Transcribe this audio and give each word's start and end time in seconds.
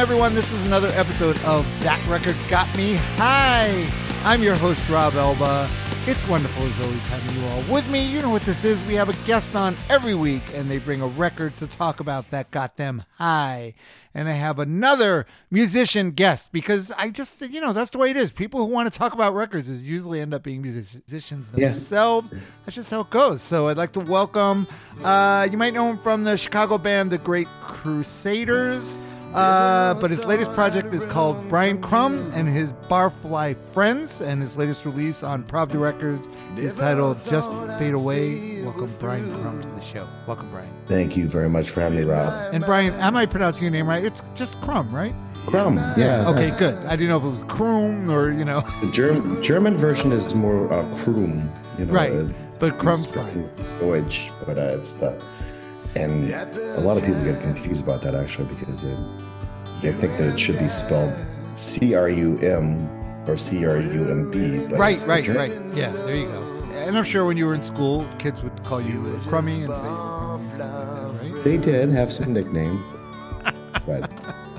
everyone. 0.00 0.34
This 0.34 0.50
is 0.50 0.64
another 0.64 0.88
episode 0.94 1.38
of 1.44 1.66
That 1.82 2.02
Record 2.08 2.34
Got 2.48 2.74
Me 2.76 2.94
High. 3.16 3.86
I'm 4.24 4.42
your 4.42 4.56
host, 4.56 4.82
Rob 4.88 5.14
Elba. 5.14 5.68
It's 6.06 6.26
wonderful 6.26 6.64
as 6.64 6.80
always 6.80 7.02
having 7.04 7.36
you 7.38 7.46
all 7.48 7.62
with 7.72 7.88
me. 7.90 8.06
You 8.06 8.22
know 8.22 8.30
what 8.30 8.42
this 8.42 8.64
is. 8.64 8.82
We 8.84 8.94
have 8.94 9.10
a 9.10 9.26
guest 9.26 9.54
on 9.54 9.76
every 9.90 10.14
week, 10.14 10.42
and 10.54 10.70
they 10.70 10.78
bring 10.78 11.02
a 11.02 11.06
record 11.06 11.54
to 11.58 11.66
talk 11.66 12.00
about 12.00 12.30
that 12.30 12.50
got 12.50 12.78
them 12.78 13.04
high. 13.18 13.74
And 14.14 14.26
I 14.26 14.32
have 14.32 14.58
another 14.58 15.26
musician 15.50 16.12
guest 16.12 16.50
because 16.50 16.90
I 16.92 17.10
just, 17.10 17.40
you 17.42 17.60
know, 17.60 17.74
that's 17.74 17.90
the 17.90 17.98
way 17.98 18.10
it 18.10 18.16
is. 18.16 18.30
People 18.32 18.60
who 18.60 18.72
want 18.72 18.90
to 18.90 18.98
talk 18.98 19.12
about 19.12 19.34
records 19.34 19.68
is 19.68 19.86
usually 19.86 20.20
end 20.22 20.32
up 20.32 20.42
being 20.42 20.62
musicians 20.62 21.48
Yeah. 21.54 21.68
themselves. 21.68 22.32
That's 22.64 22.74
just 22.76 22.90
how 22.90 23.02
it 23.02 23.10
goes. 23.10 23.42
So 23.42 23.68
I'd 23.68 23.76
like 23.76 23.92
to 23.92 24.00
welcome, 24.00 24.66
uh, 25.04 25.46
you 25.52 25.58
might 25.58 25.74
know 25.74 25.90
him 25.90 25.98
from 25.98 26.24
the 26.24 26.36
Chicago 26.38 26.78
band 26.78 27.10
The 27.12 27.18
Great 27.18 27.46
Crusades. 27.60 28.98
Uh, 29.34 29.94
but 29.94 30.10
his 30.10 30.24
latest 30.24 30.52
project 30.54 30.92
is 30.92 31.06
called 31.06 31.36
Brian 31.48 31.80
Krumm 31.80 32.32
and 32.34 32.48
his 32.48 32.72
Barfly 32.88 33.56
Friends, 33.56 34.20
and 34.20 34.42
his 34.42 34.56
latest 34.56 34.84
release 34.84 35.22
on 35.22 35.44
Pravda 35.44 35.80
Records 35.80 36.28
is 36.56 36.74
titled 36.74 37.16
Just 37.28 37.48
Fade 37.78 37.94
Away. 37.94 38.62
Welcome, 38.62 38.90
Brian 38.98 39.30
Krumm, 39.40 39.62
to 39.62 39.68
the 39.68 39.80
show. 39.80 40.06
Welcome, 40.26 40.50
Brian. 40.50 40.68
Thank 40.86 41.16
you 41.16 41.28
very 41.28 41.48
much 41.48 41.70
for 41.70 41.80
having 41.80 41.98
me, 42.00 42.04
Rob. 42.04 42.52
And 42.52 42.64
Brian, 42.64 42.92
am 42.94 43.14
I 43.16 43.24
pronouncing 43.26 43.62
your 43.62 43.70
name 43.72 43.88
right? 43.88 44.04
It's 44.04 44.22
just 44.34 44.60
Crumb, 44.62 44.92
right? 44.92 45.14
Crumb. 45.46 45.76
Yeah. 45.96 46.28
Okay, 46.28 46.50
good. 46.58 46.74
I 46.86 46.96
didn't 46.96 47.08
know 47.08 47.18
if 47.18 47.24
it 47.24 47.28
was 47.28 47.42
Krum 47.44 48.10
or, 48.10 48.32
you 48.32 48.44
know, 48.44 48.60
The 48.82 48.90
German 48.92 49.42
German 49.44 49.76
version 49.76 50.10
is 50.12 50.34
more 50.34 50.72
uh, 50.72 50.82
Krum. 50.98 51.48
You 51.78 51.86
know, 51.86 51.92
Right. 51.92 52.12
uh, 52.12 52.26
but 52.58 52.74
Crumb's 52.78 53.04
it's 53.04 53.12
fine. 53.12 53.48
Deutsch, 53.78 54.30
but 54.44 54.58
uh, 54.58 54.76
it's 54.78 54.92
the 54.92 55.22
and 55.94 56.30
a 56.30 56.80
lot 56.80 56.96
of 56.96 57.04
people 57.04 57.22
get 57.24 57.40
confused 57.42 57.82
about 57.82 58.02
that 58.02 58.14
actually 58.14 58.46
because 58.54 58.82
they, 58.82 58.96
they 59.82 59.92
think 59.92 60.16
that 60.18 60.34
it 60.34 60.38
should 60.38 60.58
be 60.58 60.68
spelled 60.68 61.14
C 61.56 61.94
R 61.94 62.08
U 62.08 62.38
M 62.38 62.88
or 63.28 63.36
C 63.36 63.64
R 63.66 63.80
U 63.80 64.10
M 64.10 64.30
B. 64.30 64.58
Right, 64.74 65.00
right, 65.06 65.26
right. 65.28 65.52
Yeah, 65.74 65.90
there 65.92 66.16
you 66.16 66.26
go. 66.26 66.46
And 66.72 66.96
I'm 66.96 67.04
sure 67.04 67.24
when 67.24 67.36
you 67.36 67.46
were 67.46 67.54
in 67.54 67.62
school, 67.62 68.08
kids 68.18 68.42
would 68.42 68.64
call 68.64 68.80
you 68.80 69.20
Crummy 69.26 69.64
and 69.64 69.72
say, 69.72 69.78
Crummy 69.78 70.44
and 70.44 70.54
stuff 70.54 71.12
like 71.12 71.20
that, 71.20 71.34
right? 71.34 71.44
They 71.44 71.56
did 71.56 71.90
have 71.90 72.12
some 72.12 72.32
nickname, 72.32 72.82
but 73.86 74.10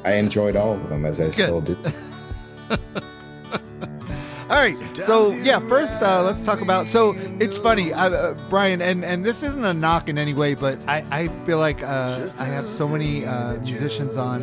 I 0.05 0.13
enjoyed 0.13 0.55
all 0.55 0.73
of 0.73 0.89
them 0.89 1.05
as 1.05 1.19
I 1.19 1.31
still 1.31 1.61
do. 1.61 1.78
All 4.51 4.57
right. 4.57 4.75
So 4.97 5.31
yeah, 5.31 5.59
first 5.59 6.01
uh, 6.01 6.23
let's 6.23 6.44
talk 6.44 6.59
about. 6.59 6.89
So 6.89 7.16
it's 7.39 7.57
funny, 7.57 7.94
uh, 7.94 8.09
uh, 8.09 8.34
Brian, 8.50 8.81
and 8.81 9.06
and 9.06 9.23
this 9.23 9.44
isn't 9.44 9.63
a 9.63 9.73
knock 9.73 10.09
in 10.09 10.17
any 10.17 10.34
way, 10.34 10.56
but 10.56 10.78
I 10.89 11.06
I 11.09 11.28
feel 11.45 11.57
like 11.57 11.81
uh, 11.81 12.28
I 12.38 12.44
have 12.44 12.67
so 12.67 12.85
many 12.90 13.25
uh, 13.25 13.61
musicians 13.61 14.17
on. 14.17 14.41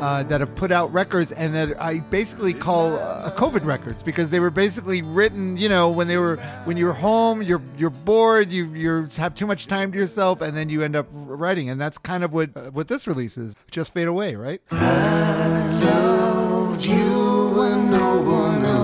Uh, 0.00 0.24
that 0.24 0.40
have 0.40 0.52
put 0.56 0.72
out 0.72 0.92
records 0.92 1.30
and 1.30 1.54
that 1.54 1.80
I 1.80 2.00
basically 2.00 2.52
call 2.52 2.96
uh, 2.98 3.30
COVID 3.36 3.64
records 3.64 4.02
because 4.02 4.28
they 4.28 4.40
were 4.40 4.50
basically 4.50 5.02
written, 5.02 5.56
you 5.56 5.68
know, 5.68 5.88
when 5.88 6.08
they 6.08 6.18
were 6.18 6.36
when 6.64 6.76
you're 6.76 6.92
home, 6.92 7.40
you're 7.42 7.62
you're 7.78 7.90
bored, 7.90 8.50
you 8.50 8.66
you 8.74 9.06
have 9.16 9.36
too 9.36 9.46
much 9.46 9.68
time 9.68 9.92
to 9.92 9.98
yourself, 9.98 10.40
and 10.40 10.56
then 10.56 10.68
you 10.68 10.82
end 10.82 10.96
up 10.96 11.06
writing, 11.12 11.70
and 11.70 11.80
that's 11.80 11.96
kind 11.96 12.24
of 12.24 12.34
what 12.34 12.74
what 12.74 12.88
this 12.88 13.06
release 13.06 13.38
is. 13.38 13.54
Just 13.70 13.94
fade 13.94 14.08
away, 14.08 14.34
right? 14.34 14.60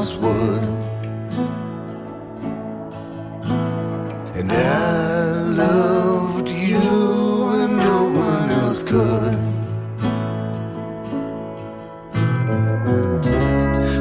Else 0.01 0.17
would. 0.17 0.63
And 4.39 4.51
I 4.51 5.33
loved 5.65 6.49
you 6.49 6.87
when 7.51 7.71
no 7.77 7.99
one 8.29 8.47
else 8.63 8.83
could. 8.83 9.35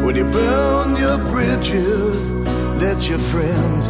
When 0.05 0.15
you 0.15 0.25
burn 0.39 0.95
your 1.05 1.17
bridges, 1.31 2.31
let 2.83 3.09
your 3.09 3.23
friends 3.31 3.83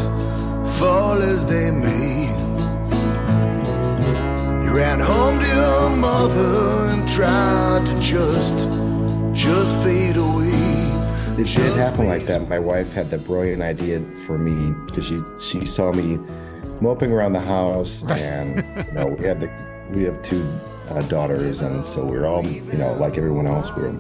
fall 0.80 1.18
as 1.34 1.46
they 1.46 1.70
may. 1.70 2.16
You 4.64 4.72
ran 4.82 5.00
home 5.00 5.38
to 5.44 5.48
your 5.62 5.90
mother 6.08 6.54
and 6.92 7.08
tried 7.08 7.84
to 7.90 7.96
just, 8.14 8.58
just 9.46 9.72
fade 9.84 10.18
away. 10.18 10.59
It 11.40 11.48
did 11.48 11.78
happen 11.78 12.06
like 12.06 12.26
that. 12.26 12.50
My 12.50 12.60
wife 12.60 12.92
had 12.92 13.10
the 13.10 13.18
brilliant 13.18 13.62
idea 13.62 14.02
for 14.28 14.38
me 14.38 14.74
because 14.86 15.06
she 15.06 15.22
she 15.42 15.66
saw 15.66 15.94
me 15.94 16.20
moping 16.82 17.14
around 17.14 17.32
the 17.32 17.40
house, 17.40 18.04
and 18.10 18.58
you 18.86 18.92
know 18.92 19.06
we 19.18 19.24
had 19.24 19.40
the 19.40 19.50
we 19.90 20.04
have 20.04 20.22
two 20.22 20.46
uh, 20.90 21.02
daughters, 21.04 21.62
and 21.62 21.86
so 21.86 22.04
we 22.04 22.18
are 22.18 22.26
all 22.26 22.46
you 22.46 22.74
know 22.74 22.92
like 22.96 23.18
everyone 23.18 23.48
else 23.48 23.74
we 23.74 23.84
are 23.84 23.96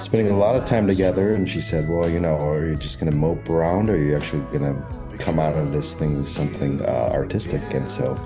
spending 0.00 0.30
a 0.32 0.38
lot 0.38 0.56
of 0.56 0.66
time 0.66 0.86
together. 0.86 1.34
And 1.34 1.46
she 1.46 1.60
said, 1.60 1.86
"Well, 1.86 2.08
you 2.08 2.18
know, 2.18 2.36
are 2.48 2.64
you 2.64 2.76
just 2.76 2.98
going 2.98 3.12
to 3.12 3.16
mope 3.18 3.46
around, 3.50 3.90
or 3.90 3.96
are 3.96 4.02
you 4.02 4.16
actually 4.16 4.44
going 4.58 4.74
to 4.74 5.18
come 5.18 5.38
out 5.38 5.56
of 5.56 5.70
this 5.70 5.92
thing 5.92 6.16
with 6.16 6.28
something 6.30 6.80
uh, 6.80 7.10
artistic?" 7.12 7.60
And 7.74 7.90
so. 7.90 8.18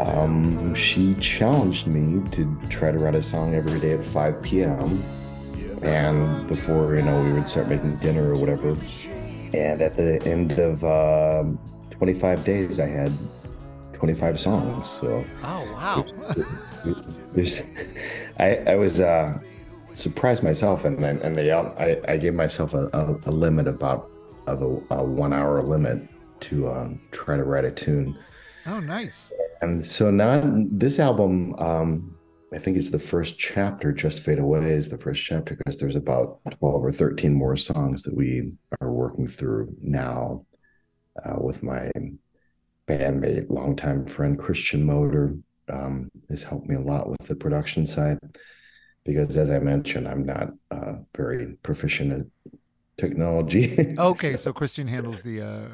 Um, 0.00 0.76
she 0.76 1.16
challenged 1.16 1.88
me 1.88 2.22
to 2.30 2.56
try 2.68 2.92
to 2.92 2.98
write 2.98 3.16
a 3.16 3.22
song 3.22 3.56
every 3.56 3.80
day 3.80 3.94
at 3.94 4.04
5 4.04 4.42
p.m 4.42 5.02
and 5.82 6.48
before 6.48 6.94
you 6.96 7.02
know 7.02 7.22
we 7.22 7.32
would 7.32 7.48
start 7.48 7.68
making 7.68 7.96
dinner 7.96 8.32
or 8.32 8.38
whatever 8.38 8.76
and 9.54 9.80
at 9.80 9.96
the 9.96 10.22
end 10.26 10.52
of 10.58 10.82
um, 10.84 11.58
25 11.90 12.44
days 12.44 12.80
i 12.80 12.86
had 12.86 13.12
25 13.92 14.38
songs 14.40 14.88
so 14.88 15.24
Oh 15.42 15.64
wow! 15.74 16.04
there's 17.34 17.62
i 18.38 18.56
i 18.66 18.76
was 18.76 19.00
uh 19.00 19.38
surprised 19.86 20.42
myself 20.42 20.84
and 20.84 21.02
then 21.02 21.18
and 21.22 21.36
they 21.36 21.50
i 21.50 22.00
i 22.08 22.16
gave 22.16 22.34
myself 22.34 22.74
a, 22.74 22.88
a, 22.92 23.18
a 23.26 23.32
limit 23.32 23.66
about 23.66 24.10
of 24.46 24.62
a, 24.62 24.94
a 24.94 25.02
one 25.04 25.32
hour 25.32 25.62
limit 25.62 26.02
to 26.40 26.68
um, 26.68 27.00
try 27.10 27.36
to 27.36 27.42
write 27.44 27.64
a 27.64 27.70
tune 27.70 28.16
Oh 28.66 28.80
nice. 28.80 29.32
and 29.62 29.86
so 29.86 30.10
now 30.10 30.42
this 30.70 30.98
album, 30.98 31.54
um, 31.58 32.14
I 32.52 32.58
think 32.58 32.76
it's 32.76 32.90
the 32.90 32.98
first 32.98 33.38
chapter. 33.38 33.92
Just 33.92 34.20
fade 34.20 34.38
away 34.38 34.70
is 34.70 34.88
the 34.88 34.98
first 34.98 35.24
chapter 35.24 35.54
because 35.54 35.78
there's 35.78 35.96
about 35.96 36.40
twelve 36.50 36.84
or 36.84 36.92
thirteen 36.92 37.34
more 37.34 37.56
songs 37.56 38.02
that 38.04 38.16
we 38.16 38.52
are 38.80 38.90
working 38.90 39.28
through 39.28 39.74
now 39.82 40.46
uh, 41.24 41.36
with 41.40 41.62
my 41.62 41.90
bandmate, 42.86 43.50
longtime 43.50 44.06
friend 44.06 44.38
Christian 44.38 44.84
Motor. 44.84 45.34
Um, 45.70 46.10
has 46.30 46.42
helped 46.42 46.66
me 46.66 46.76
a 46.76 46.80
lot 46.80 47.10
with 47.10 47.28
the 47.28 47.36
production 47.36 47.86
side 47.86 48.18
because, 49.04 49.36
as 49.36 49.50
I 49.50 49.58
mentioned, 49.58 50.08
I'm 50.08 50.24
not 50.24 50.48
uh, 50.70 50.94
very 51.14 51.58
proficient 51.62 52.12
at 52.12 52.52
technology. 52.96 53.94
Okay, 53.98 54.36
so 54.36 54.52
Christian 54.52 54.86
handles 54.86 55.22
the 55.22 55.42
uh, 55.42 55.68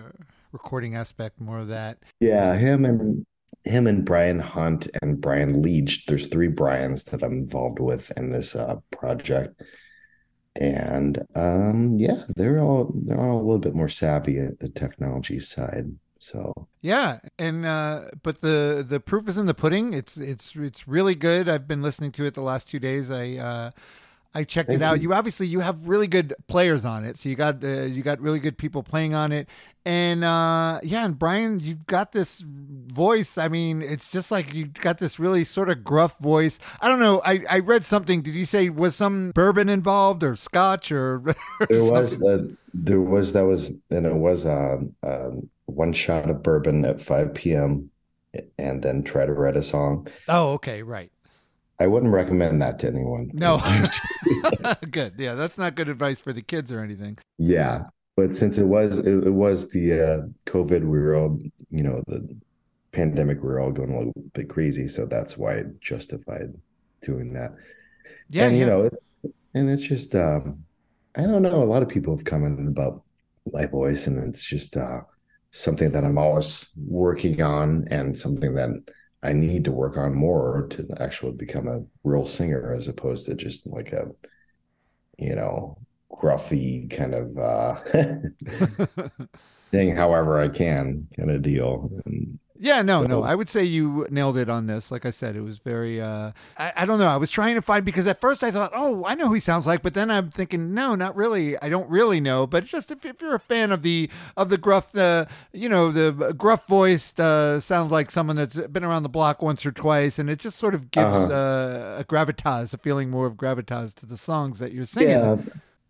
recording 0.52 0.94
aspect, 0.94 1.40
more 1.40 1.58
of 1.58 1.68
that. 1.68 1.98
Yeah, 2.20 2.56
him 2.56 2.84
and 2.84 3.26
him 3.64 3.86
and 3.86 4.04
Brian 4.04 4.40
Hunt 4.40 4.88
and 5.02 5.20
Brian 5.20 5.62
Leach. 5.62 6.06
There's 6.06 6.26
three 6.26 6.48
Brians 6.48 7.04
that 7.04 7.22
I'm 7.22 7.32
involved 7.32 7.78
with 7.78 8.10
in 8.16 8.30
this 8.30 8.56
uh, 8.56 8.76
project, 8.90 9.62
and 10.56 11.24
um, 11.34 11.96
yeah, 11.98 12.24
they're 12.36 12.60
all 12.60 12.92
they're 12.94 13.20
all 13.20 13.38
a 13.38 13.44
little 13.44 13.58
bit 13.58 13.74
more 13.74 13.88
savvy 13.88 14.38
at 14.38 14.60
the 14.60 14.68
technology 14.68 15.40
side. 15.40 15.96
So 16.18 16.54
Yeah, 16.80 17.18
and 17.38 17.66
uh, 17.66 18.06
but 18.22 18.40
the 18.40 18.84
the 18.86 19.00
proof 19.00 19.28
is 19.28 19.36
in 19.36 19.46
the 19.46 19.54
pudding. 19.54 19.92
It's 19.92 20.16
it's 20.16 20.56
it's 20.56 20.88
really 20.88 21.14
good. 21.14 21.48
I've 21.48 21.68
been 21.68 21.82
listening 21.82 22.12
to 22.12 22.24
it 22.24 22.34
the 22.34 22.40
last 22.40 22.68
two 22.68 22.78
days. 22.78 23.10
I 23.10 23.36
uh, 23.36 23.70
I 24.34 24.44
checked 24.44 24.68
Thank 24.68 24.80
it 24.80 24.84
out. 24.84 24.96
you. 24.96 25.10
You 25.10 25.14
obviously 25.14 25.46
you 25.46 25.60
have 25.60 25.86
really 25.86 26.08
good 26.08 26.34
players 26.48 26.84
on 26.84 27.04
it. 27.04 27.16
So 27.16 27.28
you 27.28 27.36
got 27.36 27.62
uh, 27.62 27.82
you 27.82 28.02
got 28.02 28.20
really 28.20 28.40
good 28.40 28.58
people 28.58 28.82
playing 28.82 29.14
on 29.14 29.30
it. 29.30 29.48
And 29.84 30.24
uh, 30.24 30.80
yeah, 30.82 31.04
and 31.04 31.18
Brian, 31.18 31.60
you've 31.60 31.86
got 31.86 32.12
this 32.12 32.44
voice. 32.46 33.38
I 33.38 33.48
mean, 33.48 33.80
it's 33.80 34.10
just 34.10 34.32
like 34.32 34.52
you 34.52 34.66
got 34.66 34.98
this 34.98 35.18
really 35.18 35.44
sort 35.44 35.70
of 35.70 35.84
gruff 35.84 36.18
voice. 36.18 36.58
I 36.80 36.88
don't 36.88 37.00
know. 37.00 37.22
I, 37.24 37.42
I 37.48 37.58
read 37.60 37.84
something. 37.84 38.22
Did 38.22 38.34
you 38.34 38.46
say 38.46 38.70
was 38.70 38.96
some 38.96 39.30
bourbon 39.32 39.68
involved 39.68 40.24
or 40.24 40.36
scotch 40.36 40.90
or? 40.90 41.16
or 41.60 41.66
there 41.68 41.84
was 41.84 42.12
something? 42.12 42.28
uh, 42.28 42.54
there 42.72 43.00
was 43.00 43.32
that 43.34 43.44
was 43.44 43.72
and 43.90 44.06
it 44.06 44.14
was 44.14 44.46
uh, 44.46 44.78
um, 45.04 45.48
one 45.66 45.92
shot 45.92 46.28
of 46.28 46.42
bourbon 46.42 46.84
at 46.84 47.00
5 47.00 47.34
p.m. 47.34 47.90
and 48.58 48.82
then 48.82 49.02
try 49.04 49.26
to 49.26 49.32
write 49.32 49.56
a 49.56 49.62
song. 49.62 50.08
Oh, 50.28 50.54
okay, 50.54 50.82
right. 50.82 51.12
I 51.80 51.86
wouldn't 51.86 52.12
recommend 52.12 52.62
that 52.62 52.78
to 52.80 52.88
anyone. 52.88 53.30
No. 53.32 53.60
good. 54.90 55.14
Yeah, 55.18 55.34
that's 55.34 55.58
not 55.58 55.74
good 55.74 55.88
advice 55.88 56.20
for 56.20 56.32
the 56.32 56.42
kids 56.42 56.70
or 56.70 56.80
anything. 56.80 57.18
Yeah. 57.38 57.84
but 58.16 58.36
since 58.36 58.58
it 58.58 58.64
was 58.64 58.98
it, 58.98 59.26
it 59.26 59.34
was 59.34 59.70
the 59.70 59.92
uh, 59.92 60.22
COVID, 60.46 60.82
we 60.82 61.00
were 61.00 61.16
all 61.16 61.38
you 61.70 61.82
know 61.82 62.02
the 62.06 62.28
pandemic, 62.92 63.42
we 63.42 63.48
were 63.48 63.60
all 63.60 63.72
going 63.72 63.92
a 63.92 63.98
little 63.98 64.14
bit 64.34 64.48
crazy, 64.48 64.88
so 64.88 65.06
that's 65.06 65.36
why 65.36 65.54
it 65.54 65.80
justified 65.80 66.54
doing 67.02 67.32
that. 67.34 67.54
Yeah, 68.30 68.46
and 68.46 68.56
you 68.56 68.60
yeah. 68.60 68.66
know, 68.66 68.82
it, 68.84 68.94
and 69.54 69.68
it's 69.68 69.82
just 69.82 70.14
um, 70.14 70.64
I 71.16 71.22
don't 71.22 71.42
know. 71.42 71.62
A 71.62 71.64
lot 71.64 71.82
of 71.82 71.88
people 71.88 72.16
have 72.16 72.24
commented 72.24 72.68
about 72.68 73.02
my 73.52 73.66
voice, 73.66 74.06
and 74.06 74.16
it's 74.28 74.44
just 74.44 74.76
uh, 74.76 75.00
something 75.50 75.90
that 75.90 76.04
I'm 76.04 76.18
always 76.18 76.72
working 76.86 77.42
on, 77.42 77.86
and 77.90 78.16
something 78.18 78.54
that 78.54 78.70
I 79.24 79.32
need 79.32 79.64
to 79.64 79.72
work 79.72 79.96
on 79.96 80.14
more 80.14 80.66
to 80.70 80.86
actually 81.00 81.32
become 81.32 81.66
a 81.66 81.82
real 82.04 82.26
singer, 82.26 82.74
as 82.74 82.88
opposed 82.88 83.26
to 83.26 83.34
just 83.34 83.66
like 83.66 83.92
a 83.92 84.10
you 85.18 85.34
know 85.34 85.78
gruffy 86.12 86.90
kind 86.90 87.14
of 87.14 87.38
uh, 87.38 87.80
thing. 89.70 89.96
However, 89.96 90.38
I 90.38 90.48
can 90.48 91.08
kind 91.16 91.30
of 91.30 91.42
deal. 91.42 91.90
And 92.06 92.38
Yeah, 92.56 92.82
no, 92.82 93.02
no. 93.04 93.24
I 93.24 93.34
would 93.34 93.48
say 93.48 93.64
you 93.64 94.06
nailed 94.10 94.36
it 94.38 94.48
on 94.48 94.68
this. 94.68 94.92
Like 94.92 95.04
I 95.04 95.10
said, 95.10 95.34
it 95.34 95.40
was 95.40 95.58
very. 95.58 96.00
Uh, 96.00 96.30
I, 96.56 96.72
I 96.76 96.86
don't 96.86 97.00
know. 97.00 97.08
I 97.08 97.16
was 97.16 97.32
trying 97.32 97.56
to 97.56 97.62
find 97.62 97.84
because 97.84 98.06
at 98.06 98.20
first 98.20 98.44
I 98.44 98.52
thought, 98.52 98.70
oh, 98.72 99.04
I 99.04 99.16
know 99.16 99.26
who 99.26 99.34
he 99.34 99.40
sounds 99.40 99.66
like, 99.66 99.82
but 99.82 99.94
then 99.94 100.08
I'm 100.08 100.30
thinking, 100.30 100.72
no, 100.72 100.94
not 100.94 101.16
really. 101.16 101.58
I 101.58 101.68
don't 101.68 101.90
really 101.90 102.20
know. 102.20 102.46
But 102.46 102.64
just 102.64 102.92
if, 102.92 103.04
if 103.04 103.20
you're 103.20 103.34
a 103.34 103.40
fan 103.40 103.72
of 103.72 103.82
the 103.82 104.08
of 104.36 104.50
the 104.50 104.56
gruff, 104.58 104.94
uh, 104.96 105.24
you 105.52 105.68
know, 105.68 105.90
the 105.90 106.32
gruff 106.32 106.68
voiced, 106.68 107.18
uh, 107.18 107.58
sounds 107.58 107.90
like 107.90 108.10
someone 108.12 108.36
that's 108.36 108.56
been 108.56 108.84
around 108.84 109.02
the 109.02 109.08
block 109.08 109.42
once 109.42 109.66
or 109.66 109.72
twice, 109.72 110.20
and 110.20 110.30
it 110.30 110.38
just 110.38 110.56
sort 110.56 110.74
of 110.76 110.92
gives 110.92 111.12
Uh-huh. 111.14 111.34
uh, 111.34 111.96
a 112.00 112.04
gravitas, 112.04 112.72
a 112.72 112.78
feeling 112.78 113.10
more 113.10 113.26
of 113.26 113.34
gravitas 113.34 113.94
to 113.94 114.06
the 114.06 114.16
songs 114.16 114.60
that 114.60 114.70
you're 114.72 114.86
singing. 114.86 115.10
Yeah, 115.10 115.36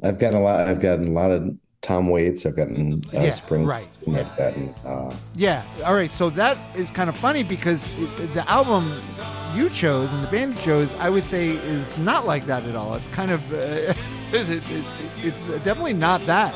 I've 0.03 0.19
gotten 0.19 0.39
a 0.39 0.43
lot. 0.43 0.67
I've 0.67 0.81
gotten 0.81 1.09
a 1.09 1.13
lot 1.13 1.31
of 1.31 1.57
Tom 1.85 2.09
Waits. 2.09 2.47
I've 2.47 2.57
gotten 2.57 3.05
uh, 3.15 3.21
Yeah, 3.21 3.31
Spring. 3.31 3.65
right. 3.67 3.87
I've 4.09 4.37
gotten. 4.37 4.71
Uh, 4.87 5.15
Yeah. 5.37 5.63
All 5.85 5.95
right. 5.95 6.11
So 6.11 6.31
that 6.31 6.57
is 6.75 6.91
kind 6.91 7.09
of 7.11 7.17
funny 7.17 7.43
because 7.43 7.91
it, 7.99 8.33
the 8.35 8.49
album 8.51 8.91
you 9.55 9.69
chose 9.69 10.11
and 10.13 10.23
the 10.25 10.29
band 10.29 10.55
you 10.57 10.61
chose, 10.63 10.95
I 10.95 11.11
would 11.11 11.25
say, 11.25 11.51
is 11.51 11.97
not 11.99 12.27
like 12.27 12.47
that 12.47 12.65
at 12.65 12.75
all. 12.75 12.95
It's 12.95 13.07
kind 13.09 13.31
of, 13.31 13.41
uh, 13.53 13.57
it, 14.33 14.49
it, 14.51 14.85
it's 15.23 15.47
definitely 15.61 15.93
not 15.93 16.25
that. 16.27 16.55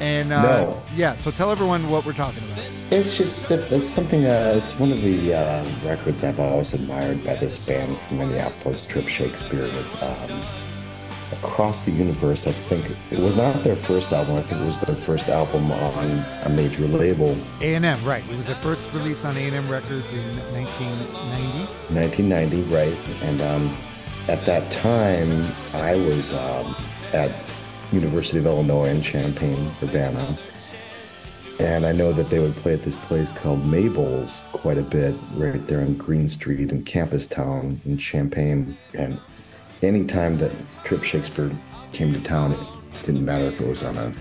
And 0.00 0.32
uh, 0.32 0.42
No. 0.42 0.82
yeah. 0.96 1.14
So 1.14 1.30
tell 1.30 1.50
everyone 1.52 1.88
what 1.88 2.04
we're 2.04 2.12
talking 2.12 2.42
about. 2.52 2.64
it's 2.90 3.16
just 3.16 3.50
it's 3.50 3.88
something. 3.88 4.26
Uh, 4.26 4.60
it's 4.62 4.78
one 4.78 4.92
of 4.92 5.00
the 5.00 5.32
uh, 5.32 5.64
records 5.84 6.22
I've 6.24 6.38
always 6.40 6.74
admired 6.74 7.24
by 7.24 7.36
this 7.36 7.66
band 7.66 7.96
from 8.00 8.18
Minneapolis, 8.18 8.84
Trip 8.84 9.08
Shakespeare. 9.08 9.72
Um, 10.02 10.42
Across 11.32 11.84
the 11.84 11.90
Universe, 11.90 12.46
I 12.46 12.52
think 12.52 12.84
it 13.10 13.18
was 13.18 13.36
not 13.36 13.64
their 13.64 13.74
first 13.74 14.12
album. 14.12 14.36
I 14.36 14.42
think 14.42 14.62
it 14.62 14.66
was 14.66 14.78
their 14.80 14.94
first 14.94 15.28
album 15.28 15.72
on 15.72 16.24
a 16.44 16.48
major 16.48 16.86
label, 16.86 17.36
A 17.60 17.74
and 17.74 17.84
M, 17.84 18.02
right? 18.04 18.22
It 18.30 18.36
was 18.36 18.46
their 18.46 18.56
first 18.56 18.92
release 18.92 19.24
on 19.24 19.36
A 19.36 19.40
and 19.40 19.56
M 19.56 19.68
Records 19.68 20.12
in 20.12 20.36
1990. 20.52 21.94
1990, 21.94 22.62
right? 22.72 22.96
And 23.22 23.40
um, 23.42 23.76
at 24.28 24.44
that 24.46 24.70
time, 24.70 25.44
I 25.74 25.96
was 25.96 26.32
um, 26.32 26.76
at 27.12 27.32
University 27.92 28.38
of 28.38 28.46
Illinois 28.46 28.88
in 28.88 29.02
Champaign, 29.02 29.70
Urbana, 29.82 30.24
and 31.58 31.86
I 31.86 31.92
know 31.92 32.12
that 32.12 32.28
they 32.28 32.38
would 32.38 32.54
play 32.56 32.74
at 32.74 32.82
this 32.82 32.94
place 33.06 33.32
called 33.32 33.64
Mabel's 33.64 34.42
quite 34.52 34.76
a 34.76 34.82
bit, 34.82 35.14
right 35.34 35.66
there 35.66 35.80
on 35.80 35.94
Green 35.94 36.28
Street 36.28 36.70
in 36.70 36.84
Campus 36.84 37.26
Town 37.26 37.80
in 37.86 37.96
Champaign. 37.96 38.76
And 38.92 39.18
anytime 39.82 40.38
that 40.38 40.52
Trip 40.84 41.02
Shakespeare 41.02 41.50
came 41.92 42.12
to 42.12 42.20
town, 42.22 42.52
it 42.52 43.06
didn't 43.06 43.24
matter 43.24 43.44
if 43.46 43.60
it 43.60 43.66
was 43.66 43.82
on 43.82 43.96
a 43.96 44.12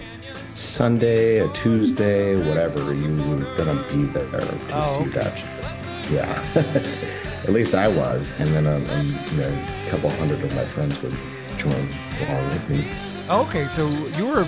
Sunday, 0.55 1.39
a 1.39 1.51
Tuesday, 1.53 2.35
whatever, 2.47 2.93
you 2.93 3.15
were 3.29 3.55
gonna 3.57 3.83
be 3.89 4.03
there 4.05 4.29
to 4.29 4.59
Oh, 4.71 4.99
see 5.03 5.09
okay. 5.09 5.19
that. 5.19 6.11
Yeah, 6.11 6.45
at 7.43 7.51
least 7.51 7.73
I 7.75 7.87
was, 7.87 8.29
and 8.37 8.47
then 8.49 8.67
um, 8.67 8.87
um, 8.89 9.07
you 9.31 9.37
know, 9.41 9.65
a 9.87 9.89
couple 9.89 10.09
hundred 10.11 10.41
of 10.43 10.53
my 10.55 10.65
friends 10.65 11.01
would 11.01 11.17
join 11.57 11.73
along 12.21 12.45
with 12.49 12.69
me. 12.69 12.87
Okay, 13.27 13.67
so 13.69 13.87
you 14.17 14.27
were 14.27 14.45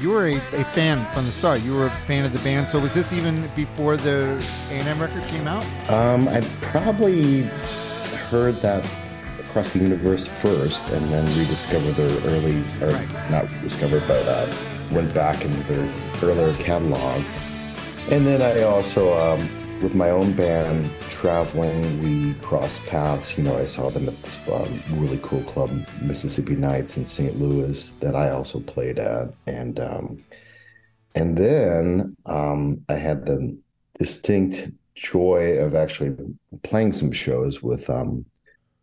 you 0.00 0.10
were 0.10 0.28
a, 0.28 0.36
a 0.36 0.64
fan 0.66 1.12
from 1.12 1.26
the 1.26 1.32
start. 1.32 1.60
You 1.62 1.74
were 1.74 1.86
a 1.86 1.90
fan 2.06 2.24
of 2.24 2.32
the 2.32 2.38
band. 2.38 2.68
So 2.68 2.78
was 2.78 2.94
this 2.94 3.12
even 3.12 3.50
before 3.56 3.96
the 3.96 4.36
A 4.70 4.74
and 4.74 4.86
M 4.86 5.00
record 5.00 5.26
came 5.26 5.48
out? 5.48 5.64
Um, 5.90 6.28
I 6.28 6.40
probably 6.60 7.42
heard 8.30 8.54
that 8.62 8.88
across 9.52 9.74
the 9.74 9.80
universe 9.80 10.26
first, 10.26 10.88
and 10.92 11.06
then 11.12 11.26
rediscovered 11.38 11.94
their 11.94 12.32
early, 12.32 12.64
or 12.80 12.88
Right. 12.88 13.30
not 13.30 13.44
rediscovered, 13.56 14.02
but 14.08 14.26
uh, 14.26 14.50
went 14.90 15.12
back 15.12 15.44
into 15.44 15.62
their 15.64 15.94
earlier 16.22 16.54
catalog. 16.54 17.22
And 18.10 18.26
then 18.26 18.40
I 18.40 18.62
also, 18.62 19.12
um, 19.12 19.40
with 19.82 19.94
my 19.94 20.08
own 20.08 20.32
band, 20.32 20.90
traveling, 21.10 22.00
we 22.02 22.32
crossed 22.40 22.80
paths. 22.86 23.36
You 23.36 23.44
know, 23.44 23.58
I 23.58 23.66
saw 23.66 23.90
them 23.90 24.08
at 24.08 24.22
this 24.22 24.38
um, 24.50 24.82
really 24.92 25.20
cool 25.22 25.42
club, 25.42 25.70
Mississippi 26.00 26.56
Nights 26.56 26.96
in 26.96 27.04
St. 27.04 27.38
Louis, 27.38 27.90
that 28.00 28.16
I 28.16 28.30
also 28.30 28.58
played 28.58 28.98
at, 28.98 29.34
and 29.46 29.78
um, 29.78 30.24
and 31.14 31.36
then 31.36 32.16
um, 32.24 32.82
I 32.88 32.94
had 32.94 33.26
the 33.26 33.60
distinct 33.98 34.70
joy 34.94 35.58
of 35.58 35.74
actually 35.74 36.16
playing 36.62 36.94
some 36.94 37.12
shows 37.12 37.62
with 37.62 37.90
um, 37.90 38.24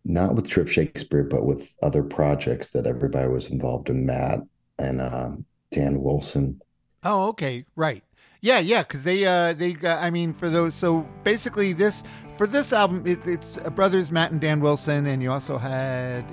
not 0.10 0.36
with 0.36 0.50
Trip 0.50 0.68
Shakespeare, 0.68 1.24
but 1.24 1.46
with 1.46 1.76
other 1.82 2.04
projects 2.04 2.70
that 2.72 2.86
everybody 2.86 3.30
was 3.30 3.48
involved 3.48 3.90
in. 3.90 4.06
Matt 4.06 4.40
and 4.78 5.00
uh, 5.00 5.32
Dan 5.72 6.02
Wilson. 6.02 6.62
Oh, 7.04 7.28
okay, 7.30 7.66
right. 7.76 8.04
Yeah, 8.42 8.60
yeah, 8.60 8.84
because 8.84 9.04
they, 9.04 9.26
uh, 9.26 9.54
they, 9.54 9.74
got, 9.74 10.02
I 10.02 10.10
mean, 10.10 10.34
for 10.34 10.50
those, 10.50 10.74
so 10.74 11.02
basically 11.24 11.74
this, 11.74 12.04
for 12.38 12.48
this 12.48 12.72
album, 12.72 13.06
it, 13.06 13.20
it's 13.26 13.58
uh, 13.58 13.70
brothers 13.70 14.12
Matt 14.12 14.32
and 14.32 14.40
Dan 14.40 14.62
Wilson, 14.62 15.06
and 15.06 15.22
you 15.22 15.32
also 15.32 15.58
had 15.58 16.26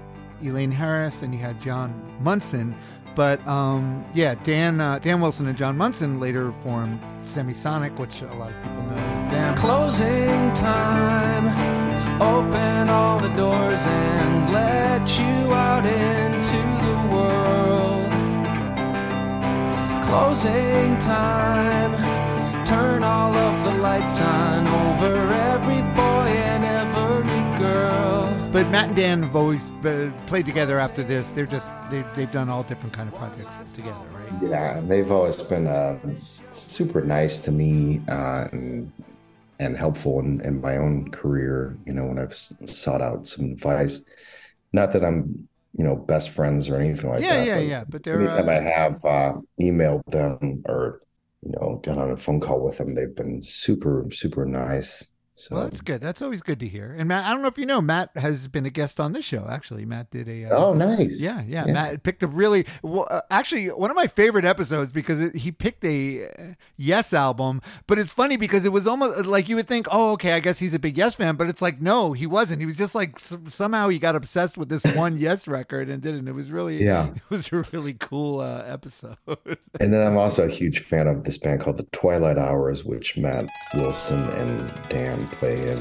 Elaine 0.42 0.70
Harris 0.70 1.22
and 1.22 1.34
you 1.34 1.40
had 1.40 1.60
John 1.60 2.00
Munson, 2.20 2.74
but 3.16 3.44
um, 3.48 4.04
yeah, 4.14 4.36
Dan, 4.36 4.80
uh, 4.80 4.98
Dan 5.00 5.20
Wilson 5.20 5.48
and 5.48 5.58
John 5.58 5.76
Munson 5.76 6.20
later 6.20 6.52
formed 6.52 7.00
Semisonic, 7.20 7.98
which 7.98 8.22
a 8.22 8.32
lot 8.34 8.52
of 8.52 8.62
people 8.62 8.82
know 8.82 8.96
them. 9.30 9.56
Closing 9.56 10.52
time. 10.52 11.95
Open 12.20 12.88
all 12.88 13.20
the 13.20 13.28
doors 13.36 13.84
and 13.84 14.50
let 14.50 15.18
you 15.18 15.52
out 15.52 15.84
into 15.84 16.56
the 16.86 16.96
world. 17.12 18.10
Closing 20.02 20.98
time. 20.98 21.92
Turn 22.64 23.02
all 23.02 23.34
of 23.34 23.64
the 23.64 23.82
lights 23.82 24.20
on 24.22 24.66
over 24.66 25.14
every 25.30 25.82
boy 25.94 26.28
and 26.52 26.64
every 26.64 27.58
girl. 27.60 28.50
But 28.50 28.68
Matt 28.70 28.88
and 28.88 28.96
Dan 28.96 29.22
have 29.22 29.36
always 29.36 29.68
uh, 29.84 30.10
played 30.26 30.46
together 30.46 30.78
after 30.78 31.02
this. 31.02 31.28
They're 31.32 31.44
just, 31.44 31.74
they've, 31.90 32.06
they've 32.14 32.32
done 32.32 32.48
all 32.48 32.62
different 32.62 32.94
kind 32.94 33.12
of 33.12 33.14
projects 33.18 33.72
together, 33.72 34.06
right? 34.12 34.32
Yeah, 34.42 34.80
they've 34.80 35.10
always 35.10 35.42
been 35.42 35.66
uh, 35.66 35.98
super 36.50 37.02
nice 37.02 37.40
to 37.40 37.52
me 37.52 38.00
uh, 38.08 38.48
and 38.52 38.90
and 39.58 39.76
helpful 39.76 40.20
in, 40.20 40.40
in 40.42 40.60
my 40.60 40.76
own 40.76 41.10
career. 41.10 41.78
You 41.86 41.92
know, 41.94 42.06
when 42.06 42.18
I've 42.18 42.34
sought 42.34 43.02
out 43.02 43.26
some 43.28 43.46
advice. 43.52 44.04
Not 44.72 44.92
that 44.92 45.04
I'm, 45.04 45.48
you 45.74 45.84
know, 45.84 45.96
best 45.96 46.30
friends 46.30 46.68
or 46.68 46.76
anything 46.76 47.10
like 47.10 47.26
Yeah, 47.26 47.28
that. 47.28 47.52
yeah, 47.52 47.58
but 47.58 47.60
yeah. 47.60 47.84
But 47.88 48.02
they're, 48.02 48.30
anytime 48.30 48.48
I 48.48 48.60
uh, 48.60 48.60
have 48.60 49.04
uh, 49.04 49.34
emailed 49.60 50.02
them 50.08 50.62
or 50.68 51.00
you 51.42 51.52
know 51.52 51.80
got 51.84 51.98
on 51.98 52.10
a 52.10 52.16
phone 52.16 52.40
call 52.40 52.60
with 52.64 52.78
them, 52.78 52.94
they've 52.94 53.14
been 53.14 53.42
super, 53.42 54.06
super 54.12 54.46
nice. 54.46 55.06
So 55.38 55.54
Well, 55.54 55.64
that's 55.64 55.82
good. 55.82 56.00
That's 56.00 56.22
always 56.22 56.40
good 56.40 56.58
to 56.60 56.66
hear. 56.66 56.94
And 56.98 57.08
Matt, 57.08 57.24
I 57.26 57.30
don't 57.30 57.42
know 57.42 57.48
if 57.48 57.58
you 57.58 57.66
know, 57.66 57.82
Matt 57.82 58.10
has 58.16 58.48
been 58.48 58.64
a 58.64 58.70
guest 58.70 58.98
on 58.98 59.12
this 59.12 59.24
show. 59.26 59.46
Actually, 59.50 59.84
Matt 59.84 60.10
did 60.10 60.28
a. 60.30 60.46
Uh, 60.46 60.56
oh, 60.56 60.72
nice. 60.72 61.20
Yeah, 61.20 61.42
yeah, 61.46 61.66
Yeah. 61.66 61.72
Matt 61.74 62.02
picked 62.02 62.22
a 62.22 62.26
really 62.26 62.64
well, 62.82 63.06
uh, 63.10 63.20
actually 63.30 63.66
one 63.68 63.90
of 63.90 63.96
my 63.96 64.06
favorite 64.06 64.46
episodes 64.46 64.92
because 64.92 65.20
it, 65.20 65.36
he 65.36 65.52
picked 65.52 65.84
a 65.84 66.24
uh, 66.26 66.30
Yes 66.78 67.12
album, 67.12 67.60
but 67.86 67.98
it's 67.98 68.14
funny 68.14 68.38
because 68.38 68.64
it 68.64 68.72
was 68.72 68.86
almost 68.86 69.26
like 69.26 69.48
you 69.50 69.56
would 69.56 69.68
think, 69.68 69.86
oh, 69.92 70.12
okay, 70.12 70.32
I 70.32 70.40
guess 70.40 70.58
he's 70.58 70.72
a 70.72 70.78
big 70.78 70.96
Yes 70.96 71.16
fan, 71.16 71.36
but 71.36 71.48
it's 71.50 71.60
like 71.60 71.82
no, 71.82 72.14
he 72.14 72.26
wasn't. 72.26 72.60
He 72.60 72.66
was 72.66 72.76
just 72.78 72.94
like 72.94 73.16
s- 73.16 73.36
somehow 73.50 73.88
he 73.88 73.98
got 73.98 74.16
obsessed 74.16 74.56
with 74.56 74.70
this 74.70 74.84
one 74.96 75.18
Yes 75.18 75.46
record 75.46 75.90
and 75.90 76.02
did 76.02 76.14
it. 76.14 76.18
And 76.20 76.28
it 76.28 76.32
was 76.34 76.50
really, 76.50 76.82
Yeah. 76.82 77.08
it 77.14 77.28
was 77.28 77.52
a 77.52 77.62
really 77.72 77.92
cool 77.92 78.40
uh, 78.40 78.62
episode. 78.66 79.18
And 79.78 79.92
then 79.92 80.00
I'm 80.06 80.16
also 80.16 80.44
a 80.44 80.50
huge 80.50 80.78
fan 80.78 81.06
of 81.06 81.24
this 81.24 81.36
band 81.36 81.60
called 81.60 81.76
the 81.76 81.82
Twilight 81.92 82.38
Hours, 82.38 82.82
which 82.82 83.18
Matt 83.18 83.46
Wilson 83.74 84.22
and 84.30 84.72
Dan 84.88 85.25
play 85.26 85.68
in. 85.70 85.76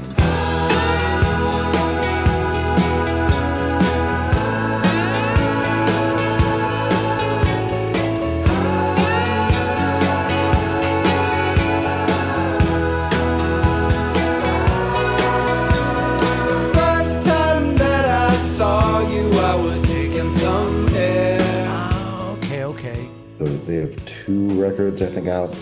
First 16.72 17.26
time 17.26 17.76
that 17.76 18.30
I 18.30 18.34
saw 18.36 19.00
you, 19.08 19.30
I 19.30 19.54
was 19.54 19.82
taking 19.84 20.30
some 20.32 20.88
air. 20.94 21.66
Ah, 21.68 22.30
okay, 22.32 22.64
okay. 22.64 23.08
They 23.38 23.76
have 23.76 23.96
two 24.06 24.48
records, 24.60 25.02
I 25.02 25.06
think, 25.06 25.28
out, 25.28 25.54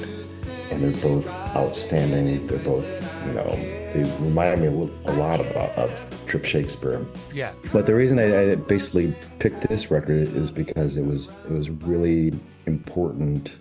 and 0.70 0.82
they're 0.82 1.02
both 1.02 1.28
outstanding. 1.56 2.46
They're 2.46 2.58
both, 2.58 3.02
you 3.26 3.32
know, 3.32 3.50
they 3.92 4.02
remind 4.20 4.60
me 4.60 4.66
a 4.68 4.70
lo- 4.70 4.90
a 5.06 5.12
lot 5.12 5.40
of, 5.40 5.46
of 5.78 6.26
Trip 6.26 6.44
Shakespeare. 6.44 7.04
Yeah. 7.32 7.52
But 7.72 7.86
the 7.86 7.94
reason 7.94 8.18
I, 8.18 8.52
I 8.52 8.54
basically 8.54 9.14
picked 9.38 9.68
this 9.68 9.90
record 9.90 10.34
is 10.34 10.50
because 10.50 10.96
it 10.96 11.06
was 11.06 11.30
it 11.46 11.52
was 11.52 11.70
really 11.70 12.32
important 12.66 13.58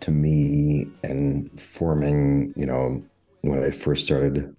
to 0.00 0.10
me 0.10 0.86
and 1.02 1.60
forming, 1.60 2.52
you 2.56 2.66
know, 2.66 3.02
when 3.42 3.62
I 3.62 3.70
first 3.70 4.04
started 4.04 4.54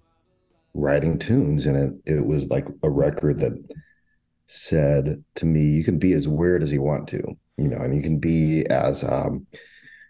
writing 0.74 1.18
tunes, 1.18 1.66
and 1.66 1.76
it 1.76 2.16
it 2.16 2.26
was 2.26 2.48
like 2.48 2.66
a 2.82 2.90
record 2.90 3.40
that 3.40 3.52
said 4.46 5.22
to 5.36 5.46
me, 5.46 5.60
you 5.60 5.84
can 5.84 5.98
be 5.98 6.14
as 6.14 6.26
weird 6.26 6.62
as 6.62 6.72
you 6.72 6.82
want 6.82 7.06
to, 7.08 7.36
you 7.56 7.68
know, 7.68 7.76
and 7.76 7.94
you 7.94 8.02
can 8.02 8.18
be 8.18 8.66
as 8.70 9.04
um, 9.04 9.46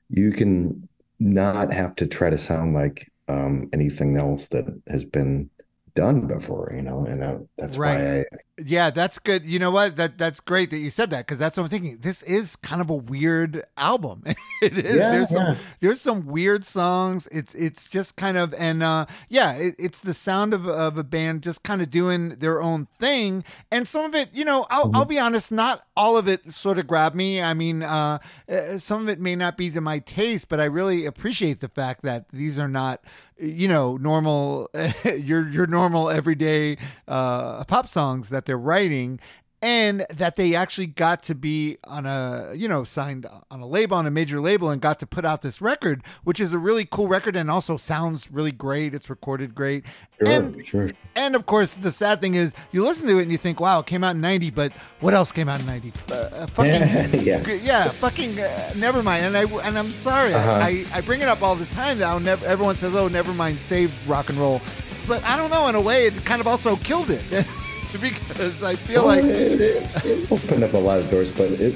you 0.08 0.32
can 0.32 0.88
not 1.18 1.72
have 1.72 1.96
to 1.96 2.06
try 2.06 2.30
to 2.30 2.38
sound 2.38 2.74
like 2.74 3.10
um, 3.28 3.68
anything 3.72 4.16
else 4.16 4.48
that 4.48 4.64
has 4.88 5.04
been 5.04 5.50
done 5.94 6.26
before, 6.26 6.72
you 6.74 6.82
know, 6.82 7.04
and 7.04 7.22
uh, 7.22 7.38
that's 7.56 7.76
why 7.76 8.20
I, 8.20 8.24
Yeah, 8.64 8.90
that's 8.90 9.18
good. 9.18 9.44
You 9.44 9.58
know 9.58 9.70
what? 9.70 9.96
That 9.96 10.18
that's 10.18 10.40
great 10.40 10.70
that 10.70 10.78
you 10.78 10.90
said 10.90 11.10
that 11.10 11.26
because 11.26 11.38
that's 11.38 11.56
what 11.56 11.64
I'm 11.64 11.68
thinking. 11.68 11.98
This 12.00 12.22
is 12.24 12.56
kind 12.56 12.80
of 12.80 12.90
a 12.90 12.96
weird 12.96 13.62
album. 13.76 14.24
it 14.62 14.76
is. 14.78 14.96
Yeah, 14.96 15.10
there's 15.10 15.30
some 15.30 15.56
there's 15.80 16.00
some 16.00 16.26
weird 16.26 16.64
songs. 16.64 17.28
It's 17.28 17.54
it's 17.54 17.88
just 17.88 18.16
kind 18.16 18.36
of 18.36 18.52
and 18.54 18.82
uh 18.82 19.06
yeah, 19.28 19.52
it, 19.52 19.76
it's 19.78 20.00
the 20.00 20.14
sound 20.14 20.54
of 20.54 20.66
of 20.66 20.98
a 20.98 21.04
band 21.04 21.42
just 21.42 21.62
kind 21.62 21.80
of 21.80 21.90
doing 21.90 22.30
their 22.30 22.60
own 22.60 22.86
thing. 22.86 23.44
And 23.70 23.86
some 23.86 24.04
of 24.04 24.14
it, 24.14 24.30
you 24.32 24.44
know, 24.44 24.66
I'll 24.70 24.90
I'll 24.94 25.04
be 25.04 25.18
honest, 25.18 25.52
not 25.52 25.86
all 25.96 26.16
of 26.16 26.28
it 26.28 26.52
sort 26.52 26.78
of 26.78 26.86
grabbed 26.86 27.16
me. 27.16 27.40
I 27.40 27.54
mean, 27.54 27.82
uh, 27.82 28.18
uh, 28.48 28.78
some 28.78 29.02
of 29.02 29.08
it 29.08 29.20
may 29.20 29.36
not 29.36 29.56
be 29.56 29.70
to 29.70 29.80
my 29.80 30.00
taste, 30.00 30.48
but 30.48 30.60
I 30.60 30.64
really 30.64 31.06
appreciate 31.06 31.60
the 31.60 31.68
fact 31.68 32.02
that 32.02 32.28
these 32.30 32.58
are 32.58 32.68
not 32.68 33.02
you 33.38 33.68
know 33.68 33.96
normal 33.96 34.68
your 35.04 35.48
your 35.48 35.66
normal 35.66 36.10
everyday 36.10 36.76
uh 37.06 37.62
pop 37.64 37.88
songs 37.88 38.30
that 38.30 38.44
they're 38.48 38.58
writing 38.58 39.20
and 39.60 40.06
that 40.14 40.36
they 40.36 40.54
actually 40.54 40.86
got 40.86 41.22
to 41.24 41.34
be 41.34 41.78
on 41.84 42.06
a 42.06 42.52
you 42.54 42.68
know 42.68 42.84
signed 42.84 43.26
on 43.50 43.60
a 43.60 43.66
label 43.66 43.96
on 43.96 44.06
a 44.06 44.10
major 44.10 44.40
label 44.40 44.70
and 44.70 44.80
got 44.80 44.98
to 45.00 45.06
put 45.06 45.24
out 45.24 45.42
this 45.42 45.60
record 45.60 46.02
which 46.22 46.38
is 46.38 46.52
a 46.52 46.58
really 46.58 46.84
cool 46.84 47.08
record 47.08 47.34
and 47.34 47.50
also 47.50 47.76
sounds 47.76 48.30
really 48.30 48.52
great. 48.52 48.94
It's 48.94 49.10
recorded 49.10 49.54
great. 49.54 49.84
Sure, 50.18 50.28
and 50.28 50.66
sure. 50.66 50.90
and 51.16 51.34
of 51.34 51.46
course 51.46 51.74
the 51.74 51.90
sad 51.90 52.20
thing 52.20 52.34
is 52.34 52.54
you 52.70 52.84
listen 52.84 53.08
to 53.08 53.18
it 53.18 53.22
and 53.22 53.32
you 53.32 53.38
think 53.38 53.60
wow 53.60 53.80
it 53.80 53.86
came 53.86 54.04
out 54.04 54.14
in 54.14 54.20
90 54.20 54.50
but 54.50 54.72
what 55.00 55.12
else 55.14 55.32
came 55.32 55.48
out 55.48 55.58
in 55.60 55.66
90 55.66 55.92
uh, 56.10 56.14
uh, 56.14 56.46
fucking 56.46 57.22
Yeah. 57.26 57.46
yeah 57.48 57.88
fucking 57.88 58.38
uh, 58.38 58.72
never 58.76 59.02
mind. 59.02 59.24
And 59.26 59.36
i 59.36 59.42
and 59.66 59.76
i'm 59.78 59.90
sorry. 59.90 60.34
Uh-huh. 60.34 60.52
I, 60.52 60.84
I 60.92 61.00
bring 61.00 61.20
it 61.20 61.28
up 61.28 61.42
all 61.42 61.56
the 61.56 61.66
time 61.66 61.98
now. 61.98 62.18
Never 62.18 62.46
everyone 62.46 62.76
says 62.76 62.94
oh 62.94 63.08
never 63.08 63.32
mind. 63.34 63.58
Saved 63.58 64.06
rock 64.06 64.28
and 64.28 64.38
roll. 64.38 64.60
But 65.08 65.24
i 65.24 65.36
don't 65.36 65.50
know. 65.50 65.66
In 65.66 65.74
a 65.74 65.80
way 65.80 66.06
it 66.06 66.24
kind 66.24 66.40
of 66.40 66.46
also 66.46 66.76
killed 66.76 67.10
it 67.10 67.24
because 68.00 68.62
i 68.62 68.74
feel 68.74 69.06
Well, 69.06 69.16
like 69.16 69.24
it, 69.24 69.60
it, 69.60 70.04
it 70.04 70.32
opened 70.32 70.62
up 70.62 70.74
a 70.74 70.78
lot 70.78 70.98
of 70.98 71.10
doors, 71.10 71.30
but 71.30 71.50
it 71.52 71.74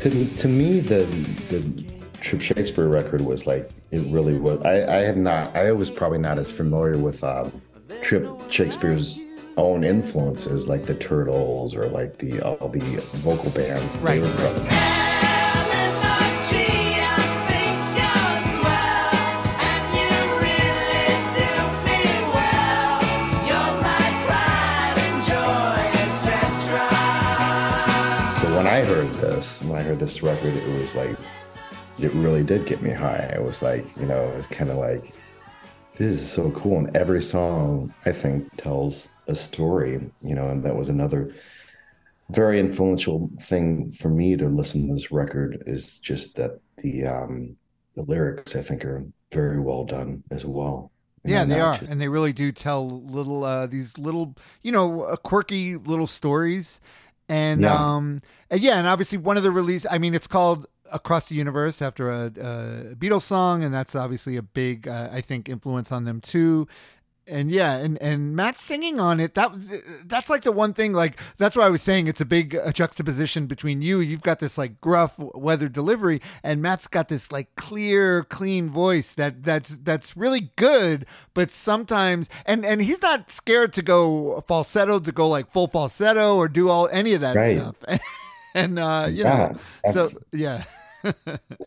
to, 0.00 0.26
to 0.36 0.48
me 0.48 0.80
the 0.80 1.04
the 1.48 1.84
Trip 2.20 2.40
Shakespeare 2.40 2.88
record 2.88 3.20
was 3.20 3.46
like 3.46 3.70
it 3.90 4.06
really 4.06 4.34
was. 4.34 4.62
I, 4.64 5.00
I 5.00 5.00
had 5.00 5.16
not. 5.16 5.54
I 5.56 5.72
was 5.72 5.90
probably 5.90 6.18
not 6.18 6.38
as 6.38 6.50
familiar 6.50 6.96
with 6.96 7.22
um, 7.22 7.60
Trip 8.00 8.26
Shakespeare's 8.48 9.20
own 9.56 9.84
influences, 9.84 10.66
like 10.66 10.86
the 10.86 10.94
Turtles 10.94 11.74
or 11.74 11.86
like 11.86 12.18
the 12.18 12.40
all 12.40 12.68
the 12.68 12.80
vocal 13.16 13.50
bands. 13.50 13.96
Right, 13.98 14.22
when 29.72 29.80
I 29.80 29.84
heard 29.84 29.98
this 29.98 30.22
record, 30.22 30.54
it 30.54 30.68
was 30.80 30.94
like, 30.94 31.18
it 31.98 32.12
really 32.14 32.44
did 32.44 32.66
get 32.66 32.82
me 32.82 32.90
high. 32.90 33.32
It 33.34 33.42
was 33.42 33.62
like, 33.62 33.86
you 33.96 34.06
know, 34.06 34.28
it 34.28 34.34
was 34.36 34.46
kind 34.46 34.70
of 34.70 34.76
like, 34.76 35.14
this 35.96 36.08
is 36.08 36.30
so 36.32 36.50
cool. 36.52 36.78
And 36.78 36.96
every 36.96 37.22
song, 37.22 37.94
I 38.06 38.12
think, 38.12 38.48
tells 38.56 39.10
a 39.28 39.34
story, 39.34 40.12
you 40.22 40.34
know, 40.34 40.48
and 40.48 40.64
that 40.64 40.76
was 40.76 40.88
another 40.90 41.34
very 42.30 42.58
influential 42.60 43.30
thing 43.40 43.92
for 43.92 44.08
me 44.08 44.36
to 44.36 44.48
listen 44.48 44.88
to 44.88 44.94
this 44.94 45.12
record 45.12 45.62
is 45.66 45.98
just 45.98 46.36
that 46.36 46.52
the 46.78 47.06
um 47.06 47.56
the 47.94 48.02
lyrics 48.02 48.56
I 48.56 48.62
think 48.62 48.84
are 48.84 49.04
very 49.32 49.60
well 49.60 49.84
done 49.84 50.22
as 50.30 50.44
well. 50.44 50.92
You 51.24 51.32
Yeah, 51.32 51.44
know, 51.44 51.54
they 51.54 51.60
are, 51.60 51.72
just- 51.78 51.90
and 51.90 52.00
they 52.00 52.08
really 52.08 52.32
do 52.32 52.50
tell 52.52 52.88
little 52.88 53.44
uh, 53.44 53.66
these 53.66 53.96
little, 53.98 54.34
you 54.62 54.72
know, 54.72 55.02
uh, 55.02 55.16
quirky 55.16 55.76
little 55.76 56.06
stories, 56.06 56.80
and 57.28 57.62
Yeah. 57.62 57.74
um, 57.96 58.18
and 58.52 58.60
yeah, 58.60 58.78
and 58.78 58.86
obviously 58.86 59.18
one 59.18 59.36
of 59.36 59.42
the 59.42 59.50
release. 59.50 59.84
I 59.90 59.98
mean, 59.98 60.14
it's 60.14 60.28
called 60.28 60.66
Across 60.92 61.28
the 61.30 61.34
Universe 61.34 61.82
after 61.82 62.10
a, 62.10 62.26
a 62.26 62.94
Beatles 62.94 63.22
song, 63.22 63.64
and 63.64 63.74
that's 63.74 63.96
obviously 63.96 64.36
a 64.36 64.42
big, 64.42 64.86
uh, 64.86 65.08
I 65.10 65.20
think, 65.22 65.48
influence 65.48 65.90
on 65.90 66.04
them 66.04 66.20
too. 66.20 66.68
And 67.24 67.52
yeah, 67.52 67.76
and 67.76 68.02
and 68.02 68.34
Matt 68.34 68.56
singing 68.56 68.98
on 68.98 69.20
it. 69.20 69.34
That 69.34 69.52
that's 70.06 70.28
like 70.28 70.42
the 70.42 70.50
one 70.50 70.74
thing. 70.74 70.92
Like 70.92 71.20
that's 71.38 71.54
why 71.54 71.64
I 71.66 71.68
was 71.68 71.80
saying 71.80 72.08
it's 72.08 72.20
a 72.20 72.24
big 72.24 72.56
uh, 72.56 72.72
juxtaposition 72.72 73.46
between 73.46 73.80
you. 73.80 74.00
You've 74.00 74.22
got 74.22 74.40
this 74.40 74.58
like 74.58 74.80
gruff 74.80 75.14
weather 75.18 75.68
delivery, 75.68 76.20
and 76.42 76.60
Matt's 76.60 76.88
got 76.88 77.06
this 77.06 77.30
like 77.30 77.54
clear, 77.54 78.24
clean 78.24 78.68
voice 78.70 79.14
that 79.14 79.44
that's 79.44 79.78
that's 79.78 80.16
really 80.16 80.50
good. 80.56 81.06
But 81.32 81.52
sometimes, 81.52 82.28
and 82.44 82.66
and 82.66 82.82
he's 82.82 83.00
not 83.00 83.30
scared 83.30 83.72
to 83.74 83.82
go 83.82 84.42
falsetto, 84.48 84.98
to 84.98 85.12
go 85.12 85.28
like 85.28 85.48
full 85.52 85.68
falsetto, 85.68 86.36
or 86.36 86.48
do 86.48 86.68
all 86.70 86.88
any 86.90 87.14
of 87.14 87.20
that 87.20 87.36
Right. 87.36 87.56
stuff. 87.56 87.76
and 88.54 88.78
uh, 88.78 89.08
you 89.10 89.24
Yeah, 89.24 89.24
know, 89.24 89.52
so 89.84 90.10
yeah, 90.32 90.64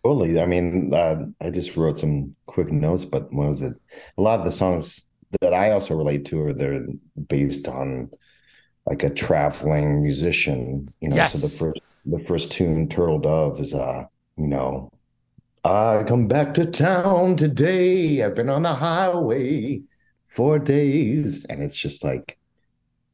Totally. 0.04 0.40
I 0.40 0.46
mean, 0.46 0.94
uh, 0.94 1.26
I 1.42 1.50
just 1.50 1.76
wrote 1.76 1.98
some 2.00 2.36
quick 2.46 2.72
notes, 2.72 3.06
but 3.06 3.32
one 3.34 3.48
of 3.50 3.60
the 3.60 3.76
a 4.18 4.22
lot 4.22 4.40
of 4.40 4.46
the 4.46 4.52
songs 4.52 5.10
that 5.42 5.54
I 5.54 5.72
also 5.72 5.96
relate 5.96 6.26
to 6.26 6.42
are 6.44 6.54
they're 6.54 6.86
based 7.28 7.68
on 7.68 8.12
like 8.86 9.04
a 9.04 9.10
traveling 9.12 10.04
musician. 10.04 10.94
You 11.02 11.10
know, 11.10 11.24
so 11.26 11.40
the 11.40 11.50
first 11.50 11.82
the 12.06 12.20
first 12.28 12.52
tune, 12.54 12.90
Turtledove, 12.90 13.60
is 13.62 13.74
uh, 13.74 14.06
you 14.38 14.48
know, 14.48 14.90
I 15.64 16.06
come 16.08 16.28
back 16.28 16.54
to 16.56 16.66
town 16.66 17.38
today. 17.38 18.24
I've 18.24 18.36
been 18.36 18.50
on 18.50 18.64
the 18.64 18.76
highway 18.76 19.84
for 20.28 20.60
days, 20.60 21.46
and 21.46 21.64
it's 21.64 21.78
just 21.78 22.04
like 22.04 22.38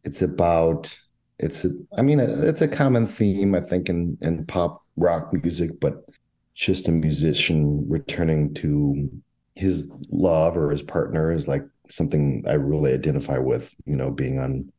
it's 0.04 0.22
about 0.22 0.98
it's 1.42 1.66
a, 1.66 1.70
I 1.98 2.02
mean 2.02 2.20
it's 2.20 2.62
a 2.62 2.68
common 2.68 3.08
theme 3.08 3.56
I 3.56 3.62
think 3.62 3.90
in 3.90 4.18
in 4.22 4.46
pop 4.46 4.84
rock 4.96 5.34
music, 5.34 5.80
but 5.80 6.06
just 6.54 6.88
a 6.88 6.92
musician 6.92 7.88
returning 7.90 8.54
to 8.56 9.10
his 9.56 9.92
love 10.10 10.56
or 10.56 10.70
his 10.70 10.82
partner 10.82 11.32
is 11.32 11.48
like 11.48 11.64
something 11.90 12.44
I 12.48 12.54
really 12.54 12.94
identify 12.94 13.38
with, 13.38 13.74
you 13.86 13.96
know, 13.96 14.12
being 14.12 14.40
on 14.40 14.72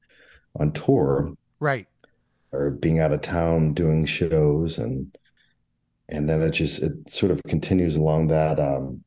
on 0.58 0.72
tour 0.72 1.32
right. 1.60 1.86
or 2.52 2.70
being 2.70 3.00
out 3.00 3.12
of 3.12 3.22
town 3.22 3.74
doing 3.74 4.04
shows 4.04 4.78
and 4.78 5.16
and 6.08 6.28
then 6.28 6.42
it 6.42 6.50
just 6.50 6.82
it 6.82 6.92
sort 7.08 7.32
of 7.32 7.42
continues 7.44 7.96
along 7.96 8.28
that 8.28 8.60
um 8.60 9.02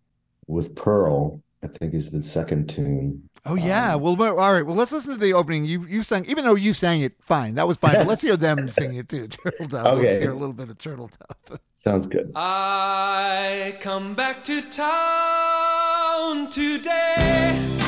with 0.48 0.76
Pearle, 0.76 1.42
I 1.64 1.68
think 1.68 1.94
is 1.94 2.12
the 2.12 2.22
second 2.22 2.70
tune. 2.70 3.30
Oh 3.48 3.56
yeah. 3.56 3.94
Um, 3.94 4.02
well, 4.02 4.16
well, 4.16 4.40
all 4.40 4.54
right. 4.54 4.66
Well, 4.66 4.76
let's 4.76 4.92
listen 4.92 5.14
to 5.14 5.20
the 5.20 5.34
opening. 5.34 5.66
You 5.66 5.86
you 5.86 6.02
sang, 6.02 6.26
even 6.26 6.46
though 6.46 6.56
you 6.56 6.74
sang 6.74 7.02
it 7.02 7.14
fine. 7.22 7.56
That 7.56 7.68
was 7.68 7.78
fine. 7.78 7.94
But 7.94 8.08
let's 8.08 8.24
hear 8.24 8.36
them 8.36 8.68
sing 8.68 8.96
it 8.96 9.08
too. 9.08 9.28
Turtledove. 9.30 9.86
Okay. 9.86 10.02
Let's 10.02 10.18
hear 10.18 10.32
a 10.32 10.36
little 10.36 10.54
bit 10.54 10.70
of 10.70 10.78
Turtle 10.80 11.10
Dove. 11.50 11.60
Sounds 11.74 12.08
good. 12.08 12.32
I 12.36 13.78
come 13.82 14.16
back 14.16 14.44
to 14.46 14.62
town 14.64 16.50
today. 16.50 17.85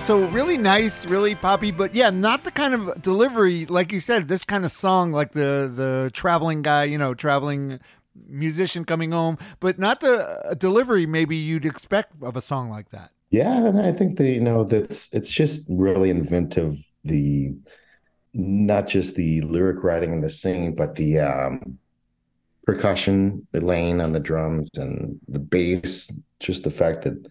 So 0.00 0.26
really 0.28 0.56
nice, 0.56 1.06
really 1.06 1.34
poppy, 1.34 1.70
but 1.70 1.94
yeah, 1.94 2.10
not 2.10 2.44
the 2.44 2.50
kind 2.50 2.74
of 2.74 3.02
delivery 3.02 3.66
like 3.66 3.92
you 3.92 4.00
said. 4.00 4.28
This 4.28 4.44
kind 4.44 4.64
of 4.64 4.72
song, 4.72 5.12
like 5.12 5.32
the 5.32 5.70
the 5.74 6.10
traveling 6.14 6.62
guy, 6.62 6.84
you 6.84 6.96
know, 6.96 7.12
traveling 7.12 7.80
musician 8.26 8.84
coming 8.84 9.12
home, 9.12 9.36
but 9.60 9.78
not 9.78 10.00
the 10.00 10.56
delivery 10.58 11.06
maybe 11.06 11.36
you'd 11.36 11.66
expect 11.66 12.12
of 12.22 12.36
a 12.36 12.40
song 12.40 12.70
like 12.70 12.90
that. 12.90 13.10
Yeah, 13.30 13.66
and 13.66 13.80
I 13.80 13.92
think 13.92 14.16
that 14.18 14.28
you 14.28 14.40
know 14.40 14.64
that's 14.64 15.12
it's 15.12 15.30
just 15.30 15.66
really 15.68 16.10
inventive. 16.10 16.78
The 17.04 17.54
not 18.32 18.88
just 18.88 19.16
the 19.16 19.42
lyric 19.42 19.84
writing 19.84 20.12
and 20.12 20.24
the 20.24 20.30
singing, 20.30 20.74
but 20.74 20.94
the 20.94 21.18
um, 21.20 21.78
percussion, 22.64 23.46
the 23.52 23.60
laying 23.60 24.00
on 24.00 24.12
the 24.12 24.20
drums 24.20 24.70
and 24.76 25.20
the 25.28 25.38
bass. 25.38 26.10
Just 26.38 26.64
the 26.64 26.70
fact 26.70 27.02
that 27.02 27.26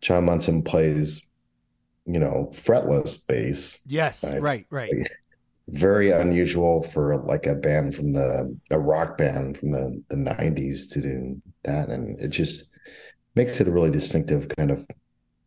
John 0.00 0.24
Munson 0.24 0.62
plays, 0.62 1.26
you 2.06 2.18
know, 2.18 2.50
fretless 2.52 3.26
bass. 3.26 3.80
Yes, 3.86 4.22
Right. 4.24 4.42
right, 4.42 4.66
right. 4.70 4.90
Very 5.68 6.10
unusual 6.10 6.82
for 6.82 7.22
like 7.24 7.46
a 7.46 7.54
band 7.54 7.94
from 7.94 8.12
the 8.12 8.56
a 8.70 8.78
rock 8.78 9.16
band 9.16 9.56
from 9.56 9.70
the 9.70 10.02
the 10.10 10.16
'90s 10.16 10.88
to 10.88 11.00
do 11.00 11.40
that, 11.64 11.88
and 11.88 12.20
it 12.20 12.28
just 12.28 12.70
makes 13.36 13.60
it 13.60 13.68
a 13.68 13.70
really 13.70 13.90
distinctive 13.90 14.48
kind 14.56 14.70
of 14.70 14.86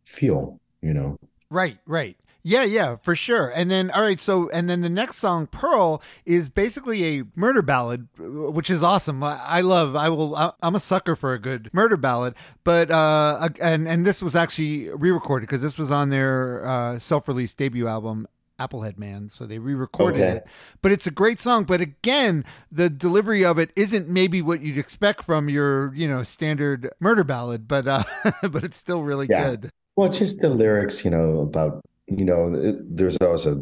feel. 0.06 0.60
You 0.82 0.94
know. 0.94 1.18
Right, 1.50 1.78
right. 1.86 2.18
Yeah, 2.48 2.64
yeah, 2.64 2.98
for 2.98 3.16
sure. 3.16 3.50
And 3.56 3.72
then, 3.72 3.90
all 3.90 4.04
right, 4.04 4.20
so, 4.20 4.50
and 4.52 4.70
then 4.70 4.82
the 4.82 4.90
next 4.90 5.16
song, 5.16 5.48
Pearle, 5.48 6.00
is 6.28 6.48
basically 6.48 7.18
a 7.20 7.24
murder 7.36 7.64
ballad, 7.64 8.08
which 8.20 8.70
is 8.70 8.84
awesome. 8.84 9.24
I, 9.24 9.40
I 9.44 9.62
love, 9.62 9.96
I 9.96 10.10
will, 10.10 10.36
I, 10.36 10.52
I'm 10.62 10.76
a 10.76 10.80
sucker 10.80 11.16
for 11.16 11.34
a 11.34 11.40
good 11.40 11.72
murder 11.74 11.98
ballad. 11.98 12.36
But, 12.64 12.92
uh, 12.92 13.50
and, 13.60 13.88
and 13.88 14.06
this 14.06 14.22
was 14.22 14.36
actually 14.36 14.90
re 14.96 15.10
recorded 15.10 15.48
because 15.48 15.64
this 15.64 15.80
was 15.80 15.90
on 15.90 16.10
their 16.12 16.64
uh, 16.64 17.00
self 17.00 17.28
released 17.28 17.58
debut 17.58 17.88
album. 17.88 18.28
Applehead 18.58 18.98
Man, 18.98 19.28
so 19.28 19.46
they 19.46 19.60
re-recorded 19.60 20.22
Okay. 20.22 20.32
it. 20.38 20.48
But 20.82 20.94
it's 20.94 21.06
a 21.06 21.12
great 21.12 21.42
song. 21.42 21.66
But 21.66 21.82
again, 21.82 22.46
the 22.72 22.90
delivery 22.90 23.44
of 23.44 23.58
it 23.60 23.70
isn't 23.76 24.08
maybe 24.08 24.42
what 24.42 24.62
you'd 24.62 24.78
expect 24.78 25.26
from 25.26 25.50
your, 25.50 25.94
you 25.94 26.08
know, 26.08 26.24
standard 26.24 26.90
murder 27.02 27.26
ballad. 27.26 27.68
But 27.68 27.86
uh, 27.86 28.04
but 28.44 28.64
it's 28.64 28.78
still 28.78 29.04
really 29.04 29.28
Yeah. 29.30 29.50
good. 29.50 29.70
Well, 29.98 30.08
just 30.10 30.40
the 30.40 30.48
lyrics, 30.50 31.04
you 31.04 31.12
know, 31.12 31.42
about 31.42 31.82
you 32.08 32.26
know, 32.26 32.54
it, 32.54 32.76
there's 32.96 33.18
always 33.18 33.46
a 33.46 33.58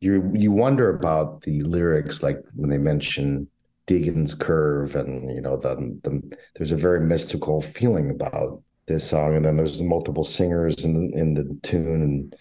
you 0.00 0.30
you 0.34 0.52
wonder 0.52 0.94
about 0.94 1.42
the 1.42 1.62
lyrics, 1.62 2.22
like 2.22 2.38
when 2.54 2.70
they 2.70 2.78
mention 2.78 3.48
Deegan's 3.86 4.34
Curve, 4.34 4.96
and 4.96 5.34
you 5.34 5.40
know, 5.40 5.56
the, 5.56 5.76
the 6.02 6.36
there's 6.56 6.72
a 6.72 6.76
very 6.76 7.00
mystical 7.00 7.60
feeling 7.60 8.10
about 8.10 8.62
this 8.86 9.08
song, 9.08 9.34
and 9.34 9.44
then 9.44 9.56
there's 9.56 9.82
multiple 9.82 10.24
singers 10.24 10.84
in 10.84 11.10
in 11.14 11.34
the 11.34 11.58
tune, 11.62 12.02
and 12.02 12.36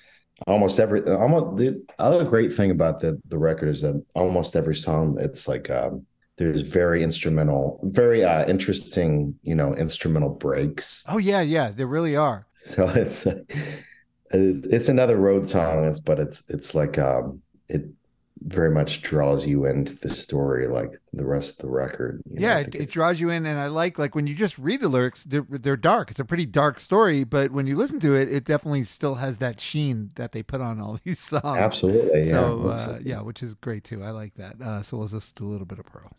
almost 0.46 0.80
every 0.80 1.04
almost 1.10 1.58
the 1.58 1.82
other 2.00 2.26
great 2.26 2.52
thing 2.52 2.72
about 2.72 3.00
the 3.00 3.20
the 3.30 3.38
record 3.38 3.70
is 3.70 3.82
that 3.82 4.04
almost 4.14 4.56
every 4.56 4.76
song, 4.76 5.18
it's 5.20 5.48
like 5.48 5.70
um, 5.70 6.06
there's 6.38 6.62
very 6.62 7.04
instrumental, 7.04 7.80
very 7.84 8.24
uh, 8.24 8.46
interesting, 8.48 9.36
you 9.44 9.56
know, 9.56 9.76
instrumental 9.76 10.30
breaks. 10.30 11.04
Oh 11.08 11.18
yeah, 11.18 11.42
yeah, 11.42 11.70
they 11.70 11.86
really 11.86 12.16
are. 12.16 12.48
So 12.54 12.88
it's 12.90 13.26
like, 13.26 13.56
it's 14.34 14.90
another 14.90 15.18
road 15.18 15.50
song, 15.50 15.96
but 16.06 16.20
it's 16.20 16.44
it's 16.50 16.76
like 16.76 16.98
um 16.98 17.42
it 17.70 17.86
very 18.46 18.72
much 18.72 19.02
draws 19.02 19.48
you 19.48 19.66
into 19.66 19.96
the 19.96 20.10
story 20.14 20.68
like 20.68 20.92
the 21.14 21.26
rest 21.26 21.52
of 21.52 21.58
the 21.60 21.70
record. 21.70 22.22
you 22.30 22.38
yeah, 22.42 22.62
think 22.62 22.76
it, 22.76 22.82
it 22.82 22.90
draws 22.92 23.20
you 23.20 23.30
in, 23.30 23.46
and 23.46 23.60
I 23.60 23.68
like 23.68 23.98
like 23.98 24.16
when 24.16 24.28
you 24.28 24.36
just 24.36 24.58
read 24.58 24.82
the 24.82 24.90
lyrics, 24.90 25.24
they're 25.24 25.46
they're 25.50 25.78
dark. 25.78 26.12
It's 26.12 26.20
a 26.20 26.26
pretty 26.26 26.46
dark 26.46 26.80
story, 26.80 27.24
but 27.24 27.52
when 27.52 27.68
you 27.68 27.76
listen 27.76 28.00
to 28.02 28.16
it, 28.16 28.32
it 28.32 28.44
definitely 28.44 28.84
still 28.86 29.16
has 29.16 29.38
that 29.38 29.60
sheen 29.62 30.12
that 30.16 30.32
they 30.32 30.44
put 30.44 30.62
on 30.62 30.80
all 30.82 31.00
these 31.04 31.20
songs. 31.20 31.44
Absolutely, 31.46 32.22
yeah. 32.22 32.32
So 32.32 32.68
uh, 32.68 33.00
yeah, 33.04 33.22
which 33.22 33.44
is 33.44 33.54
great 33.56 33.84
too. 33.84 34.04
I 34.04 34.12
like 34.12 34.34
that. 34.36 34.62
Uh, 34.62 34.82
so 34.82 34.98
let's 34.98 35.14
listen 35.14 35.36
to 35.36 35.46
a 35.46 35.50
little 35.50 35.66
bit 35.68 35.80
of. 35.80 35.86
Pearle 35.86 36.12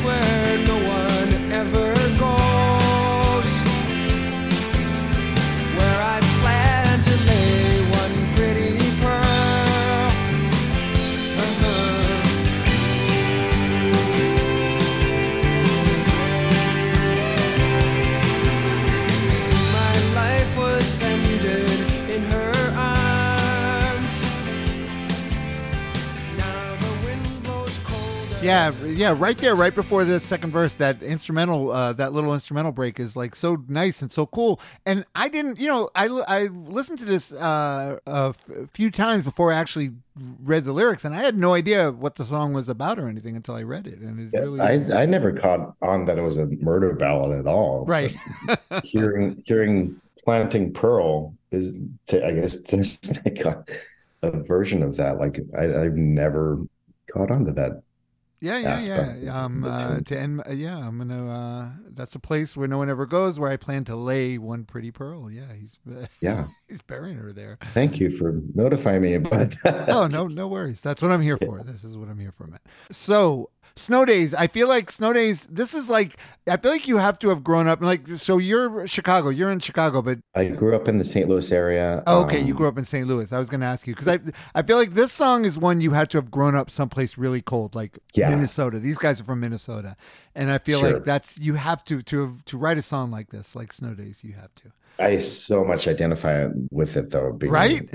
place 0.00 0.39
Yeah, 28.42 28.72
yeah, 28.82 29.14
right 29.18 29.36
there, 29.36 29.54
right 29.54 29.74
before 29.74 30.02
the 30.04 30.18
second 30.18 30.50
verse, 30.52 30.74
that 30.76 31.02
instrumental, 31.02 31.70
uh, 31.70 31.92
that 31.92 32.14
little 32.14 32.32
instrumental 32.32 32.72
break 32.72 32.98
is 32.98 33.14
like 33.14 33.36
so 33.36 33.62
nice 33.68 34.00
and 34.00 34.10
so 34.10 34.24
cool. 34.24 34.60
And 34.86 35.04
I 35.14 35.28
didn't, 35.28 35.58
you 35.60 35.66
know, 35.68 35.90
I 35.94 36.06
I 36.26 36.46
listened 36.46 36.98
to 37.00 37.04
this 37.04 37.34
uh, 37.34 37.98
a 38.06 38.28
f- 38.34 38.70
few 38.72 38.90
times 38.90 39.24
before 39.24 39.52
I 39.52 39.56
actually 39.56 39.90
read 40.42 40.64
the 40.64 40.72
lyrics, 40.72 41.04
and 41.04 41.14
I 41.14 41.18
had 41.18 41.36
no 41.36 41.52
idea 41.52 41.92
what 41.92 42.14
the 42.14 42.24
song 42.24 42.54
was 42.54 42.70
about 42.70 42.98
or 42.98 43.08
anything 43.08 43.36
until 43.36 43.56
I 43.56 43.62
read 43.62 43.86
it. 43.86 43.98
And 43.98 44.18
it 44.18 44.32
Yeah, 44.32 44.40
really, 44.40 44.72
I 44.92 45.02
I 45.02 45.06
never 45.06 45.32
caught 45.32 45.74
on 45.82 46.04
that 46.06 46.18
it 46.18 46.22
was 46.22 46.38
a 46.38 46.46
murder 46.46 46.94
ballad 46.94 47.38
at 47.38 47.46
all. 47.46 47.94
right, 47.94 48.14
hearing 48.82 49.42
hearing 49.46 50.00
planting 50.24 50.72
pearl 50.72 51.34
is 51.50 51.72
to, 52.08 52.24
I 52.24 52.32
guess 52.34 52.56
just 52.62 53.24
like 53.24 53.40
a, 53.40 53.64
a 54.22 54.42
version 54.44 54.82
of 54.82 54.96
that. 54.96 55.18
Like 55.18 55.40
I, 55.58 55.64
I've 55.84 55.96
never 55.96 56.60
caught 57.12 57.30
on 57.30 57.44
to 57.46 57.52
that. 57.52 57.82
Yeah, 58.40 58.58
yeah, 58.58 59.14
yeah. 59.16 59.30
of 59.30 59.44
Um, 59.44 59.64
uh, 59.64 60.00
to 60.00 60.18
end, 60.18 60.42
uh, 60.48 60.52
yeah, 60.52 60.76
I'm 60.78 60.98
gonna. 60.98 61.30
Uh, 61.30 61.70
that's 61.90 62.14
a 62.14 62.18
place 62.18 62.56
where 62.56 62.68
no 62.68 62.78
one 62.78 62.88
ever 62.88 63.06
goes, 63.06 63.38
where 63.38 63.50
I 63.50 63.56
plan 63.56 63.84
to 63.84 63.96
lay 63.96 64.38
one 64.38 64.64
pretty 64.64 64.90
pearl. 64.90 65.30
Yeah, 65.30 65.52
he's 65.58 65.78
Yeah. 66.20 66.46
he's 66.68 66.80
burying 66.82 67.16
her 67.18 67.32
there. 67.32 67.58
Thank 67.74 68.00
you 68.00 68.10
for 68.10 68.40
notifying 68.54 69.02
me 69.02 69.14
about 69.14 69.54
that. 69.62 69.88
oh 69.88 70.06
no 70.10 70.26
no 70.26 70.48
worries 70.48 70.80
that's 70.80 71.02
what 71.02 71.10
i'm 71.10 71.20
here 71.22 71.36
for 71.38 71.62
this 71.62 71.84
is 71.84 71.96
what 71.96 72.08
i'm 72.08 72.18
here 72.18 72.32
for 72.32 72.46
man 72.46 72.58
so 72.90 73.50
snow 73.76 74.04
days 74.04 74.34
i 74.34 74.46
feel 74.46 74.68
like 74.68 74.90
snow 74.90 75.12
days 75.12 75.46
this 75.50 75.74
is 75.74 75.88
like 75.88 76.16
i 76.48 76.56
feel 76.56 76.70
like 76.70 76.86
you 76.88 76.96
have 76.98 77.18
to 77.18 77.28
have 77.28 77.42
grown 77.42 77.66
up 77.68 77.80
like 77.80 78.06
so 78.08 78.38
you're 78.38 78.86
chicago 78.86 79.28
you're 79.28 79.50
in 79.50 79.58
chicago 79.58 80.02
but 80.02 80.18
I 80.34 80.46
grew 80.46 80.74
up 80.76 80.88
in 80.88 80.98
the 80.98 81.04
St. 81.04 81.28
Louis 81.28 81.50
area. 81.52 82.02
oh, 82.06 82.24
okay 82.24 82.40
you 82.40 82.52
Um, 82.52 82.56
grew 82.58 82.68
up 82.68 82.78
in 82.78 82.84
st 82.84 83.06
louis 83.06 83.32
i 83.32 83.38
was 83.38 83.48
going 83.50 83.60
to 83.60 83.66
ask 83.66 83.86
you 83.86 83.94
because 83.94 84.08
i 84.08 84.18
i 84.54 84.62
feel 84.62 84.76
like 84.76 84.90
this 84.94 85.12
song 85.12 85.44
is 85.44 85.58
one 85.58 85.80
you 85.80 85.92
had 85.92 86.10
to 86.10 86.18
have 86.18 86.30
grown 86.30 86.54
up 86.54 86.70
someplace 86.70 87.16
really 87.18 87.42
cold 87.42 87.74
like 87.74 87.98
Yeah. 88.14 88.30
minnesota 88.30 88.78
these 88.78 88.98
guys 88.98 89.20
are 89.20 89.24
from 89.24 89.40
minnesota 89.40 89.96
and 90.34 90.50
i 90.50 90.58
feel 90.58 90.80
Sure. 90.80 90.94
like 90.94 91.04
that's 91.04 91.38
you 91.38 91.54
have 91.54 91.82
to 91.84 92.02
to 92.02 92.26
have, 92.26 92.44
to 92.46 92.58
write 92.58 92.78
a 92.78 92.82
song 92.82 93.10
like 93.10 93.30
this 93.30 93.54
like 93.56 93.72
snow 93.72 93.94
days 93.94 94.22
you 94.24 94.34
have 94.34 94.54
to 94.56 94.72
I 94.98 95.18
so 95.20 95.64
much 95.64 95.88
identify 95.88 96.48
with 96.70 96.94
it 96.98 97.08
though, 97.08 97.30
right 97.44 97.88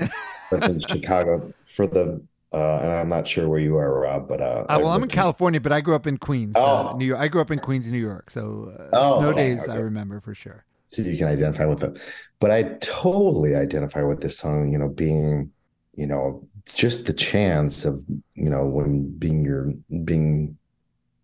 in 0.50 0.80
Chicago 0.88 1.52
for 1.64 1.86
the 1.86 2.20
uh, 2.56 2.78
and 2.82 2.90
I'm 2.92 3.08
not 3.10 3.28
sure 3.28 3.48
where 3.48 3.58
you 3.60 3.76
are, 3.76 4.00
Rob, 4.00 4.26
but 4.28 4.40
uh, 4.40 4.64
Uh, 4.68 4.78
well, 4.80 4.88
I'm 4.88 5.02
in 5.02 5.10
California, 5.10 5.60
but 5.60 5.72
I 5.72 5.80
grew 5.82 5.94
up 5.94 6.06
in 6.06 6.16
Queens, 6.16 6.56
uh, 6.56 6.90
Oh. 6.92 6.96
New 6.96 7.04
York. 7.10 7.20
I 7.20 7.28
grew 7.28 7.42
up 7.42 7.50
in 7.50 7.58
Queens, 7.58 7.90
New 7.90 7.98
York. 8.10 8.30
So 8.30 8.72
uh, 8.78 8.88
Oh, 8.94 9.18
snow 9.20 9.28
okay, 9.30 9.54
days, 9.54 9.68
I 9.68 9.76
remember 9.76 10.20
for 10.20 10.34
sure. 10.34 10.64
so 10.86 11.02
you 11.02 11.18
can 11.18 11.28
identify 11.28 11.66
with 11.66 11.82
it. 11.84 11.98
But 12.40 12.50
I 12.50 12.62
totally 12.80 13.54
identify 13.56 14.02
with 14.02 14.20
this 14.20 14.38
song, 14.38 14.72
you 14.72 14.78
know, 14.78 14.88
being, 14.88 15.50
you 15.94 16.06
know, 16.06 16.48
just 16.74 17.06
the 17.06 17.12
chance 17.12 17.84
of, 17.84 18.02
you 18.34 18.50
know, 18.50 18.64
when 18.66 18.90
being 19.18 19.44
your 19.44 19.72
being 20.04 20.56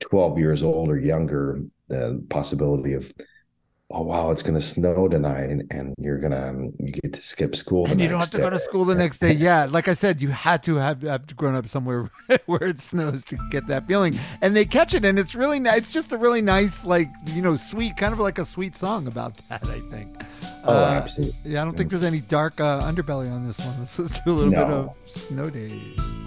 12 0.01 0.39
years 0.39 0.63
old 0.63 0.91
or 0.91 0.99
younger, 0.99 1.61
the 1.89 2.23
possibility 2.29 2.93
of 2.95 3.13
oh 3.93 4.03
wow, 4.03 4.31
it's 4.31 4.43
gonna 4.43 4.61
snow 4.63 5.07
tonight, 5.09 5.51
and 5.71 5.95
you're 5.99 6.19
gonna 6.19 6.49
um, 6.51 6.73
you 6.79 6.93
get 6.93 7.13
to 7.13 7.23
skip 7.23 7.55
school, 7.55 7.87
And 7.87 8.01
you 8.01 8.09
don't 8.09 8.19
have 8.21 8.31
to 8.31 8.39
go 8.39 8.51
to 8.51 8.59
school 8.59 8.85
the 8.85 8.95
next 8.95 9.19
day. 9.19 9.33
Yeah, 9.33 9.67
like 9.71 9.89
I 9.89 9.95
said, 9.95 10.21
you 10.23 10.29
had 10.29 10.63
to 10.65 10.77
have, 10.77 11.03
have 11.03 11.37
grown 11.37 11.55
up 11.55 11.69
somewhere 11.69 12.11
where 12.47 12.63
it 12.65 12.81
snows 12.81 13.25
to 13.27 13.37
get 13.51 13.67
that 13.69 13.87
feeling. 13.87 14.15
And 14.41 14.57
they 14.57 14.65
catch 14.65 14.95
it, 14.95 15.05
and 15.05 15.19
it's 15.19 15.35
really 15.35 15.61
nice. 15.61 15.79
It's 15.79 15.93
just 15.93 16.13
a 16.13 16.19
really 16.19 16.43
nice, 16.43 16.85
like 16.87 17.09
you 17.27 17.43
know, 17.43 17.57
sweet, 17.57 17.97
kind 17.97 18.13
of 18.13 18.21
like 18.21 18.39
a 18.39 18.45
sweet 18.45 18.75
song 18.75 19.07
about 19.07 19.35
that. 19.49 19.63
I 19.69 19.81
think. 19.91 20.09
Oh, 20.65 20.73
Uh, 20.73 21.01
absolutely. 21.03 21.53
Yeah, 21.53 21.63
I 21.63 21.65
don't 21.65 21.77
think 21.77 21.91
there's 21.91 22.05
any 22.05 22.21
dark 22.21 22.61
uh, 22.61 22.83
underbelly 22.83 23.31
on 23.33 23.47
this 23.47 23.59
one. 23.59 23.81
Let's 23.81 23.97
do 24.25 24.31
a 24.31 24.33
little 24.33 24.51
bit 24.53 24.61
of 24.61 24.97
snow 25.07 25.51
days. 25.51 26.22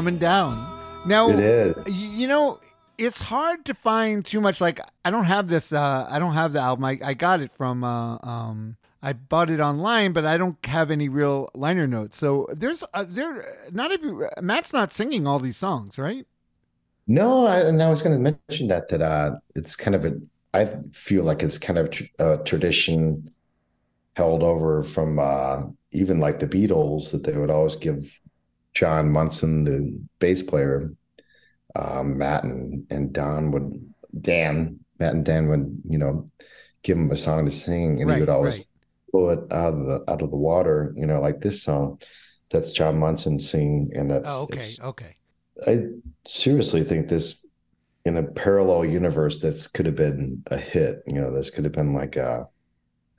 Coming 0.00 0.16
down. 0.16 0.54
Now, 1.04 1.28
It 1.28 1.40
is. 1.40 1.74
you 1.94 2.26
know, 2.26 2.58
it's 2.96 3.20
hard 3.20 3.66
to 3.66 3.74
find 3.74 4.24
too 4.24 4.40
much. 4.40 4.58
Like, 4.58 4.80
I 5.04 5.10
don't 5.10 5.26
have 5.26 5.48
this. 5.48 5.74
Uh, 5.74 6.06
I 6.10 6.18
don't 6.18 6.32
have 6.32 6.54
the 6.54 6.60
album. 6.60 6.86
I, 6.86 6.98
I 7.04 7.12
got 7.12 7.42
it 7.42 7.52
from. 7.52 7.84
Uh, 7.84 8.16
um, 8.22 8.76
I 9.02 9.12
bought 9.12 9.50
it 9.50 9.60
online, 9.60 10.12
but 10.12 10.24
I 10.24 10.38
don't 10.38 10.56
have 10.64 10.90
any 10.90 11.10
real 11.10 11.50
liner 11.54 11.86
notes. 11.86 12.16
So 12.16 12.46
there's 12.50 12.82
uh, 12.94 13.04
there. 13.06 13.44
Not 13.72 13.92
every 13.92 14.26
Matt's 14.40 14.72
not 14.72 14.90
singing 14.90 15.26
all 15.26 15.38
these 15.38 15.58
songs, 15.58 15.98
right? 15.98 16.26
No, 17.06 17.46
I, 17.46 17.60
and 17.60 17.82
I 17.82 17.90
was 17.90 18.02
going 18.02 18.16
to 18.16 18.36
mention 18.48 18.68
that 18.68 18.88
that 18.88 19.02
uh, 19.02 19.36
it's 19.54 19.76
kind 19.76 19.94
of 19.94 20.06
a. 20.06 20.14
I 20.54 20.64
feel 20.92 21.24
like 21.24 21.42
it's 21.42 21.58
kind 21.58 21.78
of 21.78 21.90
tr- 21.90 22.04
a 22.18 22.38
tradition 22.38 23.30
held 24.16 24.42
over 24.42 24.82
from 24.82 25.18
uh, 25.18 25.62
even 25.92 26.20
like 26.20 26.38
the 26.40 26.48
Beatles 26.48 27.10
that 27.10 27.24
they 27.24 27.36
would 27.36 27.50
always 27.50 27.76
give 27.76 28.18
John 28.74 29.10
Munson, 29.10 29.64
the 29.64 30.00
bass 30.18 30.42
player, 30.42 30.92
um, 31.74 32.18
Matt 32.18 32.44
and 32.44 32.86
and 32.90 33.12
Don 33.12 33.50
would 33.52 33.92
Dan, 34.20 34.80
Matt 34.98 35.14
and 35.14 35.24
Dan 35.24 35.48
would 35.48 35.82
you 35.88 35.98
know 35.98 36.26
give 36.82 36.96
him 36.96 37.10
a 37.10 37.16
song 37.16 37.44
to 37.46 37.50
sing, 37.52 38.00
and 38.00 38.08
Right, 38.08 38.16
he 38.16 38.20
would 38.20 38.28
always 38.28 38.58
right. 38.58 38.66
blow 39.12 39.28
it 39.30 39.40
out 39.52 39.74
of 39.74 39.86
the 39.86 40.04
out 40.08 40.22
of 40.22 40.30
the 40.30 40.36
water, 40.36 40.92
you 40.96 41.06
know, 41.06 41.20
like 41.20 41.40
this 41.40 41.62
song. 41.62 42.00
That's 42.50 42.72
John 42.72 42.98
Munson 42.98 43.38
singing, 43.38 43.92
and 43.94 44.10
that's 44.10 44.28
Oh, 44.28 44.42
okay, 44.42 44.70
okay. 44.82 45.16
I 45.66 45.86
seriously 46.26 46.82
think 46.82 47.08
this 47.08 47.44
in 48.04 48.16
a 48.16 48.22
parallel 48.22 48.86
universe 48.86 49.40
this 49.40 49.66
could 49.66 49.86
have 49.86 49.94
been 49.94 50.42
a 50.46 50.56
hit. 50.56 51.02
You 51.06 51.20
know, 51.20 51.32
this 51.32 51.50
could 51.50 51.64
have 51.64 51.72
been 51.72 51.94
like 51.94 52.16
a 52.16 52.48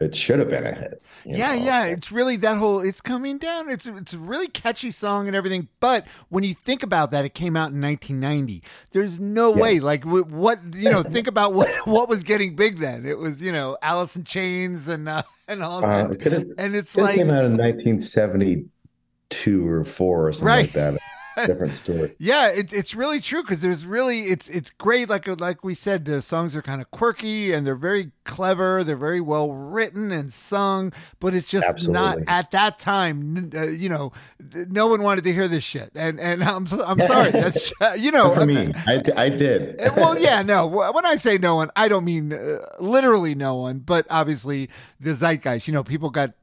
it 0.01 0.15
should 0.15 0.39
have 0.39 0.49
been 0.49 0.65
a 0.65 0.73
hit. 0.73 1.01
Yeah, 1.25 1.55
know? 1.55 1.63
yeah. 1.63 1.85
It's 1.85 2.11
really 2.11 2.35
that 2.37 2.57
whole. 2.57 2.79
It's 2.79 3.01
coming 3.01 3.37
down. 3.37 3.69
It's 3.69 3.85
it's 3.85 4.13
a 4.13 4.19
really 4.19 4.47
catchy 4.47 4.91
song 4.91 5.27
and 5.27 5.35
everything. 5.35 5.67
But 5.79 6.07
when 6.29 6.43
you 6.43 6.53
think 6.53 6.83
about 6.83 7.11
that, 7.11 7.25
it 7.25 7.33
came 7.33 7.55
out 7.55 7.71
in 7.71 7.81
1990. 7.81 8.63
There's 8.91 9.19
no 9.19 9.55
Yeah. 9.55 9.61
way. 9.61 9.79
Like 9.79 10.03
what 10.03 10.59
you 10.73 10.89
know. 10.89 11.03
think 11.03 11.27
about 11.35 11.53
what 11.53 11.69
what 11.85 12.09
was 12.09 12.23
getting 12.23 12.55
big 12.55 12.79
then. 12.79 13.05
It 13.05 13.17
was 13.19 13.41
you 13.41 13.51
know 13.51 13.77
Alice 13.81 14.15
in 14.15 14.23
Chains 14.23 14.87
and 14.87 15.07
uh, 15.07 15.23
and 15.47 15.63
all 15.63 15.83
Uh, 15.85 16.07
that. 16.07 16.33
it 16.33 16.47
and 16.57 16.75
it's 16.75 16.97
it 16.97 17.01
like 17.03 17.15
came 17.15 17.29
out 17.29 17.45
in 17.45 17.55
1972 17.57 19.67
or 19.67 19.83
four 19.85 20.27
or 20.27 20.33
something 20.33 20.47
Right. 20.47 20.61
like 20.65 20.73
that. 20.73 20.97
Different 21.47 21.73
story. 21.73 22.15
Yeah, 22.17 22.49
it, 22.49 22.73
it's 22.73 22.95
really 22.95 23.19
true 23.19 23.41
because 23.41 23.61
there's 23.61 23.85
really 23.85 24.21
it's 24.21 24.47
it's 24.49 24.69
great. 24.69 25.09
Like 25.09 25.27
like 25.39 25.63
we 25.63 25.73
said, 25.73 26.05
the 26.05 26.21
songs 26.21 26.55
are 26.55 26.61
kind 26.61 26.81
of 26.81 26.91
quirky 26.91 27.51
and 27.51 27.65
they're 27.65 27.75
very 27.75 28.11
clever. 28.23 28.83
They're 28.83 28.95
very 28.95 29.21
well 29.21 29.51
written 29.51 30.11
and 30.11 30.31
sung, 30.31 30.93
but 31.19 31.33
it's 31.33 31.49
just 31.49 31.89
not 31.89 32.19
at 32.27 32.51
that 32.51 32.77
time. 32.79 33.51
Uh, 33.53 33.63
you 33.63 33.89
know, 33.89 34.11
no 34.39 34.87
one 34.87 35.01
wanted 35.01 35.23
to 35.25 35.33
hear 35.33 35.47
this 35.47 35.63
shit. 35.63 35.91
And 35.95 36.19
and 36.19 36.43
I'm 36.43 36.65
I'm 36.85 36.99
sorry. 36.99 37.31
That's 37.31 37.73
you 37.97 38.11
know. 38.11 38.33
For 38.33 38.45
me, 38.45 38.73
I, 38.87 39.01
I 39.15 39.29
did. 39.29 39.79
Uh, 39.79 39.93
well, 39.95 40.19
yeah, 40.19 40.41
no. 40.41 40.67
When 40.67 41.05
I 41.05 41.15
say 41.15 41.37
no 41.37 41.55
one, 41.55 41.71
I 41.75 41.87
don't 41.87 42.05
mean 42.05 42.33
uh, 42.33 42.59
literally 42.79 43.35
no 43.35 43.55
one, 43.55 43.79
but 43.79 44.05
obviously 44.09 44.69
the 44.99 45.11
zeitgeist. 45.11 45.67
You 45.67 45.73
know, 45.73 45.83
people 45.83 46.09
got 46.09 46.33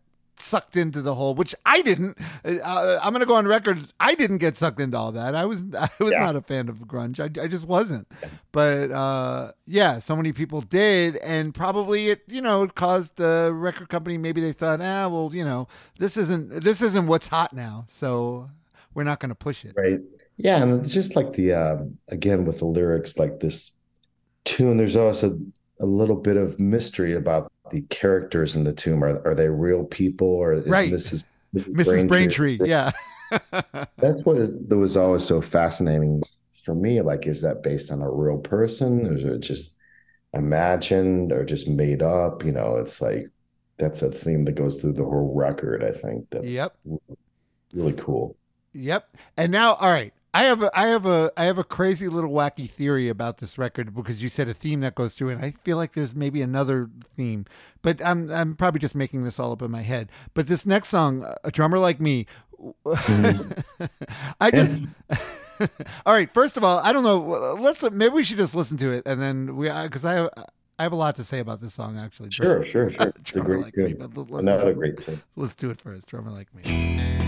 sucked 0.40 0.76
into 0.76 1.02
the 1.02 1.14
whole, 1.14 1.34
which 1.34 1.54
I 1.66 1.82
didn't. 1.82 2.18
Uh, 2.44 2.98
I'm 3.02 3.12
going 3.12 3.20
to 3.20 3.26
go 3.26 3.34
on 3.34 3.46
record. 3.46 3.92
I 4.00 4.14
didn't 4.14 4.38
get 4.38 4.56
sucked 4.56 4.80
into 4.80 4.96
all 4.96 5.12
that. 5.12 5.34
I 5.34 5.44
was 5.44 5.64
I 5.74 5.88
was 6.00 6.12
Yeah. 6.12 6.20
not 6.20 6.36
a 6.36 6.40
fan 6.42 6.68
of 6.68 6.78
grunge. 6.80 7.20
I, 7.20 7.42
I 7.42 7.48
just 7.48 7.66
wasn't. 7.66 8.06
But 8.52 8.90
uh, 8.90 9.52
yeah, 9.66 9.98
so 9.98 10.16
many 10.16 10.32
people 10.32 10.60
did, 10.60 11.16
and 11.16 11.54
probably 11.54 12.08
it 12.08 12.22
you 12.28 12.40
know 12.40 12.62
it 12.62 12.74
caused 12.74 13.16
the 13.16 13.52
record 13.54 13.88
company. 13.88 14.18
Maybe 14.18 14.40
they 14.40 14.52
thought, 14.52 14.80
ah, 14.80 15.08
well, 15.08 15.30
you 15.32 15.44
know, 15.44 15.68
this 15.98 16.16
isn't 16.16 16.64
this 16.64 16.82
isn't 16.82 17.06
what's 17.06 17.28
hot 17.28 17.52
now, 17.52 17.84
so 17.88 18.50
we're 18.94 19.04
not 19.04 19.20
going 19.20 19.30
to 19.30 19.34
push 19.34 19.64
it. 19.64 19.74
Right. 19.76 20.00
Yeah, 20.36 20.62
and 20.62 20.80
it's 20.80 20.92
just 20.94 21.16
like 21.16 21.32
the 21.32 21.52
uh, 21.52 21.76
again 22.08 22.44
with 22.44 22.60
the 22.60 22.64
lyrics, 22.66 23.18
like 23.18 23.40
this 23.40 23.74
tune. 24.44 24.76
There's 24.76 24.94
also 24.96 25.38
a 25.80 25.86
little 25.86 26.16
bit 26.16 26.36
of 26.36 26.58
mystery 26.58 27.14
about 27.14 27.50
the 27.70 27.82
characters 27.82 28.56
in 28.56 28.64
the 28.64 28.72
tune. 28.72 29.02
Are 29.02 29.26
are 29.26 29.34
they 29.34 29.48
real 29.48 29.84
people 29.84 30.28
or 30.28 30.52
is 30.54 30.66
Right. 30.66 30.92
Mrs. 30.92 31.24
Mrs. 31.54 31.74
Mrs. 31.74 32.08
Braintree, 32.08 32.58
yeah. 32.64 32.90
That's 33.98 34.24
what 34.24 34.38
is 34.38 34.58
that 34.68 34.76
was 34.76 34.96
always 34.96 35.24
so 35.24 35.40
fascinating 35.40 36.22
for 36.64 36.74
me. 36.74 37.00
Like, 37.00 37.26
is 37.26 37.42
that 37.42 37.62
based 37.62 37.90
on 37.90 38.00
a 38.02 38.10
real 38.10 38.38
person, 38.38 39.06
or 39.06 39.16
is 39.16 39.24
it 39.24 39.40
just 39.40 39.74
imagined 40.34 41.32
or 41.32 41.44
just 41.44 41.68
made 41.68 42.02
up? 42.02 42.44
You 42.44 42.52
know, 42.52 42.76
it's 42.76 43.00
like 43.00 43.30
that's 43.78 44.02
a 44.02 44.10
theme 44.10 44.44
that 44.46 44.52
goes 44.56 44.80
through 44.80 44.94
the 44.94 45.04
whole 45.04 45.32
record. 45.34 45.84
I 45.84 45.92
think 45.92 46.26
that's 46.30 46.46
Yep. 46.46 46.76
really 47.72 47.92
cool. 47.94 48.36
Yep. 48.72 49.10
And 49.36 49.52
now, 49.52 49.74
all 49.74 49.90
right. 49.90 50.12
I 50.34 50.42
have 50.44 50.62
a, 50.62 50.70
I 50.78 50.88
have 50.88 51.06
a, 51.06 51.32
I 51.36 51.44
have 51.44 51.58
a 51.58 51.64
crazy 51.64 52.06
little 52.08 52.30
wacky 52.30 52.68
theory 52.68 53.08
about 53.08 53.38
this 53.38 53.56
record 53.56 53.94
because 53.94 54.22
you 54.22 54.28
said 54.28 54.48
a 54.48 54.54
theme 54.54 54.80
that 54.80 54.94
goes 54.94 55.14
through, 55.14 55.30
and 55.30 55.42
I 55.44 55.52
feel 55.64 55.76
like 55.78 55.92
there's 55.94 56.14
maybe 56.14 56.42
another 56.42 56.90
theme, 57.16 57.46
but 57.82 58.04
I'm, 58.04 58.30
I'm 58.30 58.54
probably 58.54 58.78
just 58.80 58.94
making 58.94 59.24
this 59.24 59.38
all 59.38 59.52
up 59.52 59.62
in 59.62 59.70
my 59.70 59.80
head. 59.82 60.10
But 60.34 60.46
this 60.46 60.66
next 60.66 60.88
song, 60.88 61.24
"A 61.44 61.50
Drummer 61.50 61.78
Like 61.78 61.98
Me," 62.00 62.26
I 64.40 64.50
just. 64.52 64.82
all 66.06 66.12
right. 66.12 66.32
First 66.32 66.56
of 66.56 66.62
all, 66.64 66.78
I 66.78 66.92
don't 66.92 67.04
know. 67.04 67.56
Let's 67.60 67.82
maybe 67.90 68.14
we 68.14 68.22
should 68.22 68.36
just 68.36 68.54
listen 68.54 68.76
to 68.78 68.90
it, 68.92 69.04
and 69.06 69.20
then 69.20 69.56
we 69.56 69.68
uh, 69.68 69.84
because 69.84 70.04
I 70.04 70.12
have, 70.14 70.30
I 70.78 70.82
have 70.82 70.92
a 70.92 70.96
lot 70.96 71.14
to 71.16 71.24
say 71.24 71.38
about 71.40 71.60
this 71.60 71.74
song 71.74 71.98
actually. 71.98 72.30
Sure, 72.30 72.64
sure, 72.64 72.90
sure. 72.90 73.08
It's 73.16 73.30
a 73.30 73.32
Drummer 73.34 73.62
great 73.62 73.64
Like 73.64 73.76
Me, 73.76 73.92
but 73.94 74.16
let's- 74.30 74.42
Another 74.42 74.74
great 74.74 75.04
tune. 75.04 75.22
Let's 75.36 75.54
do 75.54 75.70
it 75.70 75.80
first. 75.80 76.06
Drummer 76.06 76.30
like 76.30 76.54
me. 76.54 77.27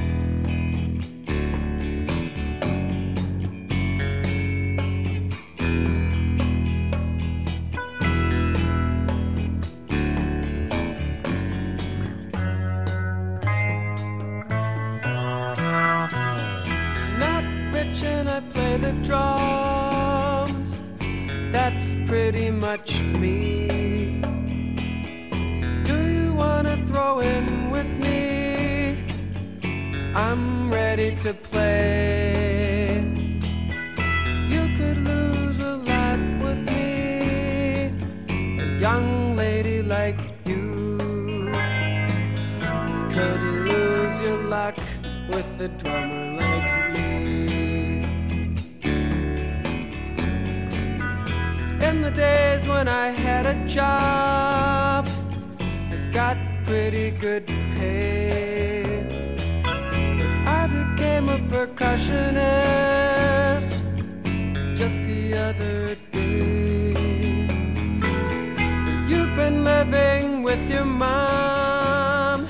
watch 22.71 23.01
me? 23.23 24.21
Do 25.91 25.97
you 26.17 26.33
wanna 26.43 26.77
throw 26.87 27.19
in 27.19 27.47
with 27.75 27.91
me? 28.05 28.21
I'm 30.15 30.71
ready 30.71 31.11
to 31.25 31.31
play. 31.49 33.03
You 34.55 34.63
could 34.79 34.99
lose 35.13 35.59
a 35.73 35.75
lot 35.91 36.21
with 36.45 36.61
me, 36.71 36.87
a 38.65 38.69
young 38.87 39.35
lady 39.35 39.83
like 39.83 40.21
you. 40.51 40.65
You 42.65 42.77
could 43.15 43.43
lose 43.73 44.15
your 44.27 44.41
luck 44.55 44.79
with 45.33 45.51
a 45.67 45.69
drummer 45.81 46.27
like 46.43 46.73
me. 46.95 47.11
In 51.89 51.97
the 52.03 52.13
day 52.13 52.50
when 52.81 52.89
I 52.89 53.11
had 53.11 53.45
a 53.45 53.53
job, 53.69 55.07
I 55.61 56.11
got 56.15 56.39
pretty 56.65 57.11
good 57.11 57.47
pay. 57.77 59.05
I 60.47 60.67
became 60.67 61.29
a 61.29 61.37
percussionist 61.53 63.85
just 64.79 64.97
the 65.05 65.37
other 65.37 65.95
day. 66.11 67.45
You've 69.11 69.37
been 69.37 69.63
living 69.63 70.43
with 70.43 70.67
your 70.71 70.87
mom. 70.87 72.49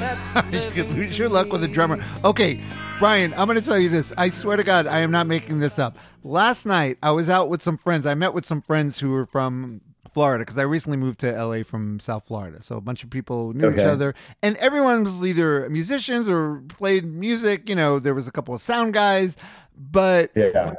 That's 0.00 0.52
you 0.64 0.70
could 0.70 0.94
lose 0.94 1.18
your 1.18 1.28
luck 1.28 1.52
with 1.52 1.62
a 1.62 1.68
drummer. 1.68 1.98
Okay, 2.24 2.62
Brian, 2.98 3.34
I'm 3.34 3.46
going 3.46 3.58
to 3.58 3.64
tell 3.64 3.78
you 3.78 3.90
this. 3.90 4.10
I 4.16 4.30
swear 4.30 4.56
to 4.56 4.64
God, 4.64 4.86
I 4.86 5.00
am 5.00 5.10
not 5.10 5.26
making 5.26 5.60
this 5.60 5.78
up. 5.78 5.98
Last 6.24 6.64
night, 6.64 6.96
I 7.02 7.10
was 7.10 7.28
out 7.28 7.50
with 7.50 7.60
some 7.60 7.76
friends. 7.76 8.06
I 8.06 8.14
met 8.14 8.32
with 8.32 8.46
some 8.46 8.62
friends 8.62 8.98
who 8.98 9.10
were 9.10 9.26
from 9.26 9.82
Florida 10.10 10.42
because 10.42 10.56
I 10.56 10.62
recently 10.62 10.96
moved 10.96 11.20
to 11.20 11.30
LA 11.30 11.62
from 11.62 12.00
South 12.00 12.24
Florida. 12.26 12.62
So 12.62 12.78
a 12.78 12.80
bunch 12.80 13.04
of 13.04 13.10
people 13.10 13.52
knew 13.52 13.70
each 13.70 13.80
other, 13.80 14.14
and 14.42 14.56
everyone 14.56 15.04
was 15.04 15.22
either 15.22 15.68
musicians 15.68 16.26
or 16.26 16.62
played 16.68 17.04
music. 17.04 17.68
You 17.68 17.74
know, 17.74 17.98
there 17.98 18.14
was 18.14 18.26
a 18.26 18.32
couple 18.32 18.54
of 18.54 18.62
sound 18.62 18.94
guys, 18.94 19.36
but 19.76 20.30
Yeah. 20.34 20.72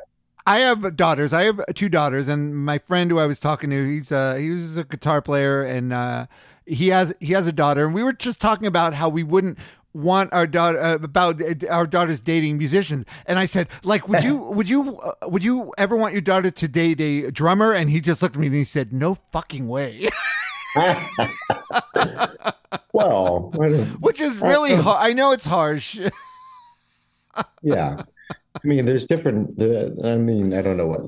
I 0.47 0.59
have 0.59 0.95
daughters. 0.95 1.33
I 1.33 1.43
have 1.43 1.61
two 1.75 1.89
daughters, 1.89 2.27
and 2.27 2.55
my 2.55 2.79
friend 2.79 3.11
who 3.11 3.19
I 3.19 3.27
was 3.27 3.37
talking 3.39 3.69
to, 3.69 3.85
he's 3.85 4.11
uh 4.11 4.35
he 4.35 4.49
was 4.49 4.75
a 4.75 4.85
guitar 4.85 5.21
player, 5.21 5.61
and 5.61 5.93
uh, 5.93 6.25
he 6.65 6.87
has 6.87 7.13
he 7.19 7.33
has 7.33 7.45
a 7.45 7.51
daughter, 7.51 7.85
and 7.85 7.93
we 7.93 8.01
were 8.01 8.13
just 8.13 8.39
talking 8.41 8.65
about 8.65 8.93
how 8.93 9.07
we 9.09 9.23
wouldn't 9.23 9.59
want 9.93 10.31
our 10.33 10.47
daughter 10.47 10.79
uh, 10.79 10.95
about 10.95 11.41
uh, 11.41 11.53
our 11.69 11.87
daughters 11.87 12.21
dating 12.21 12.57
musicians, 12.57 13.05
and 13.25 13.39
I 13.39 13.45
said, 13.45 13.67
like, 13.83 14.07
would 14.07 14.23
you 14.23 14.37
would 14.51 14.69
you 14.69 14.97
uh, 14.99 15.13
would 15.27 15.43
you 15.43 15.73
ever 15.77 15.95
want 15.95 16.13
your 16.13 16.21
daughter 16.21 16.51
to 16.51 16.67
date 16.67 17.01
a 17.01 17.31
drummer? 17.31 17.73
And 17.73 17.89
he 17.89 17.99
just 18.01 18.21
looked 18.21 18.35
at 18.35 18.41
me 18.41 18.47
and 18.47 18.55
he 18.55 18.63
said, 18.63 18.93
no 18.93 19.15
fucking 19.31 19.67
way, 19.67 20.09
well, 22.93 23.51
which 23.99 24.21
is 24.21 24.37
really 24.37 24.75
hard. 24.75 24.97
I 24.99 25.13
know 25.13 25.31
it's 25.31 25.45
harsh. 25.45 25.99
yeah. 27.61 28.03
I 28.31 28.67
mean, 28.67 28.85
there's 28.85 29.05
different. 29.05 29.57
The, 29.57 29.99
I 30.03 30.15
mean, 30.15 30.53
I 30.53 30.61
don't 30.61 30.77
know 30.77 30.87
what. 30.87 31.01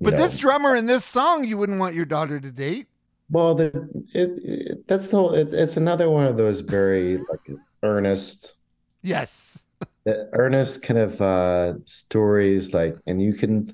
But 0.00 0.14
know. 0.14 0.20
this 0.20 0.38
drummer 0.38 0.74
in 0.74 0.86
this 0.86 1.04
song, 1.04 1.44
you 1.44 1.56
wouldn't 1.58 1.78
want 1.78 1.94
your 1.94 2.04
daughter 2.04 2.40
to 2.40 2.50
date. 2.50 2.88
Well, 3.30 3.54
the, 3.54 3.66
it, 4.12 4.30
it 4.42 4.86
that's 4.86 5.08
the 5.08 5.16
whole- 5.16 5.34
it, 5.34 5.52
it's 5.52 5.76
another 5.76 6.10
one 6.10 6.26
of 6.26 6.36
those 6.36 6.60
very 6.60 7.18
like 7.18 7.58
earnest, 7.84 8.56
Yes. 9.02 9.66
the 10.04 10.28
earnest 10.32 10.82
kind 10.82 10.98
of 10.98 11.20
uh 11.20 11.74
stories 11.86 12.74
like, 12.74 12.96
and 13.06 13.20
you 13.20 13.34
can 13.34 13.66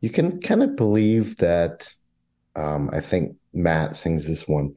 you 0.00 0.10
can 0.10 0.40
kind 0.40 0.62
of 0.62 0.76
believe 0.76 1.36
that. 1.38 1.92
Um, 2.56 2.90
I 2.92 3.00
think 3.00 3.36
Matt 3.54 3.96
sings 3.96 4.26
this 4.26 4.48
one. 4.48 4.76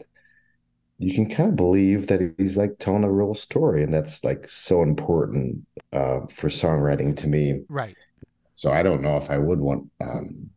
You 0.97 1.13
can 1.13 1.29
kind 1.29 1.49
of 1.49 1.55
believe 1.55 2.07
that 2.07 2.35
he's 2.37 2.57
like 2.57 2.77
telling 2.77 3.05
a 3.05 3.11
real 3.11 3.33
story, 3.33 3.83
and 3.83 3.93
that's 3.93 4.23
like 4.23 4.49
so 4.49 4.81
important 4.83 5.65
uh 5.93 6.21
for 6.29 6.49
songwriting 6.49 7.15
to 7.17 7.27
me. 7.27 7.61
Right. 7.69 7.97
So 8.53 8.71
I 8.71 8.83
don't 8.83 9.01
know 9.01 9.17
if 9.17 9.29
I 9.31 9.37
would 9.37 9.59
want. 9.59 9.89
Um, 10.01 10.49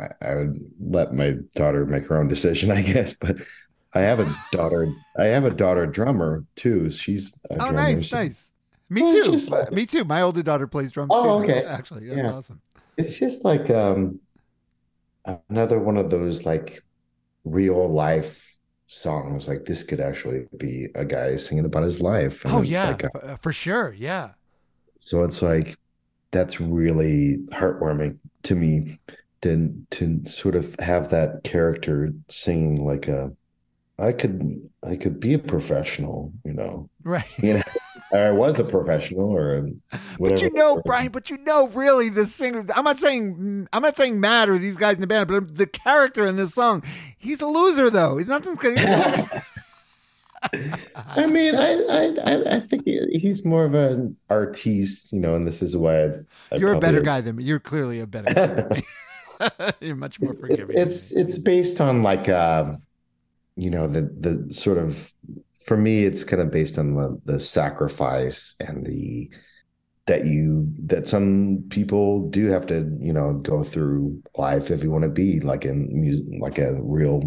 I, 0.00 0.08
I 0.22 0.34
would 0.36 0.58
let 0.80 1.14
my 1.14 1.34
daughter 1.54 1.86
make 1.86 2.06
her 2.08 2.18
own 2.18 2.28
decision, 2.28 2.70
I 2.72 2.82
guess. 2.82 3.14
But 3.20 3.38
I 3.94 4.00
have 4.00 4.20
a 4.20 4.34
daughter. 4.52 4.88
I 5.18 5.26
have 5.26 5.44
a 5.44 5.50
daughter 5.50 5.86
drummer 5.86 6.44
too. 6.56 6.90
She's 6.90 7.34
a 7.50 7.54
Oh, 7.54 7.56
drummer. 7.56 7.72
nice, 7.72 8.04
She- 8.04 8.14
nice. 8.14 8.50
Me 8.88 9.02
Well, 9.02 9.12
too. 9.12 9.36
like- 9.50 9.72
Me 9.72 9.86
too. 9.86 10.04
My 10.04 10.22
older 10.22 10.42
daughter 10.42 10.66
plays 10.66 10.92
drums 10.92 11.10
Oh, 11.12 11.40
too. 11.42 11.44
okay. 11.50 11.64
Actually, 11.64 12.06
that's 12.08 12.18
Yeah. 12.18 12.32
awesome. 12.32 12.60
It's 12.98 13.18
just 13.18 13.44
like 13.44 13.70
um, 13.70 14.20
another 15.50 15.78
one 15.78 15.96
of 15.96 16.10
those 16.10 16.44
like 16.44 16.82
real 17.44 17.88
life 17.88 18.56
songs. 18.86 19.48
Like 19.48 19.64
this 19.64 19.82
could 19.82 20.00
actually 20.00 20.46
be 20.56 20.88
a 20.94 21.04
guy 21.04 21.36
singing 21.36 21.64
about 21.64 21.84
his 21.84 22.00
life. 22.00 22.44
And 22.44 22.54
Oh 22.54 22.62
yeah, 22.62 22.88
like, 22.90 23.04
f- 23.04 23.10
uh, 23.22 23.36
for 23.36 23.52
sure. 23.52 23.94
Yeah. 23.96 24.32
So 24.98 25.24
it's 25.24 25.42
like 25.42 25.76
that's 26.30 26.60
really 26.60 27.38
heartwarming 27.50 28.18
to 28.44 28.54
me 28.54 28.98
to 29.42 29.74
to 29.90 30.22
sort 30.26 30.54
of 30.54 30.74
have 30.80 31.10
that 31.10 31.44
character 31.44 32.12
singing 32.28 32.84
like 32.84 33.08
a 33.08 33.32
I 33.98 34.12
could 34.12 34.42
I 34.84 34.96
could 34.96 35.20
be 35.20 35.34
a 35.34 35.38
professional, 35.38 36.32
you 36.44 36.52
know. 36.52 36.88
Right. 37.04 37.24
You 37.38 37.54
know, 37.54 37.62
I 38.12 38.30
was 38.30 38.58
a 38.58 38.64
professional 38.64 39.30
or 39.30 39.68
But 40.18 40.40
you 40.42 40.50
know, 40.52 40.82
Brian. 40.84 41.12
But 41.12 41.30
you 41.30 41.38
know, 41.38 41.68
really, 41.68 42.08
the 42.08 42.26
singer. 42.26 42.64
I'm 42.74 42.84
not 42.84 42.98
saying. 42.98 43.68
I'm 43.72 43.82
not 43.82 43.96
saying 43.96 44.20
Matt 44.20 44.48
or 44.48 44.58
these 44.58 44.76
guys 44.76 44.96
in 44.96 45.00
the 45.00 45.06
band, 45.06 45.28
but 45.28 45.56
the 45.56 45.66
character 45.66 46.26
in 46.26 46.36
this 46.36 46.54
song, 46.54 46.82
he's 47.16 47.40
a 47.40 47.46
loser 47.46 47.90
though. 47.90 48.18
He's 48.18 48.28
not 48.28 48.42
just 48.42 48.60
gonna. 48.60 49.26
I 51.06 51.26
mean, 51.26 51.54
I 51.54 51.74
I 51.84 52.04
I- 52.24 52.56
I 52.56 52.60
think 52.60 52.84
he's 52.84 53.44
more 53.44 53.64
of 53.64 53.74
an 53.74 54.16
artiste, 54.28 55.12
you 55.12 55.20
know, 55.20 55.36
and 55.36 55.46
this 55.46 55.62
is 55.62 55.76
why 55.76 56.02
I, 56.02 56.06
I 56.50 56.56
You're 56.56 56.72
a 56.72 56.80
better 56.80 57.00
guy 57.00 57.20
than 57.20 57.36
me. 57.36 57.44
You're 57.44 57.60
clearly 57.60 58.00
a 58.00 58.06
better 58.06 58.34
guy. 58.34 58.46
Than 58.46 58.68
me. 58.70 58.82
You're 59.80 59.96
much 59.96 60.20
more 60.20 60.32
it's, 60.32 60.40
forgiving. 60.40 60.76
it's 60.76 61.12
it's 61.12 61.12
it's 61.12 61.38
based 61.38 61.80
on 61.80 62.02
like 62.02 62.28
um 62.28 62.82
you 63.56 63.70
know 63.70 63.86
the 63.86 64.02
the 64.18 64.52
sort 64.52 64.78
of 64.78 65.12
for 65.64 65.76
me 65.76 66.04
it's 66.04 66.24
kind 66.24 66.42
of 66.42 66.50
based 66.50 66.78
on 66.78 66.94
the 66.94 67.20
the 67.24 67.40
sacrifice 67.40 68.54
and 68.60 68.86
the 68.86 69.30
that 70.06 70.24
you 70.24 70.66
that 70.84 71.06
some 71.06 71.62
people 71.70 72.28
do 72.30 72.46
have 72.48 72.66
to 72.66 72.90
you 73.00 73.12
know 73.12 73.34
go 73.34 73.62
through 73.62 74.20
life 74.36 74.70
if 74.70 74.82
you 74.82 74.90
want 74.90 75.04
to 75.04 75.10
be 75.10 75.38
like 75.40 75.64
in 75.64 75.88
music 75.92 76.24
like 76.40 76.58
a 76.58 76.76
real 76.82 77.22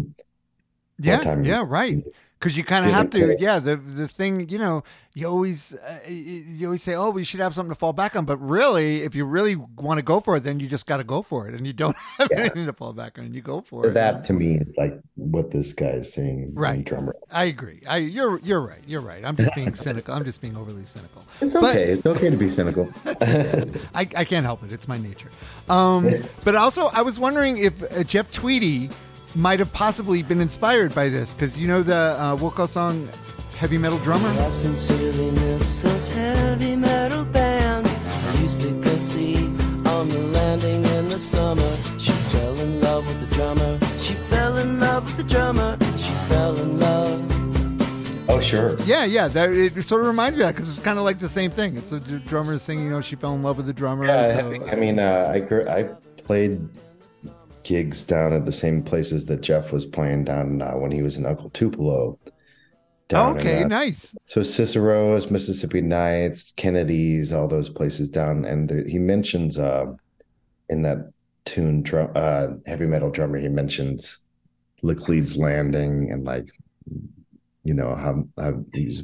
yeah, 0.98 1.40
yeah, 1.42 1.64
right. 1.66 2.02
Because 2.38 2.54
you 2.56 2.64
kind 2.64 2.84
of 2.84 2.92
have 2.92 3.08
to. 3.10 3.18
yeah. 3.18 3.34
Yeah, 3.38 3.58
the 3.58 3.76
the 3.76 4.06
thing, 4.06 4.50
you 4.50 4.58
know, 4.58 4.84
you 5.14 5.26
always 5.26 5.72
uh, 5.72 5.98
you 6.06 6.66
always 6.66 6.82
say, 6.82 6.94
oh, 6.94 7.08
we 7.08 7.24
should 7.24 7.40
have 7.40 7.54
something 7.54 7.70
to 7.70 7.74
fall 7.78 7.94
back 7.94 8.14
on. 8.14 8.26
But 8.26 8.36
really, 8.36 9.00
if 9.02 9.14
you 9.14 9.24
really 9.24 9.56
want 9.56 9.96
to 9.96 10.02
go 10.04 10.20
for 10.20 10.36
it, 10.36 10.40
then 10.40 10.60
you 10.60 10.68
just 10.68 10.86
got 10.86 10.98
to 10.98 11.04
go 11.04 11.22
for 11.22 11.48
it, 11.48 11.54
and 11.54 11.66
you 11.66 11.72
don't 11.72 11.96
have 12.18 12.28
Yeah. 12.30 12.40
anything 12.40 12.66
to 12.66 12.74
fall 12.74 12.92
back 12.92 13.18
on. 13.18 13.24
and 13.24 13.34
You 13.34 13.40
go 13.40 13.62
for 13.62 13.84
so 13.84 13.88
it. 13.90 13.94
that 13.94 14.24
to 14.24 14.34
me 14.34 14.56
is 14.56 14.74
like 14.76 15.00
what 15.14 15.50
this 15.50 15.72
guy 15.72 15.92
is 16.02 16.12
saying 16.12 16.52
Right. 16.54 16.84
drummer 16.84 17.16
I 17.30 17.44
agree. 17.44 17.80
I 17.88 17.96
you're 17.98 18.38
you're 18.40 18.60
right. 18.60 18.82
You're 18.86 19.00
right. 19.00 19.24
I'm 19.24 19.34
just 19.36 19.54
being 19.54 19.74
cynical. 19.74 20.12
I'm 20.12 20.24
just 20.26 20.42
being 20.42 20.58
overly 20.58 20.84
cynical. 20.84 21.24
it's 21.40 21.54
But- 21.54 21.64
okay 21.64 21.92
it's 21.92 22.04
okay 22.04 22.28
to 22.28 22.36
be 22.36 22.50
cynical 22.50 22.92
I, 23.94 24.06
I 24.14 24.24
can't 24.26 24.44
help 24.44 24.62
it. 24.62 24.72
It's 24.72 24.88
my 24.88 24.98
nature. 24.98 25.30
Um, 25.70 26.12
but 26.44 26.54
also, 26.54 26.88
I 26.92 27.00
was 27.00 27.18
wondering 27.18 27.56
if 27.56 27.82
uh, 27.82 28.04
Jeff 28.04 28.30
Tweedy 28.30 28.90
might 29.36 29.58
have 29.58 29.72
possibly 29.72 30.22
been 30.22 30.40
inspired 30.40 30.94
by 30.94 31.08
this 31.08 31.34
because 31.34 31.56
you 31.56 31.68
know 31.68 31.82
the 31.82 31.94
uh, 32.18 32.36
Wilco 32.36 32.68
song 32.68 33.08
"Heavy 33.58 33.78
Metal 33.78 33.98
Drummer." 33.98 34.28
I 34.28 34.50
sincerely 34.50 35.30
miss 35.30 35.80
those 35.82 36.08
heavy 36.08 36.76
metal 36.76 37.24
bands 37.26 37.98
I 38.28 38.40
used 38.42 38.60
to 38.62 38.70
go 38.82 38.98
see 38.98 39.36
on 39.86 40.08
the 40.08 40.18
landing 40.32 40.84
in 40.84 41.08
the 41.08 41.18
summer. 41.18 41.76
She 41.98 42.12
fell 42.12 42.58
in 42.58 42.80
love 42.80 43.06
with 43.06 43.28
the 43.28 43.34
drummer. 43.34 43.78
She 43.98 44.14
fell 44.14 44.56
in 44.58 44.80
love 44.80 45.04
with 45.04 45.16
the 45.16 45.34
drummer. 45.34 45.76
She 45.96 46.10
fell 46.28 46.56
in 46.58 46.78
love. 46.80 48.30
oh 48.30 48.40
sure 48.40 48.76
Yeah, 48.84 49.04
yeah. 49.04 49.28
That, 49.28 49.50
it 49.50 49.82
sort 49.82 50.00
of 50.02 50.08
reminds 50.08 50.36
me 50.36 50.42
of 50.42 50.48
that 50.48 50.54
because 50.54 50.68
it's 50.68 50.78
kind 50.84 50.98
of 50.98 51.04
like 51.04 51.18
the 51.18 51.28
same 51.28 51.50
thing. 51.50 51.76
It's 51.76 51.92
a 51.92 52.00
drummer 52.00 52.58
singing. 52.58 52.84
You 52.86 52.90
know, 52.90 53.00
she 53.00 53.16
fell 53.16 53.34
in 53.34 53.42
love 53.42 53.56
with 53.58 53.66
the 53.66 53.72
drummer. 53.74 54.06
Yeah, 54.06 54.40
so- 54.40 54.66
I 54.66 54.74
mean, 54.76 54.98
uh, 54.98 55.30
I 55.32 55.40
gr- 55.40 55.68
I 55.68 55.84
played 56.24 56.68
gigs 57.66 58.04
down 58.04 58.32
at 58.32 58.46
the 58.46 58.52
same 58.52 58.80
places 58.80 59.26
that 59.26 59.40
Jeff 59.40 59.72
was 59.72 59.84
playing 59.84 60.24
down 60.24 60.62
uh, 60.62 60.74
when 60.74 60.92
he 60.92 61.02
was 61.02 61.16
in 61.16 61.26
Uncle 61.26 61.50
Tupelo. 61.50 62.16
okay, 63.12 63.64
uh, 63.64 63.66
nice. 63.66 64.14
So 64.26 64.44
Cicero's, 64.44 65.32
Mississippi 65.32 65.80
Nights, 65.80 66.52
Kennedy's, 66.52 67.32
all 67.32 67.48
those 67.48 67.68
places 67.68 68.08
down, 68.08 68.44
and 68.44 68.68
there, 68.68 68.84
he 68.86 69.00
mentions 69.00 69.58
uh, 69.58 69.86
in 70.68 70.82
that 70.82 71.10
tune, 71.44 71.82
drum, 71.82 72.12
uh, 72.14 72.48
heavy 72.66 72.86
metal 72.86 73.10
drummer, 73.10 73.38
he 73.38 73.48
mentions 73.48 74.18
Laclede's 74.82 75.36
Landing 75.36 76.12
and 76.12 76.24
like, 76.24 76.46
you 77.64 77.74
know 77.74 77.96
how, 77.96 78.24
how 78.38 78.64
he's 78.74 79.02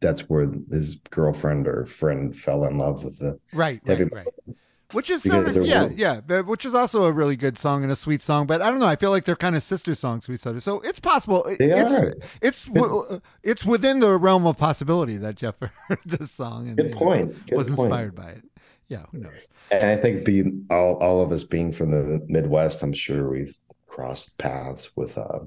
that's 0.00 0.22
where 0.30 0.50
his 0.70 0.94
girlfriend 1.10 1.66
or 1.66 1.84
friend 1.84 2.38
fell 2.38 2.64
in 2.64 2.78
love 2.78 3.04
with 3.04 3.18
the 3.18 3.38
Right, 3.52 3.80
heavy 3.84 4.04
right, 4.04 4.24
right. 4.46 4.56
Which 4.92 5.10
is 5.10 5.22
Because 5.22 5.56
yeah, 5.58 5.90
yeah, 5.94 6.40
which 6.40 6.64
is 6.64 6.74
also 6.74 7.04
a 7.04 7.12
really 7.12 7.36
good 7.36 7.58
song 7.58 7.82
and 7.82 7.92
a 7.92 7.96
sweet 7.96 8.22
song. 8.22 8.46
But 8.46 8.62
I 8.62 8.70
don't 8.70 8.80
know. 8.80 8.86
I 8.86 8.96
feel 8.96 9.10
like 9.10 9.24
they're 9.26 9.36
kind 9.36 9.54
of 9.54 9.62
sister 9.62 9.94
songs 9.94 10.24
to 10.24 10.32
each 10.32 10.46
other, 10.46 10.60
so 10.60 10.80
it's 10.80 10.98
possible. 10.98 11.44
They 11.58 11.70
it's 11.72 11.92
are. 11.92 12.14
it's 12.40 12.64
w- 12.64 13.20
it's 13.42 13.66
within 13.66 14.00
the 14.00 14.16
realm 14.16 14.46
of 14.46 14.56
possibility 14.56 15.18
that 15.18 15.34
Jeff 15.36 15.56
heard 15.88 15.98
this 16.06 16.30
song 16.30 16.68
and 16.68 16.76
Good 16.78 16.92
point. 16.92 17.34
Good 17.46 17.56
was 17.58 17.68
point. 17.68 17.80
inspired 17.80 18.14
by 18.14 18.30
it. 18.30 18.42
Yeah, 18.88 19.04
who 19.12 19.18
knows? 19.18 19.46
And 19.70 19.84
I 19.90 19.96
think 19.98 20.24
being 20.24 20.66
all, 20.70 20.94
all 20.94 21.22
of 21.22 21.32
us 21.32 21.44
being 21.44 21.70
from 21.72 21.90
the 21.90 22.24
Midwest, 22.26 22.82
I'm 22.82 22.94
sure 22.94 23.28
we've 23.28 23.54
crossed 23.86 24.38
paths 24.38 24.96
with 24.96 25.18
uh 25.18 25.40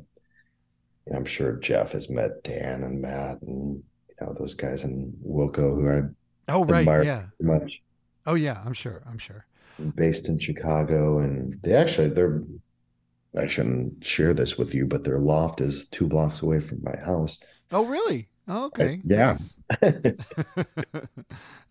I'm 1.15 1.25
sure 1.25 1.53
Jeff 1.53 1.93
has 1.93 2.09
met 2.11 2.43
Dan 2.43 2.83
and 2.83 3.01
Matt 3.01 3.41
and 3.41 3.81
you 4.09 4.15
know 4.21 4.35
those 4.37 4.53
guys 4.53 4.83
in 4.83 5.13
Wilco 5.25 5.73
who 5.73 5.89
I 5.89 6.01
Oh, 6.53 6.63
right. 6.65 6.85
Yeah. 7.05 7.25
much. 7.41 7.81
Oh, 8.25 8.35
yeah. 8.35 8.61
I'm 8.65 8.73
sure. 8.73 9.01
I'm 9.09 9.17
sure. 9.17 9.45
Based 9.95 10.27
in 10.29 10.37
Chicago, 10.37 11.19
and 11.19 11.57
they 11.63 11.73
actually 11.73 12.09
they're. 12.09 12.43
I 13.35 13.47
shouldn't 13.47 14.05
share 14.05 14.33
this 14.33 14.57
with 14.57 14.75
you, 14.75 14.85
but 14.85 15.03
their 15.05 15.17
loft 15.19 15.61
is 15.61 15.87
two 15.87 16.05
blocks 16.07 16.41
away 16.41 16.59
from 16.59 16.83
my 16.83 16.97
house. 17.03 17.39
Oh, 17.71 17.85
really? 17.85 18.27
Oh, 18.47 18.65
okay. 18.65 19.01
yeah. 19.05 19.37
Nice. 19.81 20.03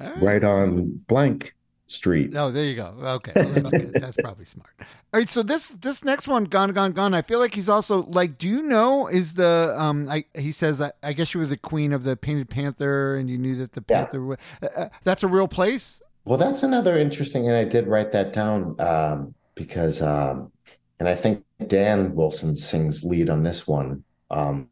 All 0.00 0.08
right. 0.08 0.22
right 0.22 0.44
on 0.44 1.00
blank 1.06 1.54
street. 1.86 2.32
Oh, 2.34 2.50
there 2.50 2.64
you 2.64 2.76
go. 2.76 2.94
Okay, 2.98 3.32
well, 3.36 3.48
that's 3.48 3.70
good. 3.72 3.92
That's 3.94 4.16
probably 4.16 4.44
smart. 4.46 4.70
All 4.80 4.86
right, 5.20 5.28
so 5.28 5.42
this 5.42 5.68
this 5.68 6.02
next 6.02 6.26
one, 6.28 6.44
gone, 6.44 6.72
gone, 6.72 6.92
gone. 6.92 7.12
I 7.14 7.22
feel 7.22 7.38
like 7.38 7.54
he's 7.54 7.68
also 7.68 8.04
like. 8.14 8.38
Do 8.38 8.48
you 8.48 8.62
know? 8.62 9.06
Is 9.08 9.34
the 9.34 9.74
um? 9.76 10.08
I 10.08 10.24
he 10.34 10.52
says. 10.52 10.80
I, 10.80 10.92
I 11.02 11.12
guess 11.12 11.34
you 11.34 11.40
were 11.40 11.46
the 11.46 11.56
queen 11.58 11.92
of 11.92 12.04
the 12.04 12.16
Painted 12.16 12.48
Panther, 12.48 13.16
and 13.16 13.28
you 13.28 13.36
knew 13.36 13.56
that 13.56 13.72
the 13.72 13.82
Panther. 13.82 14.24
wa- 14.24 14.36
Uh, 14.62 14.66
uh, 14.76 14.88
that's 15.02 15.22
a 15.22 15.28
real 15.28 15.48
place. 15.48 16.00
Well, 16.24 16.38
that's 16.38 16.62
another 16.62 16.98
interesting, 16.98 17.46
and 17.48 17.56
I 17.56 17.64
did 17.64 17.86
write 17.86 18.12
that 18.12 18.32
down 18.32 18.76
um, 18.80 19.34
because, 19.54 20.02
um, 20.02 20.52
and 20.98 21.08
I 21.08 21.14
think 21.14 21.44
Dan 21.66 22.14
Wilson 22.14 22.56
sings 22.56 23.02
lead 23.02 23.30
on 23.30 23.42
this 23.42 23.66
one. 23.66 24.04
Um, 24.30 24.68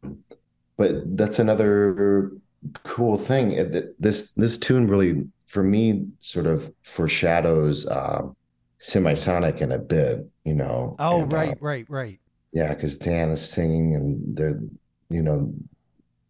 but 0.77 1.17
that's 1.17 1.39
another 1.39 2.31
cool 2.83 3.17
thing. 3.17 3.51
It- 3.53 3.99
This 4.01 4.31
this 4.33 4.57
tune 4.57 4.87
really, 4.87 5.27
for 5.47 5.63
me, 5.63 6.07
sort 6.19 6.45
of 6.45 6.71
foreshadows 6.83 7.87
um, 7.89 8.35
semisonic 8.79 9.61
in 9.61 9.71
a 9.71 9.79
bit. 9.79 10.29
You 10.45 10.53
know. 10.55 10.95
Oh, 10.99 11.23
and, 11.23 11.33
uh, 11.33 11.35
right, 11.35 11.57
right, 11.61 11.85
right. 11.89 12.19
yeah, 12.53 12.73
because 12.73 12.97
Dan 12.97 13.31
is 13.31 13.41
singing, 13.49 13.95
and 13.95 14.37
they're, 14.37 14.59
you 15.09 15.21
know, 15.23 15.53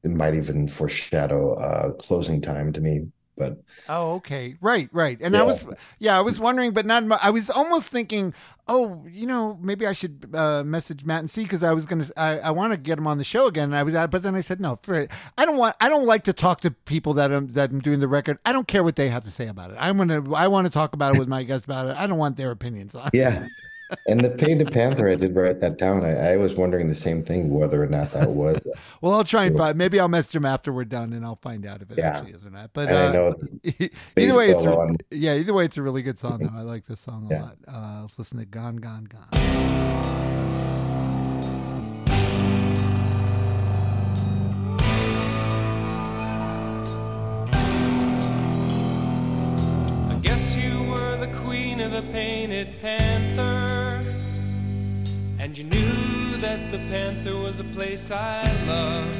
it 0.04 0.12
might 0.12 0.34
even 0.34 0.68
foreshadow 0.68 1.56
uh, 1.56 1.92
closing 1.94 2.42
time 2.42 2.72
to 2.74 2.82
me. 2.82 3.08
But 3.40 3.64
Oh, 3.88 4.16
okay. 4.16 4.56
Right, 4.60 4.90
right. 4.92 5.18
And 5.22 5.36
I 5.36 5.44
was, 5.44 5.66
yeah, 5.98 6.18
I 6.18 6.22
was 6.22 6.40
wondering, 6.40 6.74
but 6.74 6.86
not, 6.86 7.04
I 7.24 7.30
was 7.30 7.50
almost 7.50 7.90
thinking, 7.90 8.34
oh, 8.68 9.04
you 9.10 9.26
know, 9.26 9.58
maybe 9.62 9.88
I 9.88 9.94
should 9.94 10.30
uh, 10.34 10.64
message 10.66 11.06
Matt 11.06 11.22
and 11.22 11.30
see 11.30 11.44
because 11.44 11.64
I 11.64 11.72
was 11.72 11.86
going 11.86 12.04
to, 12.04 12.14
I, 12.20 12.40
I 12.40 12.52
want 12.52 12.74
to 12.74 12.78
get 12.78 13.00
him 13.00 13.08
on 13.08 13.18
the 13.18 13.24
show 13.24 13.48
again. 13.48 13.74
And 13.74 13.78
I 13.78 13.84
was, 13.84 13.94
but 14.10 14.22
then 14.22 14.36
I 14.36 14.42
said, 14.42 14.60
no, 14.60 14.78
for, 14.84 15.08
I 15.38 15.46
don't 15.46 15.56
want, 15.56 15.76
I 15.80 15.88
don't 15.88 16.06
like 16.06 16.26
to 16.26 16.34
talk 16.34 16.60
to 16.62 16.72
people 16.72 17.14
that 17.14 17.32
I'm, 17.32 17.48
that 17.48 17.72
I'm 17.72 17.80
doing 17.80 18.02
the 18.02 18.10
record. 18.10 18.38
I 18.46 18.52
don't 18.52 18.68
care 18.68 18.84
what 18.84 18.98
they 18.98 19.08
have 19.08 19.24
to 19.24 19.32
say 19.32 19.48
about 19.48 19.72
it. 19.72 19.78
I'm 19.80 19.96
going 19.96 20.10
to, 20.10 20.36
I 20.36 20.50
want 20.50 20.68
to 20.68 20.72
talk 20.72 20.92
about 20.94 21.16
it 21.16 21.20
with 21.20 21.30
my 21.30 21.44
guests 21.44 21.64
about 21.64 21.88
it. 21.88 21.96
I 21.96 22.06
don't 22.08 22.20
want 22.20 22.36
their 22.36 22.52
opinions 22.52 22.94
on 22.94 23.08
it. 23.08 23.14
Yeah. 23.14 23.48
And 24.08 24.20
the 24.20 24.30
Painted 24.30 24.72
Panther, 24.72 25.10
I 25.10 25.16
did 25.16 25.36
write 25.36 25.60
that 25.62 25.78
down. 25.78 26.04
I, 26.06 26.34
I 26.34 26.38
was 26.38 26.54
wondering 26.56 26.88
the 26.88 26.96
same 26.96 27.24
thing, 27.24 27.50
whether 27.50 27.82
or 27.82 27.88
not 27.88 28.12
that 28.12 28.30
was. 28.30 28.60
Well, 29.02 29.14
I'll 29.14 29.24
try 29.24 29.46
and 29.46 29.56
find, 29.56 29.78
maybe 29.78 29.98
I'll 30.00 30.10
message 30.10 30.36
him 30.36 30.46
after 30.46 30.74
we're 30.74 30.84
done 30.84 31.14
and 31.14 31.24
I'll 31.26 31.38
find 31.38 31.66
out 31.66 31.82
if 31.82 31.90
it 31.90 31.98
Yeah. 32.00 32.18
actually 32.18 32.34
is 32.34 32.46
or 32.46 32.50
not. 32.50 32.72
But, 32.74 32.90
And 32.90 32.98
I 32.98 33.06
uh, 33.08 33.12
know 33.14 33.36
either 34.18 34.36
way, 34.38 34.50
it's, 34.50 34.64
solo 34.64 34.82
on- 34.82 34.98
yeah, 35.10 35.36
either 35.36 35.54
way, 35.54 35.64
it's 35.66 35.78
a 35.78 35.82
really 35.82 36.02
good 36.02 36.20
song 36.20 36.40
though. 36.40 36.52
I 36.58 36.64
like 36.64 36.86
this 36.86 37.00
song 37.00 37.28
a 37.32 37.34
Yeah. 37.34 37.42
lot. 37.44 37.58
Uh, 37.68 38.02
let's 38.02 38.20
listen 38.20 38.40
to 38.40 38.46
Gone, 38.46 38.76
Gone, 38.78 39.06
Gone. 39.06 40.40
I 50.12 50.20
guess 50.22 50.56
you 50.56 50.84
were 50.84 51.18
the 51.18 51.28
queen 51.44 51.80
of 51.80 51.92
the 51.92 52.02
painted 52.12 52.80
panther. 52.82 53.59
And 55.40 55.58
you 55.58 55.64
knew 55.64 56.36
that 56.40 56.70
the 56.70 56.80
panther 56.90 57.34
was 57.34 57.62
a 57.62 57.64
place 57.64 58.12
I 58.12 58.44
loved. 58.68 59.18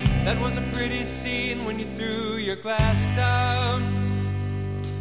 That 0.00 0.40
was 0.40 0.56
a 0.56 0.62
pretty 0.72 1.04
scene 1.04 1.64
when 1.64 1.78
you 1.78 1.86
threw 1.86 2.34
your 2.34 2.56
glass 2.56 3.06
down. 3.14 3.82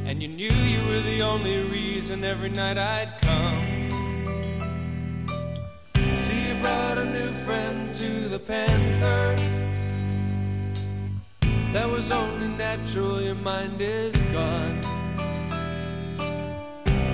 And 0.06 0.22
you 0.22 0.28
knew 0.28 0.52
you 0.52 0.88
were 0.88 1.02
the 1.02 1.24
only 1.24 1.64
reason 1.64 2.24
every 2.24 2.50
night 2.50 2.78
I'd 2.78 3.20
come. 3.20 3.90
See 6.16 6.48
you 6.48 6.54
brought 6.62 7.00
a 7.00 7.06
new 7.06 7.32
friend 7.46 7.96
to 7.96 8.30
the 8.30 8.38
panther. 8.38 9.36
That 11.74 11.90
was 11.90 12.12
only 12.12 12.48
natural, 12.50 13.24
your 13.24 13.34
mind 13.34 13.82
is 13.82 14.16
gone. 14.32 14.95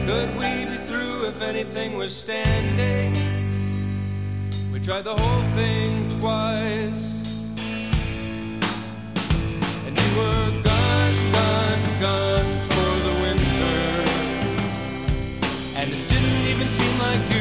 Could 0.08 0.32
we 0.42 0.66
be 0.66 0.78
through 0.88 1.26
if 1.28 1.42
anything 1.42 1.96
was 1.96 2.14
standing? 2.14 3.14
We 4.74 4.80
tried 4.80 5.04
the 5.04 5.16
whole 5.16 5.44
thing 5.56 6.10
twice. 6.20 7.22
And 9.86 9.94
you 10.02 10.10
were 10.18 10.52
gone, 10.70 11.16
gone, 11.38 11.84
gone 12.02 12.52
for 12.72 12.92
the 13.08 13.14
winter. 13.26 13.80
And 15.80 15.88
it 15.94 16.04
didn't 16.10 16.46
even 16.52 16.68
seem 16.68 17.00
like 17.00 17.24
you 17.34 17.41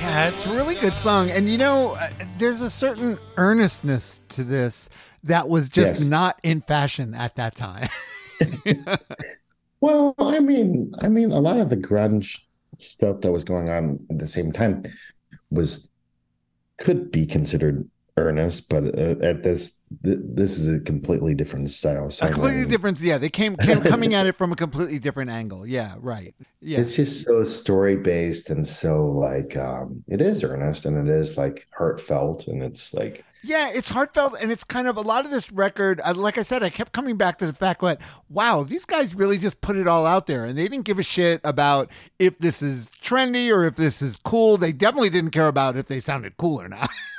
Yeah, 0.00 0.28
it's 0.28 0.46
a 0.46 0.50
really 0.54 0.76
good 0.76 0.94
song. 0.94 1.30
And 1.30 1.48
you 1.50 1.58
know, 1.58 1.92
uh, 1.92 2.08
there's 2.38 2.60
a 2.60 2.70
certain 2.70 3.18
earnestness 3.36 4.20
to 4.30 4.44
this 4.44 4.88
that 5.24 5.48
was 5.48 5.68
just 5.68 5.96
Yes. 5.96 6.04
not 6.04 6.38
in 6.44 6.60
fashion 6.60 7.14
at 7.14 7.34
that 7.36 7.54
time. 7.54 7.88
Well, 9.80 10.14
I 10.18 10.40
mean, 10.40 10.92
I 11.00 11.08
mean, 11.08 11.32
a 11.32 11.38
lot 11.38 11.60
of 11.60 11.68
the 11.68 11.76
grunge 11.76 12.38
stuff 12.78 13.20
that 13.20 13.30
was 13.30 13.44
going 13.44 13.68
on 13.68 14.00
at 14.10 14.18
the 14.18 14.26
same 14.26 14.50
time 14.50 14.84
was 15.50 15.90
could 16.78 17.10
be 17.12 17.26
considered 17.26 17.88
earnest, 18.16 18.68
but 18.70 18.98
uh, 18.98 19.16
at 19.22 19.42
this, 19.42 19.75
th- 20.04 20.18
this 20.22 20.58
is 20.58 20.74
a 20.76 20.80
completely 20.80 21.34
different 21.34 21.70
style. 21.70 22.08
a 22.20 22.30
completely 22.30 22.66
different. 22.66 23.00
Yeah, 23.00 23.18
they 23.18 23.28
came, 23.28 23.56
came 23.56 23.82
coming 23.82 24.14
at 24.14 24.26
it 24.26 24.32
from 24.32 24.52
a 24.52 24.56
completely 24.56 24.98
different 24.98 25.30
angle. 25.30 25.66
Yeah, 25.66 25.94
right. 25.98 26.34
Yeah. 26.60 26.80
It's 26.80 26.96
just 26.96 27.24
so 27.24 27.44
story 27.44 27.96
based 27.96 28.50
and 28.50 28.66
so 28.66 29.06
like 29.06 29.56
um 29.56 30.02
it 30.08 30.20
is 30.20 30.42
earnest 30.42 30.84
and 30.86 31.08
it 31.08 31.12
is 31.12 31.36
like 31.38 31.66
heartfelt 31.76 32.48
and 32.48 32.62
it's 32.62 32.92
like 32.92 33.24
Yeah, 33.44 33.70
it's 33.72 33.88
heartfelt, 33.90 34.34
and 34.42 34.50
it's 34.50 34.64
kind 34.64 34.88
of 34.88 34.96
a 34.96 35.00
lot 35.02 35.24
of 35.24 35.30
this 35.30 35.52
record. 35.52 36.00
uh, 36.04 36.14
Like 36.14 36.36
I 36.36 36.42
said, 36.42 36.64
I 36.64 36.70
kept 36.70 36.90
coming 36.92 37.16
back 37.16 37.38
to 37.38 37.46
the 37.46 37.52
fact 37.52 37.80
that 37.82 38.00
wow, 38.28 38.64
these 38.64 38.84
guys 38.84 39.14
really 39.14 39.38
just 39.38 39.60
put 39.60 39.76
it 39.76 39.86
all 39.86 40.04
out 40.04 40.26
there, 40.26 40.44
and 40.44 40.58
they 40.58 40.66
didn't 40.66 40.84
give 40.86 40.98
a 40.98 41.04
shit 41.04 41.40
about 41.44 41.88
if 42.18 42.36
this 42.40 42.60
is 42.60 42.90
trendy 43.00 43.54
or 43.54 43.64
if 43.64 43.76
this 43.76 44.02
is 44.02 44.18
cool. 44.24 44.56
They 44.56 44.72
definitely 44.72 45.10
didn't 45.10 45.30
care 45.30 45.46
about 45.46 45.76
if 45.76 45.86
they 45.86 46.00
sounded 46.00 46.36
cool 46.38 46.60
or 46.60 46.68
not, 46.68 46.90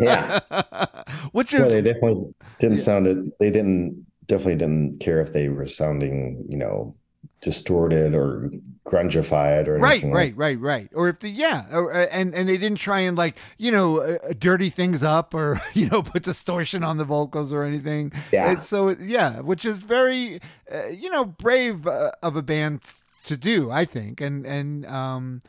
yeah. 0.00 0.40
which 1.32 1.52
Well, 1.52 1.66
is 1.66 1.72
they 1.72 1.80
definitely 1.80 2.34
didn't 2.60 2.80
sound 2.80 3.06
it. 3.06 3.38
They 3.38 3.50
didn't 3.50 4.06
definitely 4.26 4.56
didn't 4.56 5.00
care 5.00 5.20
if 5.20 5.32
they 5.32 5.48
were 5.48 5.66
sounding, 5.66 6.44
you 6.48 6.56
know, 6.56 6.94
distorted 7.40 8.14
or 8.14 8.50
grungified 8.86 9.66
or 9.66 9.78
right, 9.78 9.92
anything 9.92 10.12
right, 10.12 10.36
right, 10.36 10.60
right. 10.60 10.90
Or 10.94 11.08
if 11.08 11.20
the 11.20 11.28
yeah, 11.30 11.64
or, 11.72 11.94
uh, 11.94 12.06
and 12.12 12.34
and 12.34 12.48
they 12.48 12.58
didn't 12.58 12.78
try 12.78 13.00
and 13.00 13.16
like 13.16 13.36
you 13.58 13.70
know 13.70 14.00
uh, 14.00 14.18
dirty 14.38 14.68
things 14.70 15.02
up 15.02 15.34
or 15.34 15.58
you 15.74 15.88
know 15.88 16.02
put 16.02 16.22
distortion 16.22 16.84
on 16.84 16.98
the 16.98 17.04
vocals 17.04 17.52
or 17.52 17.62
anything. 17.62 18.12
Yeah. 18.32 18.50
And 18.50 18.58
so 18.58 18.90
yeah, 18.90 19.40
which 19.40 19.64
is 19.64 19.82
very 19.82 20.40
uh, 20.72 20.88
you 20.88 21.10
know 21.10 21.24
brave 21.24 21.86
uh, 21.86 22.12
of 22.22 22.36
a 22.36 22.42
band 22.42 22.82
to 23.24 23.36
do, 23.36 23.70
I 23.70 23.84
think, 23.84 24.20
and 24.20 24.46
and 24.46 24.86
um. 24.86 25.40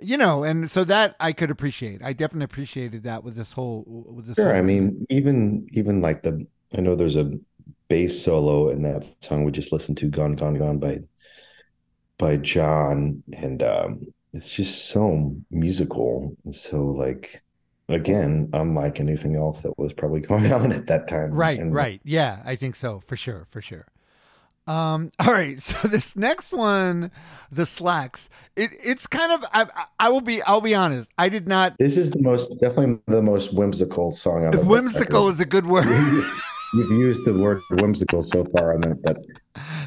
You 0.00 0.16
know, 0.16 0.44
and 0.44 0.70
so 0.70 0.84
that 0.84 1.16
I 1.20 1.32
could 1.32 1.50
appreciate. 1.50 2.02
I 2.04 2.12
definitely 2.12 2.44
appreciated 2.44 3.04
that 3.04 3.24
with 3.24 3.34
this 3.34 3.52
whole 3.52 3.84
with 3.86 4.26
this. 4.26 4.36
Sure. 4.36 4.46
whole 4.46 4.54
I 4.54 4.62
mean, 4.62 5.06
even 5.08 5.66
even 5.72 6.00
like 6.00 6.22
the 6.22 6.46
I 6.76 6.80
know 6.80 6.94
there's 6.94 7.16
a 7.16 7.32
bass 7.88 8.22
solo 8.22 8.68
in 8.70 8.82
that 8.82 9.06
song 9.22 9.44
we 9.44 9.52
just 9.52 9.72
listened 9.72 9.98
to, 9.98 10.08
"Gone, 10.08 10.34
Gone, 10.36 10.58
Gone" 10.58 10.78
by 10.78 11.00
by 12.18 12.36
John, 12.36 13.22
and 13.32 13.62
um, 13.62 14.06
it's 14.32 14.52
just 14.52 14.88
so 14.88 15.34
musical, 15.50 16.36
so 16.52 16.84
like 16.84 17.42
again, 17.88 18.50
unlike 18.52 19.00
anything 19.00 19.36
else 19.36 19.62
that 19.62 19.78
was 19.78 19.92
probably 19.92 20.20
going 20.30 20.52
on 20.52 20.72
at 20.72 20.86
that 20.86 21.08
time. 21.08 21.32
Right, 21.32 21.58
And 21.58 21.74
right. 21.74 22.00
Yeah, 22.04 22.42
I 22.44 22.56
think 22.56 22.76
so 22.76 23.00
for 23.00 23.16
sure, 23.16 23.46
for 23.48 23.60
sure. 23.62 23.86
Um, 24.70 25.10
all 25.18 25.32
right, 25.32 25.60
so 25.60 25.88
this 25.88 26.14
next 26.16 26.52
one, 26.52 27.10
the 27.50 27.66
slacks, 27.66 28.30
it, 28.54 28.70
it's 28.84 29.06
kind 29.08 29.32
of 29.32 29.44
I, 29.52 29.86
I- 29.98 30.08
will 30.10 30.20
be 30.20 30.40
I'll 30.42 30.60
be 30.60 30.74
honest, 30.74 31.10
I 31.18 31.28
did 31.28 31.48
not. 31.48 31.76
This 31.78 31.96
is 31.96 32.10
the 32.10 32.22
most 32.22 32.60
definitely 32.60 33.00
the 33.08 33.22
most 33.22 33.52
whimsical 33.52 34.12
song 34.12 34.44
on 34.46 34.52
the 34.52 34.60
Whimsical 34.60 35.28
is 35.28 35.40
a 35.40 35.46
good 35.46 35.66
word. 35.66 35.86
You've 36.74 36.92
used 36.92 37.24
the 37.24 37.36
word 37.36 37.60
whimsical 37.70 38.22
so 38.22 38.44
far 38.44 38.74
on 38.74 38.82
that, 38.82 39.02
but 39.02 39.16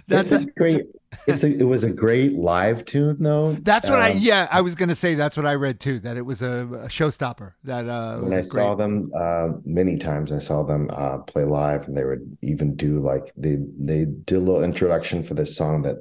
That's 0.08 0.32
a, 0.32 0.46
great. 0.46 0.86
It's 1.28 1.44
a, 1.44 1.48
it 1.48 1.64
was 1.64 1.84
a 1.84 1.90
great 1.90 2.34
live 2.34 2.86
tune 2.86 3.18
though. 3.20 3.54
that's 3.54 3.90
what 3.90 4.00
I 4.02 4.12
Um, 4.12 4.18
yeah 4.20 4.48
I 4.52 4.62
was 4.62 4.76
gonna 4.76 4.96
say 4.96 5.14
that's 5.16 5.38
what 5.38 5.46
I 5.46 5.56
read 5.56 5.80
too 5.80 6.00
that 6.00 6.18
it 6.18 6.24
was 6.24 6.42
a, 6.42 6.68
a 6.84 6.88
showstopper 6.88 7.54
that 7.64 7.88
uh 7.88 8.18
when 8.18 8.34
I 8.34 8.42
great, 8.42 8.48
saw 8.48 8.76
them 8.76 9.12
uh, 9.16 9.50
many 9.64 9.98
times, 9.98 10.32
I 10.32 10.40
saw 10.40 10.64
them 10.64 10.90
uh, 10.92 11.20
play 11.20 11.44
live, 11.44 11.88
and 11.88 11.96
they 11.96 12.04
would 12.04 12.38
even 12.42 12.76
do 12.76 13.00
like 13.00 13.32
they 13.38 13.58
they 13.80 14.06
did 14.06 14.38
a 14.38 14.40
little 14.40 14.64
introduction 14.64 15.24
for 15.24 15.36
this 15.36 15.56
song 15.56 15.84
that 15.84 15.98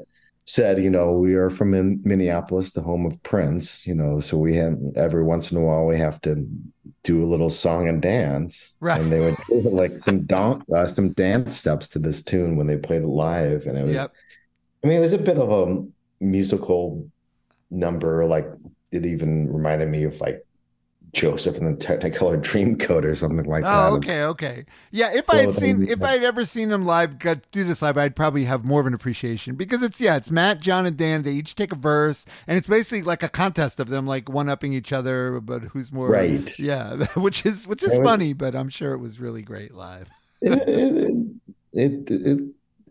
said, 0.53 0.79
you 0.79 0.91
know, 0.91 1.13
we 1.13 1.33
are 1.33 1.49
from 1.49 1.73
in 1.73 1.99
Minneapolis, 2.05 2.73
the 2.73 2.83
home 2.83 3.07
of 3.07 3.23
Prince, 3.23 3.87
you 3.87 3.95
know, 3.95 4.21
so 4.21 4.37
we 4.37 4.55
have 4.55 4.77
every 4.97 5.25
once 5.25 5.51
in 5.51 5.57
a 5.57 5.63
while 5.63 5.87
we 5.87 5.97
have 5.97 6.21
to 6.21 6.47
do 7.05 7.25
a 7.25 7.31
little 7.33 7.49
song 7.49 7.89
and 7.89 8.03
dance, 8.03 8.75
Right. 8.79 9.01
And 9.01 9.11
they 9.11 9.21
would 9.21 9.37
do 9.49 9.63
like 9.71 9.99
some 10.01 10.27
don- 10.27 10.63
uh, 10.71 10.87
some 10.87 11.15
dance 11.15 11.57
steps 11.57 11.89
to 11.89 11.99
this 11.99 12.21
tune 12.21 12.57
when 12.57 12.67
they 12.67 12.77
played 12.77 13.01
it 13.01 13.07
live, 13.07 13.65
and 13.65 13.79
it 13.79 13.85
was, 13.85 13.95
Yep. 13.95 14.13
I 14.85 14.87
mean, 14.89 14.99
it 14.99 15.01
was 15.01 15.15
a 15.15 15.19
bit 15.19 15.39
of 15.39 15.51
a 15.51 15.87
musical 16.23 17.09
number. 17.71 18.27
Like 18.27 18.47
it 18.91 19.07
even 19.07 19.51
reminded 19.51 19.89
me 19.89 20.05
of 20.05 20.21
like 20.21 20.45
Joseph 21.13 21.59
and 21.59 21.67
the 21.67 21.87
Technicolor 21.87 22.41
Dreamcoat 22.41 23.05
or 23.05 23.15
something 23.15 23.45
like 23.45 23.65
oh, 23.65 23.67
that. 23.67 23.91
Oh, 23.91 23.97
okay, 23.97 24.23
okay. 24.23 24.65
Yeah, 24.91 25.13
if 25.15 25.29
I 25.29 25.37
had 25.43 25.53
seen, 25.53 25.87
if 25.87 26.03
I 26.03 26.13
had 26.13 26.23
ever 26.23 26.47
seen 26.47 26.71
them 26.71 26.87
live, 26.87 27.19
got 27.19 27.51
do 27.53 27.65
this 27.65 27.83
live, 27.83 27.99
I'd 27.99 28.17
probably 28.17 28.45
have 28.45 28.65
more 28.65 28.81
of 28.81 28.87
an 28.87 28.95
appreciation 28.95 29.55
because 29.55 29.83
it's 29.83 30.01
yeah, 30.01 30.17
it's 30.17 30.31
Matt, 30.31 30.61
John, 30.61 30.87
and 30.87 30.97
Dan. 30.97 31.23
They 31.23 31.33
each 31.33 31.55
take 31.55 31.71
a 31.71 31.77
verse, 31.77 32.25
and 32.47 32.57
it's 32.57 32.67
basically 32.67 33.03
like 33.03 33.23
a 33.23 33.29
contest 33.29 33.79
of 33.79 33.91
them, 33.91 34.07
like 34.07 34.31
one 34.31 34.49
upping 34.49 34.73
each 34.73 34.91
other, 34.91 35.39
but 35.41 35.65
who's 35.65 35.93
more 35.93 36.09
Right. 36.09 36.59
Yeah, 36.59 37.05
which 37.17 37.45
is 37.45 37.67
which 37.67 37.83
is 37.83 37.93
It 37.93 37.99
was- 37.99 38.09
funny, 38.09 38.33
but 38.33 38.55
I'm 38.55 38.71
sure 38.71 38.93
it 38.93 38.99
was 38.99 39.21
really 39.21 39.43
great 39.43 39.75
live. 39.75 40.09
it, 40.41 40.67
it, 41.73 42.11
it, 42.11 42.11
it 42.11 42.41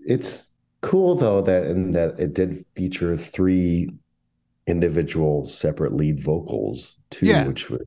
it's 0.05 0.51
cool 0.81 1.15
though 1.15 1.41
that 1.41 1.63
in 1.65 1.91
that 1.93 2.19
it 2.19 2.33
did 2.35 2.65
feature 2.75 3.17
three 3.17 3.89
individual 4.67 5.47
separate 5.47 5.93
lead 5.93 6.19
vocals 6.19 6.99
too, 7.09 7.25
Yeah. 7.25 7.47
which 7.47 7.69
was 7.69 7.81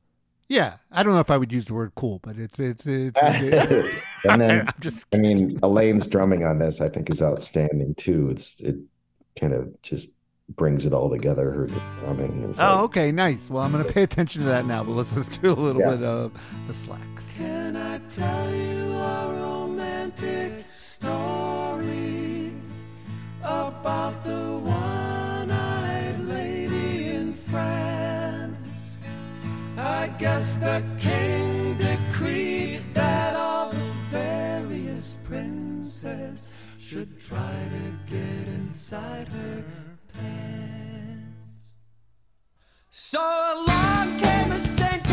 Yeah, 0.47 0.73
I 0.91 1.01
don't 1.03 1.13
know 1.13 1.19
if 1.19 1.31
I 1.31 1.37
would 1.37 1.51
use 1.51 1.65
the 1.65 1.73
word 1.73 1.93
cool, 1.95 2.19
but 2.23 2.37
it's 2.37 2.59
it's 2.59 2.85
it's. 2.85 3.19
it's 3.23 4.05
and 4.25 4.39
then 4.41 4.67
I'm 4.67 4.73
just 4.79 5.07
I 5.13 5.17
mean 5.17 5.59
Elaine's 5.63 6.07
drumming 6.07 6.43
on 6.45 6.59
this 6.59 6.81
I 6.81 6.89
think 6.89 7.09
is 7.09 7.21
outstanding 7.21 7.95
too. 7.95 8.29
It's 8.29 8.59
it 8.61 8.75
kind 9.39 9.53
of 9.53 9.81
just 9.81 10.11
brings 10.49 10.85
it 10.85 10.93
all 10.93 11.09
together. 11.09 11.49
Her 11.51 11.67
drumming 12.01 12.43
is 12.43 12.59
Oh, 12.59 12.63
like- 12.63 12.79
okay, 12.85 13.11
nice. 13.11 13.49
Well, 13.49 13.63
I'm 13.63 13.71
going 13.71 13.83
to 13.83 13.91
pay 13.91 14.03
attention 14.03 14.43
to 14.43 14.47
that 14.49 14.67
now, 14.67 14.83
but 14.83 14.91
let's 14.91 15.11
just 15.13 15.41
do 15.41 15.51
a 15.51 15.53
little 15.53 15.81
Yeah. 15.81 15.95
bit 15.95 16.03
of 16.03 16.31
the 16.67 16.73
slacks. 16.75 17.33
Can 17.35 17.75
I 17.75 17.97
tell 18.09 18.51
you 18.53 18.93
a 18.93 19.33
romantic 19.41 20.69
story 20.69 22.51
about 23.41 24.23
the 24.23 24.59
I 30.05 30.09
guess 30.19 30.55
the 30.57 30.83
king 30.99 31.77
decreed 31.77 32.93
that 32.93 33.35
all 33.35 33.71
the 33.71 33.89
various 34.11 35.17
princes 35.23 36.47
should 36.77 37.19
try 37.19 37.55
to 37.75 38.13
get 38.13 38.47
inside 38.59 39.27
her 39.29 39.63
pants. 40.13 41.59
So 42.91 43.19
along 43.19 44.19
came 44.19 44.51
a 44.51 44.59
St. 44.59 45.03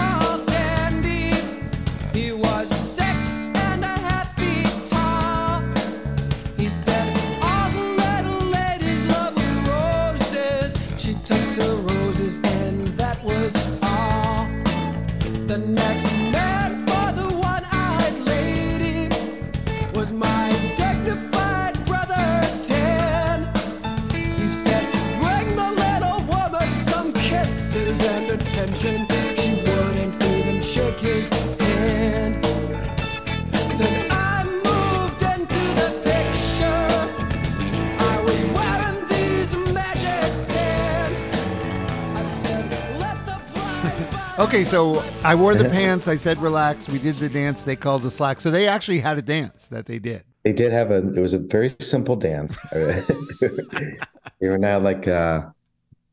Okay, 44.43 44.65
so 44.65 44.99
I 45.23 45.37
wore 45.37 45.55
the 45.55 45.69
pants. 45.69 46.09
I 46.09 46.17
said 46.17 46.37
relax. 46.43 46.89
We 46.89 46.99
did 46.99 47.15
the 47.15 47.29
dance 47.29 47.63
they 47.63 47.77
called 47.77 48.03
the 48.03 48.11
slack. 48.11 48.41
So 48.41 48.51
they 48.51 48.67
actually 48.67 48.99
had 48.99 49.17
a 49.17 49.23
dance 49.23 49.69
that 49.69 49.87
they 49.87 50.01
did. 50.01 50.25
They 50.43 50.53
did 50.53 50.73
have 50.73 50.91
a 50.91 50.97
it 50.97 51.21
was 51.21 51.33
a 51.33 51.39
very 51.39 51.77
simple 51.79 52.17
dance. 52.17 52.61
they 52.73 54.49
were 54.49 54.59
not 54.59 54.83
like 54.83 55.07
uh 55.07 55.47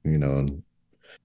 you 0.04 0.20
know 0.20 0.48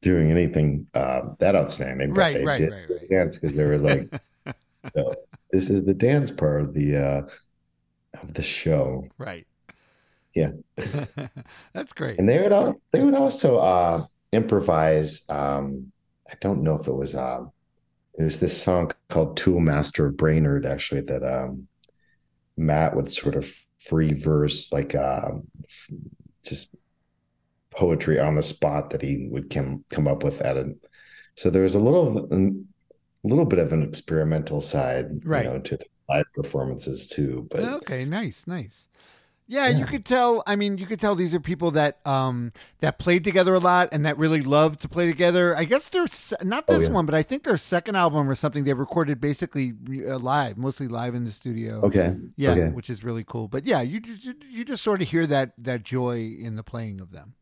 doing 0.01 0.31
anything 0.31 0.87
uh 0.95 1.35
that 1.41 1.55
outstanding, 1.55 2.15
but 2.15 2.21
Right, 2.21 2.35
they 2.37 2.45
right, 2.45 2.59
did 2.59 2.73
right, 2.73 2.89
right. 2.89 3.11
dance 3.11 3.35
because 3.37 3.55
they 3.55 3.67
were 3.67 3.77
like 3.77 4.09
so 4.97 5.15
this 5.51 5.69
is 5.69 5.85
the 5.85 5.95
dance 5.95 6.31
part 6.31 6.63
of 6.63 6.73
the 6.73 6.97
uh 6.97 7.23
of 8.23 8.33
the 8.33 8.43
show. 8.43 9.07
Right. 9.19 9.47
Yeah. 10.35 10.53
That's 11.75 11.93
great. 11.93 12.19
And 12.19 12.27
they 12.27 12.41
would 12.41 12.51
al- 12.51 12.81
they 12.93 13.03
would 13.03 13.15
also 13.15 13.59
uh 13.59 14.07
improvise 14.33 15.29
um 15.29 15.93
I 16.31 16.35
don't 16.41 16.63
know 16.63 16.79
if 16.79 16.89
it 16.89 16.93
was 16.95 17.15
um 17.15 17.51
it 18.19 18.23
was 18.23 18.41
this 18.41 18.61
song 18.61 18.93
called 19.09 19.39
Toolmaster 19.39 20.07
of 20.07 20.17
Brainerd 20.17 20.67
actually 20.67 21.03
that 21.03 21.23
um 21.23 21.69
Matt 22.57 22.95
would 22.97 23.13
sort 23.13 23.35
of 23.35 23.53
free 23.81 24.13
verse 24.15 24.73
like 24.73 24.95
um 24.95 25.49
just 26.45 26.75
poetry 27.71 28.21
on 28.21 28.35
the 28.37 28.43
spot 28.43 28.91
that 28.91 29.03
he 29.03 29.29
would 29.31 29.51
come 29.51 29.85
come 29.91 30.07
up 30.09 30.23
with 30.23 30.41
at 30.41 30.57
it. 30.57 30.69
So 31.37 31.51
there 31.51 31.63
was 31.65 31.75
a 31.75 31.81
little 31.81 32.33
a 32.33 32.53
little 33.29 33.45
bit 33.47 33.59
of 33.59 33.73
an 33.73 33.83
experimental 33.83 34.61
side, 34.61 35.07
Right. 35.25 35.45
you 35.45 35.51
know, 35.51 35.59
to 35.59 35.77
the 35.79 35.85
live 36.09 36.27
performances 36.35 37.09
too. 37.09 37.47
But 37.51 37.61
Okay, 37.65 38.05
nice, 38.05 38.47
nice. 38.47 38.87
Yeah, 39.47 39.69
you 39.69 39.85
could 39.85 40.05
tell. 40.07 40.43
I 40.47 40.57
mean, 40.57 40.79
you 40.79 40.87
could 40.87 40.99
tell 40.99 41.15
these 41.15 41.35
are 41.35 41.41
people 41.41 41.71
that 41.73 41.99
um 42.07 42.51
that 42.81 42.99
played 42.99 43.25
together 43.25 43.53
a 43.55 43.59
lot 43.59 43.91
and 43.93 44.07
that 44.07 44.17
really 44.17 44.41
loved 44.41 44.81
to 44.81 44.89
play 44.89 45.07
together. 45.07 45.55
I 45.55 45.65
guess 45.65 45.91
their 45.91 46.07
se- 46.07 46.37
not 46.43 46.65
Oh, 46.69 46.75
this 46.79 46.89
yeah. 46.89 46.95
one, 46.95 47.05
but 47.07 47.15
I 47.15 47.23
think 47.23 47.43
their 47.43 47.59
second 47.59 47.95
album 47.97 48.29
or 48.29 48.35
something 48.35 48.65
they 48.65 48.73
recorded 48.73 49.21
basically 49.21 49.75
uh, 50.09 50.19
live, 50.19 50.57
mostly 50.57 50.89
live 50.89 51.15
in 51.15 51.25
the 51.25 51.31
studio. 51.31 51.83
okay. 51.83 52.17
Yeah, 52.37 52.53
Okay. 52.53 52.69
which 52.71 52.89
is 52.89 53.05
really 53.05 53.25
cool. 53.25 53.49
But 53.49 53.67
yeah, 53.67 53.83
you 53.83 54.01
just 54.01 54.25
you 54.51 54.65
just 54.65 54.83
sort 54.83 55.03
of 55.03 55.09
hear 55.09 55.27
that 55.27 55.53
that 55.59 55.83
joy 55.83 56.37
in 56.41 56.57
the 56.57 56.63
playing 56.63 57.01
of 57.01 57.13
them. 57.13 57.35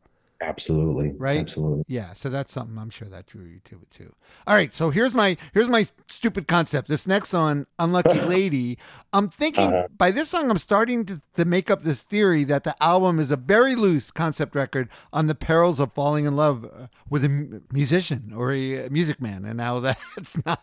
Absolutely. 0.43 1.13
Right? 1.17 1.39
Absolutely. 1.39 1.83
Yeah, 1.87 2.13
so 2.13 2.29
that's 2.29 2.51
something 2.51 2.77
I'm 2.77 2.89
sure 2.89 3.07
that 3.07 3.25
drew 3.27 3.45
you 3.45 3.59
to 3.65 3.75
it 3.75 3.89
too. 3.91 4.13
All 4.45 4.55
right, 4.55 4.73
so 4.73 4.89
here's 4.89 5.13
my 5.15 5.37
here's 5.53 5.69
my 5.69 5.85
stupid 6.07 6.47
concept. 6.47 6.87
This 6.87 7.07
next 7.07 7.29
song, 7.29 7.65
"Unlucky 7.79 8.19
Lady," 8.35 8.77
I'm 9.13 9.29
thinking 9.29 9.67
Uh-huh. 9.67 9.87
by 9.97 10.11
this 10.11 10.29
song 10.29 10.49
I'm 10.51 10.57
starting 10.57 11.05
to, 11.05 11.21
to 11.35 11.45
make 11.45 11.71
up 11.71 11.83
this 11.83 12.01
theory 12.01 12.43
that 12.45 12.63
the 12.63 12.75
album 12.83 13.19
is 13.19 13.31
a 13.31 13.35
very 13.37 13.75
loose 13.75 14.11
concept 14.11 14.53
record 14.55 14.89
on 15.11 15.27
the 15.27 15.35
perils 15.35 15.79
of 15.79 15.93
falling 15.93 16.25
in 16.25 16.35
love 16.35 16.65
uh, 16.65 16.87
with 17.09 17.23
a 17.23 17.61
musician 17.71 18.31
or 18.35 18.51
a 18.51 18.89
music 18.89 19.21
man, 19.21 19.45
and 19.45 19.57
now 19.57 19.79
that's 19.79 20.43
not 20.45 20.59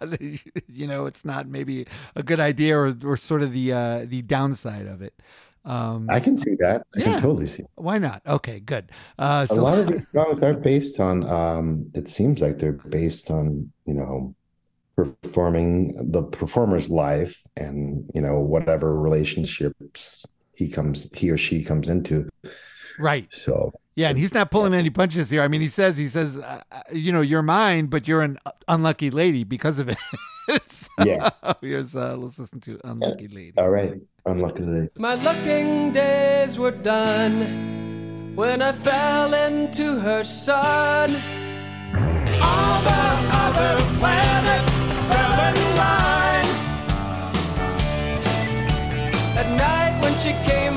you 0.68 0.86
know 0.86 1.06
it's 1.06 1.24
not 1.24 1.48
maybe 1.48 1.86
a 2.14 2.22
good 2.22 2.40
idea 2.40 2.76
or, 2.76 2.94
or 3.04 3.16
sort 3.16 3.42
of 3.42 3.52
the 3.52 3.72
uh, 3.72 4.04
the 4.06 4.22
downside 4.22 4.86
of 4.86 5.00
it. 5.02 5.14
Um, 5.64 6.08
I 6.08 6.20
can 6.20 6.36
see 6.38 6.54
that. 6.60 6.82
I 6.96 7.00
Yeah. 7.00 7.04
can 7.12 7.22
totally 7.22 7.46
see. 7.46 7.64
why 7.76 7.98
not? 7.98 8.22
Okay, 8.26 8.60
good. 8.60 8.90
Uh, 9.18 9.44
so, 9.46 9.60
a 9.60 9.62
lot 9.62 9.78
of 9.78 9.86
these 9.92 10.08
songs 10.10 10.42
are 10.42 10.54
based 10.54 11.00
on 11.00 11.28
um 11.28 11.90
it 11.94 12.08
seems 12.08 12.40
like 12.40 12.58
they're 12.58 12.72
based 12.72 13.30
on 13.30 13.70
you 13.86 13.94
know 13.94 14.34
performing 14.96 16.10
the 16.12 16.22
performer's 16.22 16.88
life 16.90 17.40
and 17.56 18.08
you 18.14 18.20
know 18.20 18.38
whatever 18.40 18.98
relationships 19.00 20.26
he 20.54 20.68
comes 20.68 21.08
he 21.14 21.30
or 21.30 21.38
she 21.38 21.62
comes 21.64 21.88
into 21.88 22.28
right. 22.98 23.26
so 23.32 23.72
Yeah, 23.96 24.08
and 24.10 24.18
he's 24.18 24.34
not 24.34 24.50
pulling 24.50 24.74
any 24.74 24.90
punches 24.90 25.30
here. 25.30 25.42
I 25.42 25.48
mean, 25.48 25.60
he 25.60 25.68
says 25.68 25.96
he 25.96 26.08
says, 26.08 26.36
uh, 26.36 26.60
uh, 26.72 26.82
you 26.92 27.12
know, 27.12 27.20
you're 27.22 27.42
mine, 27.42 27.86
but 27.86 28.06
you're 28.08 28.22
an 28.22 28.36
unlucky 28.68 29.10
lady 29.10 29.44
because 29.44 29.78
of 29.78 29.88
it. 29.88 29.98
so, 30.66 30.88
Yeah. 31.04 31.30
Here's 31.60 31.94
uh, 31.96 32.16
let's 32.16 32.38
listen 32.38 32.60
to 32.60 32.78
unlucky 32.84 33.28
lady. 33.28 33.54
all 33.58 33.70
right 33.70 33.94
unluckily 34.26 34.88
My 34.96 35.14
looking 35.14 35.92
days 35.92 36.58
were 36.58 36.70
done 36.70 38.34
when 38.34 38.62
I 38.62 38.72
fell 38.72 39.34
into 39.34 39.98
her 40.00 40.22
sun. 40.24 41.16
All 42.42 42.80
the 42.90 43.02
other 43.44 43.72
planets 43.98 44.70
fell 45.10 45.36
in 45.48 45.56
line. 45.82 46.50
At 49.40 49.48
night 49.66 49.94
when 50.02 50.14
she 50.22 50.32
came 50.48 50.69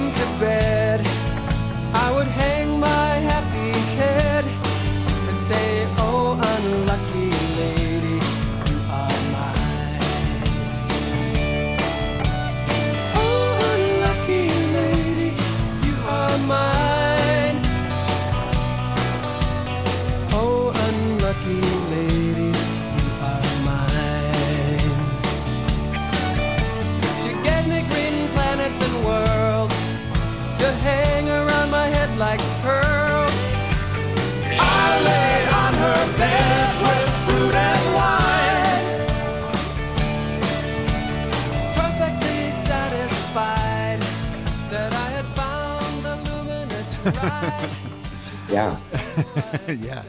Yeah. 49.67 50.03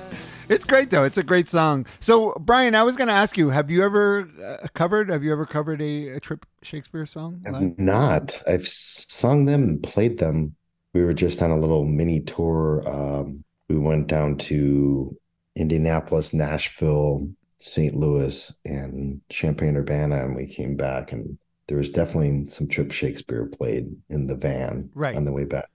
It's 0.49 0.65
great 0.65 0.91
though. 0.91 1.05
It's 1.05 1.17
a 1.17 1.23
great 1.23 1.49
song. 1.49 1.87
So, 2.01 2.35
Brian, 2.41 2.75
I 2.75 2.83
was 2.83 2.97
going 2.97 3.09
to 3.09 3.15
ask 3.15 3.39
you: 3.39 3.49
Have 3.49 3.71
you 3.71 3.83
ever 3.83 4.29
uh, 4.45 4.67
covered? 4.75 5.09
Have 5.09 5.25
you 5.25 5.33
ever 5.33 5.47
covered 5.47 5.81
a, 5.81 6.09
a 6.09 6.21
Trip 6.21 6.45
Shakespeare 6.63 7.07
song? 7.07 7.41
live? 7.47 7.55
I've 7.63 7.79
not. 7.79 8.43
I've 8.47 8.69
sung 8.69 9.47
them 9.47 9.63
and 9.63 9.83
played 9.83 10.19
them. 10.19 10.55
We 10.93 11.03
were 11.03 11.15
just 11.15 11.41
on 11.43 11.51
a 11.51 11.59
little 11.59 11.85
mini 11.87 12.21
tour. 12.21 12.83
Um, 12.87 13.43
we 13.71 13.79
went 13.79 14.07
down 14.07 14.37
to 14.39 15.17
Indianapolis, 15.57 16.35
Nashville, 16.35 17.27
St. 17.57 17.95
Louis, 17.95 18.53
and 18.67 19.23
Champaign 19.31 19.77
Urbana, 19.77 20.25
and 20.27 20.37
we 20.37 20.47
came 20.47 20.77
back, 20.77 21.11
and 21.13 21.39
there 21.69 21.79
was 21.79 21.91
definitely 21.91 22.45
some 22.51 22.69
Trip 22.69 22.93
Shakespeare 22.93 23.47
played 23.47 23.87
in 24.11 24.27
the 24.27 24.37
van 24.37 24.91
Right. 24.95 25.17
on 25.17 25.25
the 25.25 25.33
way 25.33 25.45
back. 25.45 25.71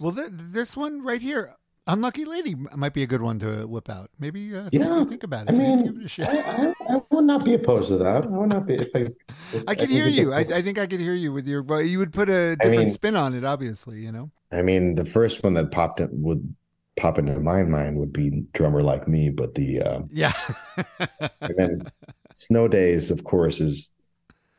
Well, 0.00 0.12
th- 0.12 0.30
this 0.32 0.76
one 0.76 1.04
right 1.04 1.22
here, 1.22 1.54
"Unlucky 1.86 2.24
Lady," 2.24 2.54
might 2.76 2.92
be 2.94 3.02
a 3.02 3.06
good 3.06 3.22
one 3.22 3.38
to 3.40 3.66
whip 3.66 3.90
out. 3.90 4.10
Maybe 4.18 4.54
uh, 4.56 4.68
think, 4.70 4.82
Yeah. 4.84 5.04
think 5.04 5.22
about 5.24 5.48
it. 5.48 5.50
I 5.50 5.52
mean, 5.52 6.00
it 6.00 6.04
a 6.04 6.08
shot. 6.08 6.28
I, 6.28 6.72
I, 6.88 6.94
I 6.96 7.00
would 7.10 7.24
not 7.24 7.44
be 7.44 7.54
opposed 7.54 7.88
to 7.88 7.98
that. 7.98 8.26
I 8.26 8.28
would 8.28 8.48
not 8.50 8.66
be. 8.66 8.74
If 8.74 8.88
I, 8.94 9.06
if 9.52 9.64
I 9.68 9.74
could 9.74 9.90
hear 9.90 10.08
you. 10.08 10.32
I, 10.32 10.40
I 10.40 10.62
think 10.62 10.78
I 10.78 10.86
could 10.86 11.00
hear 11.00 11.14
you 11.14 11.32
with 11.32 11.46
your. 11.46 11.62
But 11.62 11.80
you 11.86 11.98
would 11.98 12.12
put 12.12 12.28
a 12.28 12.56
different 12.56 12.78
mean- 12.80 12.90
spin 12.90 13.16
on 13.16 13.34
it, 13.34 13.44
obviously. 13.44 13.98
You 14.00 14.12
know. 14.12 14.30
I 14.52 14.62
mean, 14.62 14.94
the 14.94 15.04
first 15.04 15.42
one 15.42 15.54
that 15.54 15.70
popped 15.72 16.00
in 16.00 16.08
would 16.22 16.54
pop 16.96 17.18
into 17.18 17.38
my 17.40 17.64
mind 17.64 17.96
would 17.98 18.12
be 18.12 18.44
drummer 18.52 18.80
like 18.82 19.08
me, 19.08 19.28
but 19.28 19.54
the 19.56 19.80
uh, 19.82 20.00
Yeah. 20.12 20.32
and 21.40 21.54
then 21.58 21.82
snow 22.34 22.68
days, 22.68 23.10
of 23.10 23.24
course, 23.24 23.60
is 23.60 23.92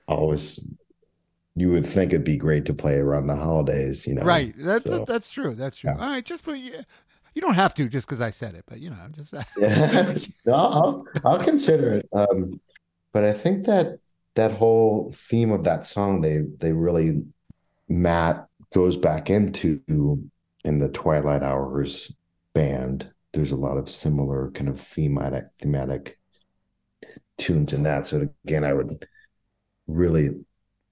always 0.07 0.59
you 1.57 1.71
would 1.71 1.85
think 1.85 2.11
it'd 2.11 2.25
be 2.25 2.35
great 2.35 2.65
to 2.65 2.73
play 2.73 2.95
around 2.97 3.27
the 3.27 3.35
holidays, 3.37 4.05
you 4.05 4.13
know. 4.13 4.23
right. 4.23 4.53
That's 4.57 4.83
so- 4.83 5.05
that's 5.05 5.29
true. 5.29 5.55
That's 5.55 5.77
true. 5.77 5.91
Yeah. 5.95 6.03
All 6.03 6.11
right. 6.11 6.25
Just 6.25 6.43
put 6.43 6.57
you. 7.35 7.41
Don't 7.41 7.55
have 7.55 7.73
to 7.75 7.89
just 7.89 8.07
because 8.07 8.21
I 8.21 8.29
said 8.29 8.55
it, 8.55 8.63
but 8.67 8.79
you 8.79 8.89
know, 8.89 8.97
I'm 9.03 9.13
just. 9.13 9.33
Yeah. 9.57 10.13
no, 10.45 10.53
I'll, 10.53 11.05
I'll 11.23 11.43
consider 11.43 11.93
it. 11.93 12.09
Um, 12.13 12.59
but 13.13 13.23
I 13.23 13.33
think 13.33 13.65
that 13.65 13.99
that 14.35 14.51
whole 14.51 15.13
theme 15.15 15.51
of 15.51 15.63
that 15.63 15.85
song, 15.85 16.21
they 16.21 16.41
they 16.59 16.73
really 16.73 17.23
Matt 17.87 18.47
goes 18.73 18.97
back 18.97 19.29
into 19.29 19.81
in 20.63 20.79
the 20.79 20.89
Twilight 20.89 21.43
Hours 21.43 22.11
band. 22.53 23.09
There's 23.33 23.51
a 23.51 23.57
lot 23.57 23.77
of 23.77 23.89
similar 23.89 24.51
kind 24.51 24.69
of 24.69 24.79
thematic 24.79 25.45
thematic 25.59 26.19
tunes 27.37 27.73
in 27.73 27.83
that. 27.83 28.07
So 28.07 28.29
again, 28.45 28.63
I 28.63 28.73
would 28.73 29.05
really 29.87 30.31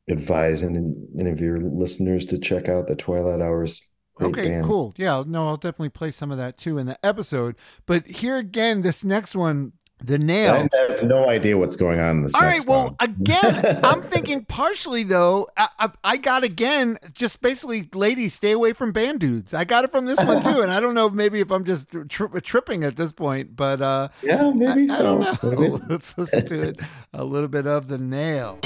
advise 0.09 0.61
any, 0.63 0.93
any 1.19 1.31
of 1.31 1.41
your 1.41 1.59
listeners 1.59 2.25
to 2.27 2.37
check 2.39 2.69
out 2.69 2.87
the 2.87 2.95
Twilight 2.95 3.41
Hours. 3.41 3.81
Okay, 4.21 4.47
band. 4.49 4.65
cool. 4.65 4.93
Yeah, 4.97 5.23
no, 5.25 5.47
I'll 5.47 5.57
definitely 5.57 5.89
play 5.89 6.11
some 6.11 6.31
of 6.31 6.37
that 6.37 6.57
too 6.57 6.77
in 6.77 6.85
the 6.87 6.97
episode. 7.05 7.55
But 7.85 8.05
here 8.07 8.37
again, 8.37 8.81
this 8.81 9.03
next 9.03 9.35
one, 9.35 9.73
the 10.03 10.19
nail. 10.19 10.67
I 10.73 10.91
have 10.91 11.03
no 11.03 11.29
idea 11.29 11.57
what's 11.57 11.77
going 11.77 11.97
on 11.99 12.17
in 12.17 12.23
this. 12.23 12.35
All 12.35 12.41
right. 12.41 12.61
Well, 12.67 12.87
song. 12.87 12.97
again, 12.99 13.79
I'm 13.85 14.01
thinking 14.01 14.43
partially 14.43 15.03
though. 15.03 15.47
I, 15.55 15.69
I, 15.79 15.89
I 16.03 16.17
got 16.17 16.43
again, 16.43 16.97
just 17.13 17.41
basically, 17.41 17.89
ladies, 17.93 18.33
stay 18.33 18.51
away 18.51 18.73
from 18.73 18.91
band 18.91 19.21
dudes. 19.21 19.53
I 19.53 19.63
got 19.63 19.85
it 19.85 19.91
from 19.91 20.05
this 20.05 20.21
one 20.23 20.41
too, 20.41 20.61
and 20.61 20.71
I 20.73 20.81
don't 20.81 20.93
know 20.93 21.09
maybe 21.09 21.39
if 21.39 21.51
I'm 21.51 21.63
just 21.63 21.87
tri- 22.09 22.39
tripping 22.41 22.83
at 22.83 22.97
this 22.97 23.13
point, 23.13 23.55
but 23.55 23.81
uh, 23.81 24.09
Yeah, 24.21 24.51
maybe 24.53 24.89
I, 24.89 24.93
I 24.93 24.97
so. 24.97 25.03
don't 25.03 25.43
know. 25.43 25.61
Maybe. 25.69 25.83
Let's 25.89 26.17
listen 26.17 26.45
to 26.47 26.61
it. 26.63 26.79
A 27.13 27.23
little 27.23 27.47
bit 27.49 27.65
of 27.65 27.87
the 27.87 27.97
nail. 27.97 28.59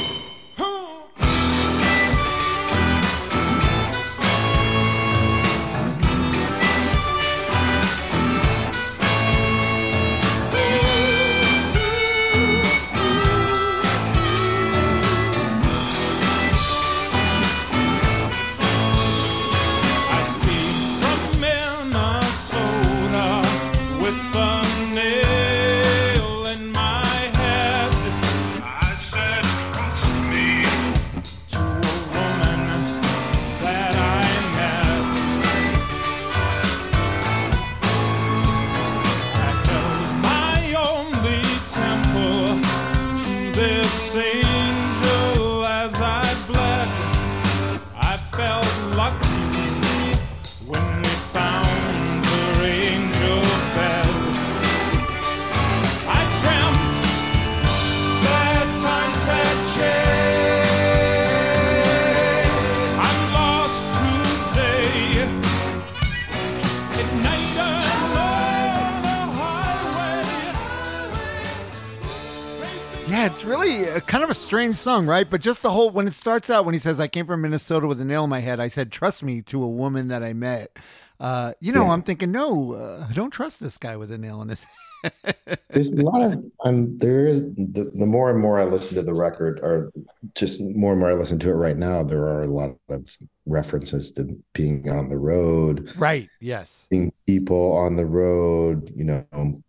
A, 73.98 74.02
kind 74.02 74.24
of 74.24 74.30
a 74.30 74.36
strange 74.36 74.76
song, 74.76 75.06
right? 75.06 75.30
But 75.30 75.41
just 75.41 75.62
the 75.62 75.72
whole 75.72 75.89
when 75.89 76.08
it 76.08 76.14
starts 76.14 76.50
out 76.50 76.66
when 76.66 76.74
he 76.74 76.80
says, 76.80 77.00
"I 77.00 77.08
came 77.08 77.26
from 77.26 77.41
Minnesota 77.41 77.88
with 77.88 78.00
a 78.02 78.06
nail 78.06 78.24
in 78.24 78.30
my 78.30 78.39
head," 78.39 78.60
I 78.60 78.68
said, 78.68 78.91
"Trust 78.91 79.24
me," 79.24 79.41
to 79.43 79.64
a 79.64 79.68
woman 79.70 80.08
that 80.08 80.24
I 80.24 80.34
met. 80.34 80.78
Uh, 81.20 81.54
you 81.60 81.72
know, 81.72 81.89
I'm 81.89 82.04
thinking, 82.04 82.32
no, 82.32 82.74
uh, 82.74 83.08
don't 83.14 83.32
trust 83.32 83.60
this 83.60 83.78
guy 83.78 83.98
with 83.98 84.12
a 84.12 84.18
nail 84.18 84.41
in 84.41 84.50
his. 84.50 84.64
head. 84.64 84.74
There's 85.70 85.93
a 85.93 86.02
lot 86.02 86.24
of 86.24 86.43
um 86.64 86.98
there 86.98 87.28
is 87.28 87.41
the, 87.41 87.91
the 87.93 88.06
more 88.06 88.32
and 88.32 88.39
more 88.39 88.60
I 88.60 88.64
listen 88.64 88.95
to 88.95 89.04
the 89.04 89.14
record 89.14 89.60
or 89.60 89.91
just 90.34 90.60
more 90.60 90.91
and 90.91 91.00
more 91.00 91.12
I 91.12 91.14
listen 91.14 91.38
to 91.39 91.50
it 91.50 91.54
right 91.54 91.78
now, 91.78 92.04
there 92.04 92.24
are 92.24 92.43
a 92.43 92.48
lot 92.48 92.76
of 92.89 93.18
references 93.45 94.12
to 94.14 94.38
being 94.54 94.89
on 94.89 95.10
the 95.10 95.18
road, 95.18 95.91
right. 95.98 96.30
Yes. 96.41 96.88
being 96.89 97.14
people 97.28 97.74
on 97.74 97.95
the 97.95 98.08
road, 98.08 98.91
you 98.95 99.04
know, 99.04 99.62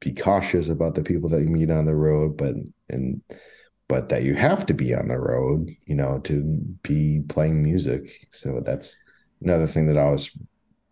be 0.00 0.12
cautious 0.12 0.68
about 0.68 0.94
the 0.94 1.02
people 1.02 1.28
that 1.30 1.42
you 1.42 1.48
meet 1.48 1.70
on 1.70 1.84
the 1.84 1.96
road, 1.96 2.36
but 2.36 2.54
and 2.88 3.20
but 3.88 4.10
that 4.10 4.22
you 4.22 4.34
have 4.34 4.66
to 4.66 4.74
be 4.74 4.94
on 4.94 5.08
the 5.08 5.18
road, 5.18 5.70
you 5.86 5.94
know, 5.94 6.18
to 6.24 6.42
be 6.82 7.22
playing 7.28 7.62
music. 7.62 8.28
So 8.30 8.60
that's 8.64 8.96
another 9.42 9.66
thing 9.66 9.86
that 9.86 9.96
always 9.96 10.30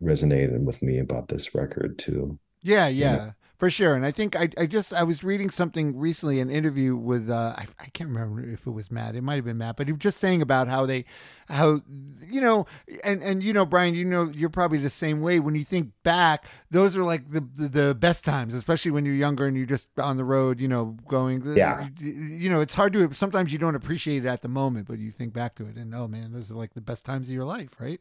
resonated 0.02 0.64
with 0.64 0.82
me 0.82 0.98
about 0.98 1.28
this 1.28 1.54
record 1.54 1.98
too. 1.98 2.38
Yeah, 2.62 2.88
yeah, 2.88 3.16
know? 3.16 3.32
For 3.58 3.70
sure. 3.70 3.94
And 3.94 4.04
I 4.04 4.10
think 4.10 4.36
I, 4.36 4.48
I 4.58 4.66
just 4.66 4.92
I 4.92 5.02
was 5.02 5.24
reading 5.24 5.48
something 5.48 5.96
recently, 5.96 6.40
an 6.40 6.50
interview 6.50 6.94
with 6.94 7.30
uh, 7.30 7.54
I, 7.56 7.66
I 7.80 7.86
can't 7.86 8.10
remember 8.10 8.40
if 8.40 8.66
it 8.66 8.70
was 8.70 8.90
Matt. 8.90 9.16
It 9.16 9.22
might 9.22 9.36
have 9.36 9.44
been 9.44 9.58
Matt, 9.58 9.76
but 9.76 9.86
he 9.86 9.92
was 9.92 10.00
just 10.00 10.18
saying 10.18 10.42
about 10.42 10.68
how 10.68 10.84
they, 10.84 11.04
how 11.48 11.80
you 12.26 12.40
know, 12.40 12.66
and 13.02 13.22
and 13.22 13.42
you 13.42 13.52
know, 13.52 13.64
Brian, 13.64 13.94
you 13.94 14.04
know, 14.04 14.24
you're 14.24 14.50
probably 14.50 14.78
the 14.78 14.90
same 14.90 15.20
way. 15.20 15.40
When 15.40 15.54
you 15.54 15.64
think 15.64 15.92
back, 16.02 16.46
those 16.70 16.96
are 16.96 17.02
like 17.02 17.30
the 17.30 17.40
the, 17.40 17.68
the 17.68 17.94
best 17.94 18.24
times, 18.24 18.52
especially 18.52 18.90
when 18.90 19.06
you're 19.06 19.14
younger 19.14 19.46
and 19.46 19.56
you're 19.56 19.66
just 19.66 19.88
on 19.98 20.16
the 20.18 20.24
road, 20.24 20.60
you 20.60 20.68
know, 20.68 20.96
going. 21.08 21.42
Yeah. 21.56 21.88
You 21.98 22.50
know, 22.50 22.60
it's 22.60 22.74
hard 22.74 22.92
to 22.92 23.12
sometimes 23.14 23.52
you 23.52 23.58
don't 23.58 23.74
appreciate 23.74 24.24
it 24.24 24.28
at 24.28 24.42
the 24.42 24.48
moment, 24.48 24.86
but 24.86 24.98
you 24.98 25.10
think 25.10 25.32
back 25.32 25.54
to 25.56 25.66
it 25.66 25.76
and 25.76 25.94
oh 25.94 26.08
man, 26.08 26.32
those 26.32 26.50
are 26.50 26.54
like 26.54 26.74
the 26.74 26.80
best 26.80 27.06
times 27.06 27.28
of 27.28 27.34
your 27.34 27.44
life, 27.44 27.80
right? 27.80 28.00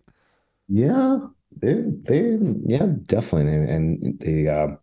Yeah, 0.68 1.20
they 1.56 1.84
they 1.84 2.38
yeah, 2.66 2.88
definitely. 3.06 3.54
And, 3.54 3.70
and 3.70 4.20
they 4.20 4.48
um 4.48 4.80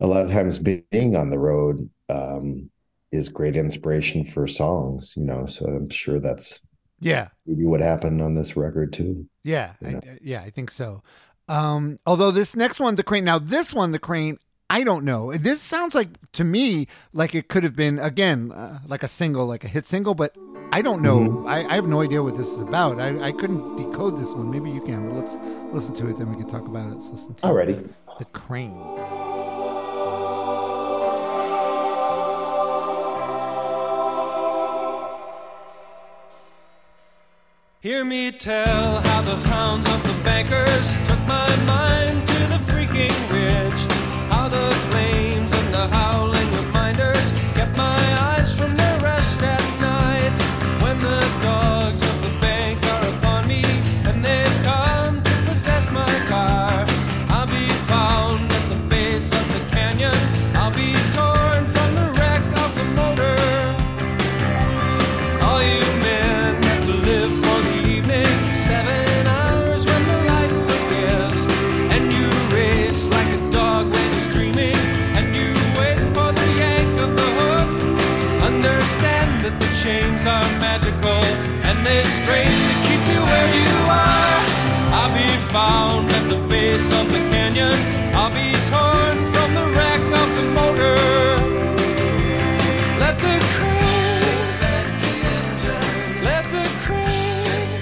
a 0.00 0.06
lot 0.06 0.22
of 0.22 0.30
times 0.30 0.58
being 0.58 1.16
on 1.16 1.30
the 1.30 1.38
road 1.38 1.88
um 2.08 2.70
is 3.10 3.28
great 3.30 3.56
inspiration 3.56 4.24
for 4.24 4.46
songs, 4.46 5.14
you 5.16 5.24
know. 5.24 5.46
So 5.46 5.64
I'm 5.66 5.88
sure 5.90 6.20
that's 6.20 6.60
Yeah. 7.00 7.28
maybe 7.46 7.64
what 7.64 7.80
happened 7.80 8.20
on 8.20 8.34
this 8.34 8.56
record 8.56 8.92
too. 8.92 9.26
Yeah, 9.44 9.72
Yeah. 9.80 10.00
I, 10.04 10.18
yeah, 10.22 10.42
I 10.42 10.50
think 10.50 10.70
so. 10.70 11.02
Um, 11.48 11.98
although 12.04 12.30
this 12.30 12.54
next 12.54 12.80
one, 12.80 12.96
the 12.96 13.02
crane. 13.02 13.24
Now 13.24 13.38
this 13.38 13.72
one, 13.72 13.92
the 13.92 13.98
crane. 13.98 14.36
I 14.68 14.84
don't 14.84 15.04
know. 15.06 15.32
This 15.32 15.62
sounds 15.62 15.94
like 15.94 16.10
to 16.32 16.44
me 16.44 16.86
like 17.14 17.34
it 17.34 17.48
could 17.48 17.62
have 17.64 17.74
been 17.74 17.98
again 17.98 18.52
uh, 18.52 18.80
like 18.86 19.02
a 19.02 19.08
single, 19.08 19.46
like 19.46 19.64
a 19.64 19.68
hit 19.68 19.86
single, 19.86 20.14
but 20.14 20.36
I 20.70 20.82
don't 20.82 21.00
know. 21.00 21.20
Mm-hmm. 21.20 21.46
I, 21.48 21.64
I 21.64 21.74
have 21.76 21.86
no 21.88 22.02
idea 22.02 22.22
what 22.22 22.36
this 22.36 22.48
is 22.52 22.60
about. 22.60 23.00
I, 23.00 23.28
I 23.28 23.32
couldn't 23.32 23.76
decode 23.76 24.18
this 24.18 24.34
one. 24.34 24.50
Maybe 24.50 24.70
you 24.70 24.82
can. 24.82 25.08
But 25.08 25.16
let's 25.16 25.38
listen 25.72 25.94
to 25.94 26.08
it, 26.10 26.18
then 26.18 26.28
we 26.28 26.36
can 26.36 26.46
talk 26.46 26.66
about 26.68 26.92
it. 26.92 26.96
Let's 26.96 27.08
listen 27.08 27.34
to 27.36 27.42
Alrighty. 27.46 27.88
the 28.18 28.26
crane. 28.26 28.76
Hear 37.80 38.04
me 38.04 38.32
tell 38.32 39.00
how 39.02 39.22
the 39.22 39.36
hounds 39.48 39.88
of 39.88 40.02
the 40.02 40.24
bankers 40.24 40.90
took 41.06 41.20
my 41.28 41.48
mind 41.64 42.26
to 42.26 42.34
the 42.48 42.58
freaking 42.66 43.14
ridge. 43.30 43.92
How 44.32 44.48
the 44.48 44.74
flames 44.90 45.52
and 45.52 45.72
the 45.72 45.86
howling 45.86 46.27
chains 79.88 80.26
are 80.26 80.48
magical, 80.60 81.22
and 81.68 81.76
they 81.86 82.02
strain 82.04 82.52
to 82.68 82.74
keep 82.86 83.02
you 83.12 83.20
where 83.30 83.50
you 83.60 83.72
are. 83.88 84.38
I'll 84.98 85.14
be 85.16 85.28
found 85.56 86.10
at 86.12 86.24
the 86.28 86.40
base 86.46 86.92
of 86.92 87.10
the 87.10 87.22
canyon, 87.32 87.72
I'll 88.14 88.34
be 88.42 88.52
torn 88.72 89.16
from 89.32 89.48
the 89.58 89.66
wreck 89.76 90.02
of 90.22 90.28
the 90.38 90.46
motor. 90.58 90.98
Let 93.02 93.16
the 93.24 93.36
crane 93.54 94.42
let 96.28 96.44
the 96.56 96.64
crane 96.84 97.80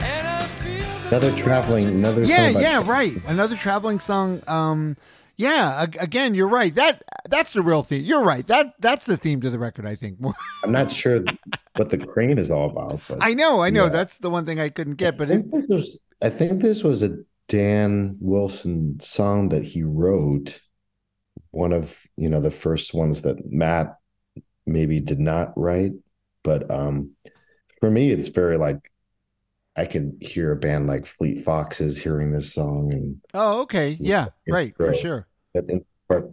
and 0.00 0.24
I 0.26 0.42
feel 0.60 0.86
the 1.02 1.16
Another 1.16 1.42
traveling, 1.42 1.84
another 1.86 2.24
Yeah, 2.24 2.52
song 2.52 2.62
yeah, 2.62 2.82
right. 2.86 3.14
Another 3.26 3.56
traveling 3.56 3.98
song. 3.98 4.42
Um, 4.46 4.96
yeah, 5.36 5.82
again, 5.82 6.34
you're 6.34 6.48
right. 6.48 6.74
That 6.74 7.02
that's 7.30 7.52
the 7.52 7.62
real 7.62 7.82
theme. 7.82 8.04
You're 8.04 8.24
right. 8.24 8.46
That 8.46 8.74
that's 8.80 9.06
the 9.06 9.16
theme 9.16 9.40
to 9.40 9.50
the 9.50 9.58
record. 9.58 9.86
I 9.86 9.94
think. 9.94 10.18
I'm 10.64 10.72
not 10.72 10.92
sure 10.92 11.22
what 11.76 11.88
the 11.90 11.98
crane 11.98 12.38
is 12.38 12.50
all 12.50 12.70
about, 12.70 13.00
but 13.08 13.18
I 13.22 13.34
know, 13.34 13.62
I 13.62 13.70
know. 13.70 13.84
Yeah. 13.84 13.90
That's 13.90 14.18
the 14.18 14.30
one 14.30 14.44
thing 14.46 14.60
I 14.60 14.68
couldn't 14.68 14.94
get. 14.96 15.16
But 15.16 15.30
I 15.30 15.34
it, 15.34 15.36
think 15.36 15.52
this 15.52 15.68
was 15.68 15.98
I 16.20 16.30
think 16.30 16.60
this 16.60 16.82
was 16.84 17.02
a 17.02 17.16
Dan 17.48 18.16
Wilson 18.20 19.00
song 19.00 19.48
that 19.50 19.64
he 19.64 19.82
wrote. 19.82 20.60
One 21.52 21.72
of, 21.72 22.06
you 22.16 22.28
know, 22.28 22.40
the 22.40 22.50
first 22.52 22.94
ones 22.94 23.22
that 23.22 23.50
Matt 23.50 23.96
maybe 24.66 25.00
did 25.00 25.18
not 25.18 25.52
write. 25.56 25.92
But 26.44 26.70
um 26.70 27.12
for 27.80 27.90
me 27.90 28.10
it's 28.10 28.28
very 28.28 28.56
like 28.56 28.90
I 29.76 29.86
can 29.86 30.18
hear 30.20 30.52
a 30.52 30.56
band 30.56 30.88
like 30.88 31.06
Fleet 31.06 31.44
Foxes 31.44 31.96
hearing 31.96 32.32
this 32.32 32.52
song 32.52 32.92
and 32.92 33.20
oh, 33.34 33.62
okay, 33.62 33.96
yeah, 34.00 34.26
Yeah, 34.46 34.54
right, 34.54 34.76
for 34.76 34.92
sure. 34.92 35.26
that 35.54 35.84
part 36.08 36.32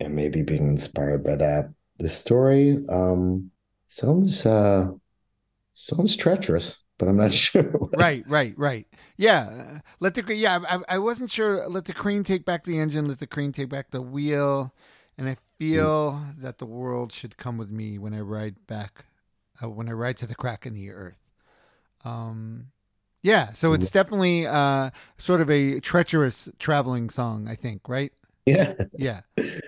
and 0.00 0.14
maybe 0.14 0.42
being 0.42 0.68
inspired 0.68 1.24
by 1.24 1.36
that. 1.36 1.72
The 1.98 2.08
story 2.08 2.78
um 2.88 3.50
sounds 3.86 4.44
uh 4.46 4.90
sounds 5.74 6.16
treacherous, 6.16 6.84
but 6.98 7.08
I'm 7.08 7.16
not 7.16 7.32
sure. 7.34 7.90
Right, 7.92 8.24
right, 8.26 8.52
right. 8.58 8.86
Yeah, 9.16 9.46
uh, 9.76 9.78
let 10.00 10.14
the. 10.14 10.34
Yeah, 10.34 10.58
I, 10.68 10.96
I 10.96 10.98
wasn't 10.98 11.30
sure. 11.30 11.66
Let 11.68 11.86
the 11.86 11.94
crane 11.94 12.24
take 12.24 12.44
back 12.44 12.64
the 12.64 12.78
engine. 12.78 13.08
Let 13.08 13.20
the 13.20 13.26
crane 13.26 13.52
take 13.52 13.68
back 13.70 13.90
the 13.90 14.02
wheel. 14.02 14.74
And 15.16 15.28
I 15.28 15.36
feel 15.58 16.20
that 16.36 16.58
the 16.58 16.66
world 16.66 17.10
should 17.12 17.38
come 17.38 17.56
with 17.56 17.70
me 17.70 17.96
when 17.96 18.12
I 18.12 18.20
ride 18.20 18.66
back, 18.66 19.06
uh, 19.62 19.70
when 19.70 19.88
I 19.88 19.92
ride 19.92 20.18
to 20.18 20.26
the 20.26 20.34
crack 20.34 20.66
in 20.66 20.74
the 20.74 20.90
earth. 20.90 21.30
Um, 22.04 22.68
yeah. 23.22 23.52
So 23.52 23.72
it's 23.74 23.90
definitely 23.90 24.46
uh, 24.46 24.90
sort 25.18 25.40
of 25.40 25.50
a 25.50 25.80
treacherous 25.80 26.48
traveling 26.58 27.10
song. 27.10 27.48
I 27.48 27.54
think. 27.56 27.88
Right. 27.88 28.12
Yeah, 28.46 28.74
Yeah. 28.96 29.20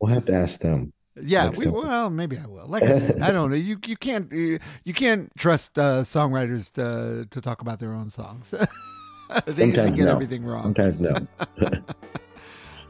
we'll 0.00 0.12
have 0.12 0.26
to 0.26 0.34
ask 0.34 0.60
them. 0.60 0.92
Yeah, 1.20 1.50
we, 1.56 1.66
well, 1.66 2.10
maybe 2.10 2.36
I 2.38 2.46
will. 2.46 2.66
Like 2.66 2.82
I 2.82 2.98
said, 2.98 3.22
I 3.22 3.32
don't 3.32 3.50
know. 3.50 3.56
You 3.56 3.78
you 3.86 3.96
can't 3.96 4.30
you, 4.30 4.58
you 4.84 4.92
can't 4.92 5.30
trust 5.38 5.78
uh, 5.78 6.02
songwriters 6.02 6.70
to 6.72 7.26
to 7.30 7.40
talk 7.40 7.62
about 7.62 7.78
their 7.78 7.94
own 7.94 8.10
songs. 8.10 8.50
they 9.46 9.66
usually 9.66 9.92
get 9.92 10.04
no. 10.04 10.12
everything 10.12 10.44
wrong. 10.44 10.62
Sometimes 10.62 11.00
no. 11.00 11.16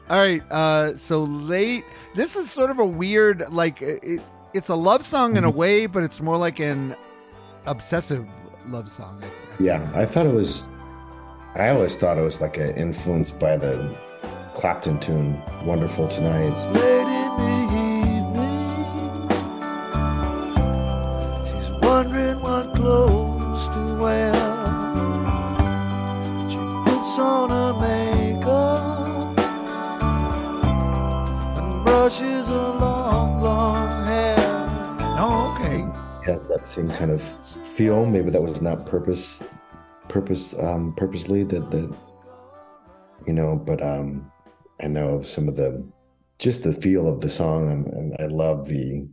All 0.09 0.17
right, 0.17 0.41
uh, 0.51 0.95
so 0.95 1.23
late. 1.23 1.83
This 2.15 2.37
is 2.37 2.49
sort 2.49 2.69
of 2.69 2.79
a 2.79 2.85
weird, 2.85 3.51
like 3.51 3.81
it, 3.81 4.21
it's 4.53 4.69
a 4.69 4.75
love 4.75 5.03
song 5.03 5.35
in 5.35 5.43
a 5.43 5.49
way, 5.49 5.85
but 5.85 6.01
it's 6.01 6.21
more 6.21 6.37
like 6.37 6.59
an 6.59 6.95
obsessive 7.65 8.25
love 8.69 8.89
song. 8.89 9.21
I, 9.21 9.27
I 9.27 9.31
Yeah, 9.59 9.91
I 9.93 10.05
thought 10.05 10.25
it 10.25 10.33
was. 10.33 10.65
I 11.55 11.69
always 11.69 11.95
thought 11.95 12.17
it 12.17 12.21
was 12.21 12.39
like 12.39 12.57
a 12.57 12.77
influenced 12.77 13.39
by 13.39 13.57
the 13.57 13.97
Clapton 14.57 14.99
tune 14.99 15.39
"Wonderful 15.65 16.07
Tonight." 16.07 16.57
late 16.73 17.07
in 17.07 17.31
the 17.37 17.57
evening. 18.17 18.69
She's 21.45 21.69
wondering 21.79 22.41
what 22.41 22.73
clothes 22.73 23.69
to 23.69 23.97
wear. 24.01 24.33
She 26.49 26.57
puts 26.57 27.19
on 27.19 27.51
her 27.51 27.73
makeup 27.79 29.37
and 31.59 31.83
brushes 31.85 32.47
her 32.47 32.69
long, 32.79 33.41
long 33.41 34.05
hair. 34.07 34.35
Oh, 35.19 35.53
okay. 35.53 35.85
Has 36.25 36.47
that 36.47 36.67
same 36.67 36.89
kind 36.89 37.11
of 37.11 37.21
feel. 37.21 38.07
Maybe 38.07 38.31
that 38.31 38.41
was 38.41 38.59
not 38.59 38.87
purpose, 38.87 39.43
purpose, 40.09 40.55
um, 40.57 40.95
purposely 40.97 41.43
that 41.43 41.69
that 41.69 41.93
you 43.27 43.33
know. 43.33 43.55
But 43.55 43.83
um, 43.83 44.31
I 44.81 44.87
know 44.87 45.21
some 45.21 45.47
of 45.47 45.55
the 45.55 45.85
just 46.39 46.63
the 46.63 46.73
feel 46.73 47.07
of 47.07 47.21
the 47.21 47.29
song, 47.29 47.71
and, 47.71 47.87
and 47.87 48.15
I 48.19 48.25
love 48.27 48.67
the 48.67 49.07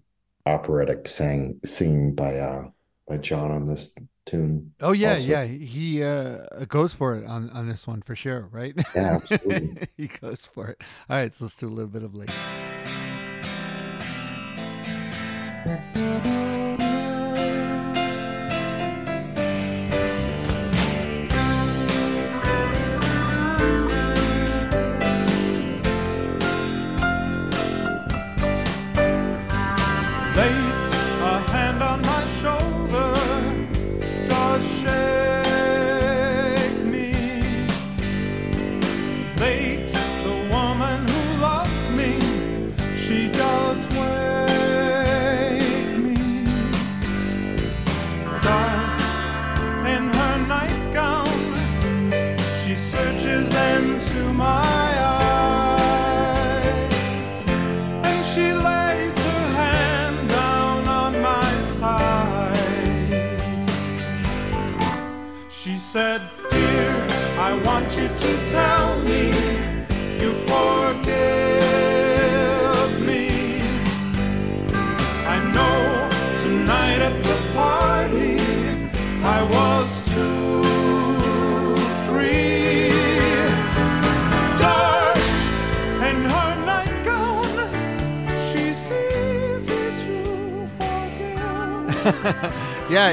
operatic 0.47 1.09
sang 1.09 1.61
singing 1.65 2.15
by 2.15 2.37
uh 2.37 2.69
by 3.09 3.19
John 3.19 3.51
on 3.51 3.67
this 3.67 3.95
tune. 4.27 4.73
Oh 4.81 4.93
yeah, 4.93 5.15
also. 5.15 5.27
yeah. 5.27 5.45
He 5.45 6.03
uh, 6.03 6.65
goes 6.69 6.95
for 6.95 7.17
it 7.17 7.27
on 7.27 7.51
on 7.51 7.69
this 7.69 7.87
one 7.87 8.03
for 8.03 8.17
sure, 8.17 8.49
right? 8.51 8.75
Yeah, 8.95 9.15
absolutely. 9.15 9.89
he 9.97 10.07
goes 10.09 10.47
for 10.47 10.69
it. 10.69 10.83
All 11.09 11.17
right, 11.17 11.33
so 11.33 11.45
let's 11.45 11.57
do 11.57 11.69
a 11.69 11.71
little 11.71 11.91
bit 11.91 12.03
of 12.03 12.15
late. 12.15 12.31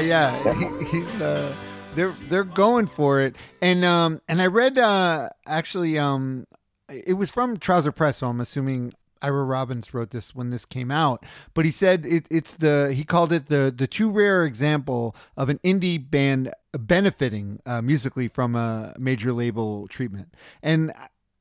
yeah. 0.00 0.78
He, 0.78 0.84
he's 0.86 1.20
uh, 1.20 1.54
they're 1.94 2.14
they're 2.28 2.44
going 2.44 2.86
for 2.86 3.20
it, 3.20 3.36
and 3.60 3.84
um, 3.84 4.22
and 4.26 4.40
I 4.40 4.46
read 4.46 4.78
uh, 4.78 5.28
actually 5.46 5.98
um, 5.98 6.46
it 6.88 7.14
was 7.14 7.30
from 7.30 7.58
Trouser 7.58 7.92
Press, 7.92 8.18
so 8.18 8.28
I'm 8.28 8.40
assuming 8.40 8.94
Ira 9.20 9.44
Robbins 9.44 9.92
wrote 9.92 10.10
this 10.10 10.34
when 10.34 10.48
this 10.48 10.64
came 10.64 10.90
out, 10.90 11.26
but 11.52 11.66
he 11.66 11.70
said 11.70 12.06
it, 12.06 12.26
it's 12.30 12.54
the 12.54 12.94
he 12.94 13.04
called 13.04 13.34
it 13.34 13.46
the 13.46 13.70
the 13.76 13.86
too 13.86 14.10
rare 14.10 14.46
example 14.46 15.14
of 15.36 15.50
an 15.50 15.58
indie 15.58 15.98
band 16.10 16.50
benefiting 16.72 17.60
uh, 17.66 17.82
musically 17.82 18.28
from 18.28 18.56
a 18.56 18.94
major 18.98 19.30
label 19.30 19.86
treatment, 19.88 20.32
and 20.62 20.90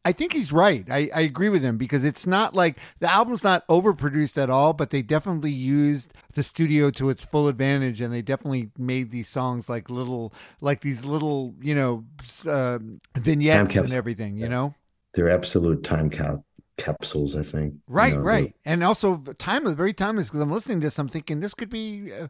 I 0.04 0.12
think 0.12 0.34
he's 0.34 0.52
right. 0.52 0.84
I, 0.90 1.10
I 1.14 1.22
agree 1.22 1.50
with 1.50 1.62
him 1.64 1.78
because 1.78 2.04
it's 2.04 2.26
not 2.26 2.56
like 2.56 2.78
the 3.00 3.12
album's 3.12 3.44
not 3.44 3.68
overproduced 3.68 4.42
at 4.42 4.50
all, 4.50 4.74
but 4.74 4.90
they 4.90 5.04
definitely 5.04 5.52
used 5.52 6.14
the 6.34 6.42
studio 6.44 6.90
to 6.92 7.10
its 7.10 7.24
full 7.24 7.48
advantage, 7.48 8.02
and 8.02 8.12
they 8.14 8.24
definitely 8.24 8.72
made 8.78 9.12
these 9.12 9.30
songs 9.30 9.70
like 9.70 9.90
little, 9.90 10.34
like 10.60 10.82
these 10.82 11.06
little, 11.06 11.54
you 11.62 11.76
know, 11.76 12.06
uh, 12.48 12.80
vignettes 13.16 13.80
and 13.80 13.94
everything. 13.94 14.38
You 14.38 14.44
yeah. 14.44 14.48
know, 14.48 14.76
They're 15.14 15.30
absolute 15.30 15.84
time 15.84 16.10
cap- 16.10 16.42
capsules, 16.78 17.36
I 17.36 17.44
think. 17.44 17.74
You 17.74 17.80
right, 17.88 18.14
know, 18.16 18.20
right, 18.22 18.56
and 18.66 18.84
also 18.84 19.18
timeless, 19.38 19.76
very 19.76 19.94
timeless. 19.94 20.30
Because 20.30 20.42
I'm 20.42 20.52
listening 20.52 20.82
to 20.82 20.88
this, 20.88 20.98
I'm 21.00 21.10
thinking 21.10 21.40
this 21.42 21.54
could 21.54 21.70
be 21.70 22.12
uh, 22.12 22.28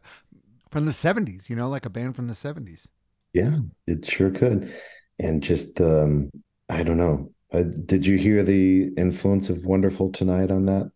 from 0.70 0.84
the 0.84 0.92
'70s. 0.92 1.48
You 1.48 1.56
know, 1.56 1.68
like 1.68 1.86
a 1.86 1.90
band 1.90 2.16
from 2.16 2.26
the 2.28 2.34
'70s. 2.34 2.86
Yeah, 3.32 3.58
it 3.86 4.04
sure 4.06 4.30
could. 4.30 4.72
And 5.18 5.42
just, 5.42 5.80
um, 5.80 6.30
I 6.68 6.82
don't 6.82 6.96
know. 6.98 7.30
Uh, 7.52 7.62
did 7.62 8.06
you 8.06 8.16
hear 8.16 8.42
the 8.42 8.92
influence 8.96 9.50
of 9.50 9.64
"Wonderful 9.64 10.10
Tonight" 10.10 10.50
on 10.50 10.66
that 10.66 10.90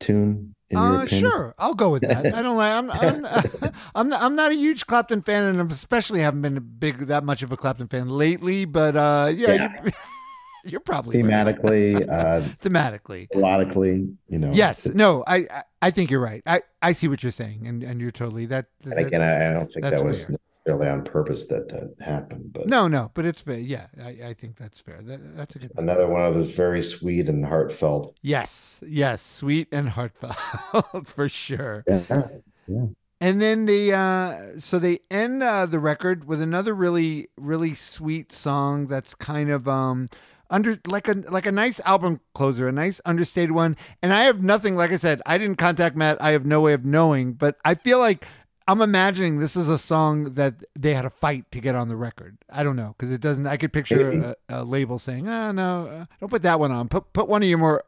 tune? 0.00 0.54
In 0.70 0.78
your 0.78 1.00
Uh, 1.02 1.06
sure, 1.06 1.54
I'll 1.58 1.74
go 1.74 1.90
with 1.90 2.02
that. 2.02 2.34
I 2.34 2.42
don't 2.42 2.56
like. 2.56 2.72
I'm, 2.72 2.90
I'm, 2.90 3.26
I'm, 3.94 4.08
not, 4.08 4.22
I'm 4.22 4.34
not 4.34 4.52
a 4.52 4.54
huge 4.54 4.86
Clapton 4.86 5.22
fan, 5.22 5.58
and 5.58 5.70
especially 5.70 6.20
haven't 6.20 6.42
been 6.42 6.56
a 6.56 6.62
big 6.62 7.06
that 7.06 7.24
much 7.24 7.42
of 7.42 7.52
a 7.52 7.56
Clapton 7.56 7.88
fan 7.88 8.08
lately. 8.08 8.64
But 8.64 8.96
uh, 8.96 9.30
yeah, 9.34 9.52
Yeah. 9.52 9.82
You're, 9.82 9.92
you're 10.64 10.80
probably 10.80 11.22
right. 11.22 11.32
Thematically, 11.32 12.08
uh, 12.08 12.40
thematically. 12.62 13.28
melodically, 13.34 14.14
you 14.28 14.38
know. 14.38 14.52
Yes, 14.52 14.86
no, 14.86 15.24
I, 15.26 15.46
I, 15.50 15.62
I 15.82 15.90
think 15.90 16.10
you're 16.10 16.20
right. 16.20 16.42
I, 16.46 16.62
I 16.80 16.92
see 16.92 17.08
what 17.08 17.22
you're 17.22 17.32
saying, 17.32 17.66
and, 17.66 17.82
and 17.82 18.00
you're 18.00 18.12
totally 18.12 18.46
that. 18.46 18.66
And 18.84 18.92
again, 18.94 19.22
I, 19.22 19.50
I 19.50 19.52
don't 19.54 19.72
think 19.72 19.82
that 19.82 20.04
was 20.04 20.26
fair. 20.26 20.36
Necessarily 20.64 20.90
on 20.90 21.04
purpose 21.04 21.46
that 21.46 21.68
that 21.68 21.94
happened, 22.04 22.52
but 22.52 22.66
no, 22.66 22.88
no, 22.88 23.10
but 23.14 23.24
it's 23.24 23.42
fair. 23.42 23.58
Yeah, 23.58 23.86
I, 24.02 24.28
I 24.28 24.34
think 24.34 24.56
that's 24.56 24.80
fair. 24.80 25.00
That, 25.02 25.36
that's 25.36 25.56
a 25.56 25.58
good. 25.60 25.72
another 25.76 26.06
one 26.06 26.24
of 26.24 26.34
those 26.34 26.50
very 26.50 26.82
sweet 26.82 27.28
and 27.28 27.44
heartfelt. 27.44 28.16
Yes, 28.22 28.82
yes, 28.86 29.22
sweet 29.22 29.68
and 29.72 29.90
heartfelt 29.90 30.36
for 31.06 31.28
sure. 31.28 31.84
Yeah. 31.86 32.86
And 33.20 33.40
then 33.40 33.66
they 33.66 33.92
uh 33.92 34.58
so 34.58 34.78
they 34.78 35.00
end 35.10 35.42
uh, 35.42 35.66
the 35.66 35.78
record 35.78 36.24
with 36.24 36.40
another 36.40 36.74
really 36.74 37.28
really 37.36 37.74
sweet 37.74 38.32
song 38.32 38.86
that's 38.88 39.14
kind 39.14 39.50
of 39.50 39.68
um 39.68 40.08
under 40.50 40.76
like 40.86 41.08
a 41.08 41.14
like 41.30 41.46
a 41.46 41.52
nice 41.52 41.80
album 41.80 42.20
closer, 42.34 42.68
a 42.68 42.72
nice 42.72 43.00
understated 43.04 43.52
one. 43.52 43.76
And 44.02 44.12
I 44.12 44.24
have 44.24 44.42
nothing 44.42 44.76
like 44.76 44.92
I 44.92 44.96
said, 44.96 45.22
I 45.24 45.38
didn't 45.38 45.56
contact 45.56 45.96
Matt. 45.96 46.20
I 46.22 46.32
have 46.32 46.44
no 46.44 46.60
way 46.60 46.74
of 46.74 46.84
knowing, 46.84 47.32
but 47.32 47.56
I 47.64 47.74
feel 47.74 47.98
like 47.98 48.26
I'm 48.68 48.80
imagining 48.80 49.38
this 49.38 49.56
is 49.56 49.68
a 49.68 49.78
song 49.78 50.34
that 50.34 50.54
they 50.78 50.94
had 50.94 51.04
a 51.04 51.10
fight 51.10 51.50
to 51.52 51.60
get 51.60 51.74
on 51.74 51.88
the 51.88 51.96
record. 51.96 52.38
I 52.50 52.62
don't 52.62 52.76
know 52.76 52.94
because 52.96 53.10
it 53.10 53.20
doesn't. 53.20 53.46
I 53.46 53.56
could 53.56 53.72
picture 53.72 54.34
a, 54.48 54.60
a 54.60 54.64
label 54.64 54.98
saying, 54.98 55.28
"Ah, 55.28 55.52
no, 55.52 55.86
uh, 55.86 56.04
don't 56.20 56.28
put 56.28 56.42
that 56.42 56.60
one 56.60 56.70
on. 56.70 56.88
Put 56.88 57.12
put 57.12 57.28
one 57.28 57.42
of 57.42 57.48
your 57.48 57.58
more 57.58 57.82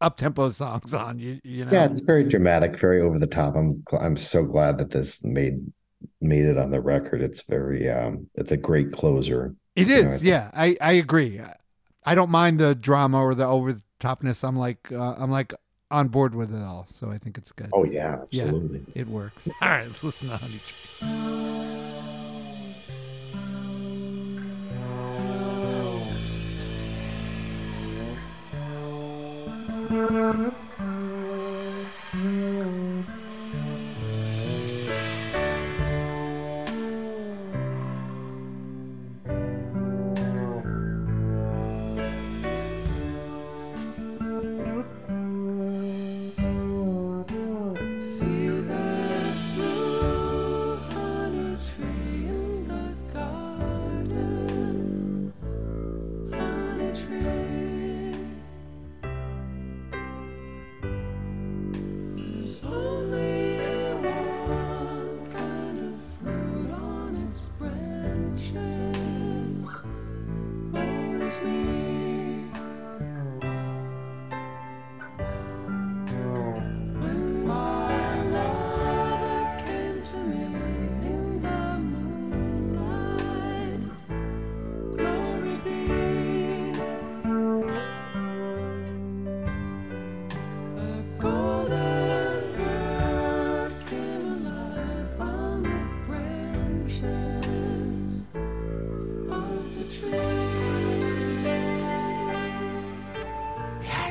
up 0.00 0.16
tempo 0.16 0.50
songs 0.50 0.92
on." 0.92 1.18
You 1.18 1.40
you 1.44 1.64
know? 1.64 1.72
Yeah, 1.72 1.86
it's 1.86 2.00
very 2.00 2.24
dramatic, 2.24 2.78
very 2.78 3.00
over 3.00 3.18
the 3.18 3.26
top. 3.26 3.56
I'm 3.56 3.82
I'm 3.98 4.16
so 4.16 4.44
glad 4.44 4.78
that 4.78 4.90
this 4.90 5.24
made 5.24 5.60
made 6.20 6.44
it 6.44 6.58
on 6.58 6.70
the 6.70 6.80
record. 6.80 7.22
It's 7.22 7.42
very 7.42 7.88
um 7.88 8.26
it's 8.34 8.52
a 8.52 8.56
great 8.56 8.92
closer. 8.92 9.54
It 9.76 9.90
is. 9.90 10.22
Know, 10.22 10.30
I 10.30 10.32
yeah. 10.32 10.50
I, 10.54 10.76
I 10.80 10.92
agree. 10.92 11.40
I 12.04 12.14
don't 12.14 12.30
mind 12.30 12.58
the 12.58 12.74
drama 12.74 13.22
or 13.22 13.34
the 13.34 13.46
over 13.46 13.72
the 13.72 13.82
topness. 14.00 14.46
I'm 14.46 14.56
like 14.56 14.90
uh, 14.92 15.14
I'm 15.18 15.30
like 15.30 15.54
on 15.90 16.08
board 16.08 16.34
with 16.34 16.54
it 16.54 16.62
all. 16.62 16.86
So 16.92 17.10
I 17.10 17.18
think 17.18 17.38
it's 17.38 17.52
good. 17.52 17.70
Oh 17.72 17.84
yeah, 17.84 18.24
Yeah. 18.30 18.52
It 18.94 19.08
works. 19.08 19.48
All 19.62 19.68
right, 19.68 19.86
let's 19.86 20.04
listen 20.04 20.28
to 20.28 20.36
Honey 20.36 20.60
Tree. 20.66 21.08
See 30.58 30.67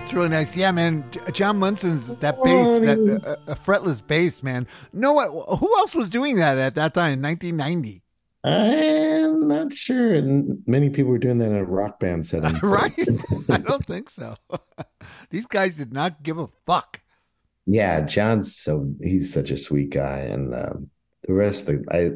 Yeah, 0.07 0.11
it's 0.11 0.13
really 0.13 0.29
nice. 0.29 0.55
Yeah, 0.55 0.71
man. 0.71 1.03
John 1.33 1.59
Munson's 1.59 2.07
that 2.07 2.41
bass, 2.41 2.79
that 2.81 3.21
uh, 3.25 3.51
a 3.51 3.55
fretless 3.55 4.05
bass, 4.05 4.41
man. 4.41 4.65
No 4.93 5.19
who 5.19 5.77
else 5.79 5.93
was 5.93 6.09
doing 6.09 6.37
that 6.37 6.57
at 6.57 6.75
that 6.75 6.93
time 6.93 7.13
in 7.13 7.21
1990? 7.21 8.03
I'm 8.45 9.49
not 9.49 9.73
sure. 9.73 10.15
And 10.15 10.63
Many 10.65 10.91
people 10.91 11.11
were 11.11 11.17
doing 11.17 11.39
that 11.39 11.49
in 11.49 11.57
a 11.57 11.65
rock 11.65 11.99
band 11.99 12.25
setting. 12.25 12.57
right? 12.63 12.93
I 13.49 13.57
don't 13.57 13.85
think 13.85 14.09
so. 14.09 14.37
These 15.29 15.45
guys 15.45 15.75
did 15.75 15.91
not 15.91 16.23
give 16.23 16.37
a 16.37 16.47
fuck. 16.65 17.01
Yeah, 17.65 17.99
John's 18.05 18.55
so 18.55 18.89
he's 19.01 19.33
such 19.33 19.51
a 19.51 19.57
sweet 19.57 19.89
guy, 19.89 20.19
and 20.19 20.53
um, 20.55 20.89
the 21.23 21.33
rest 21.33 21.67
of 21.67 21.83
I 21.91 22.11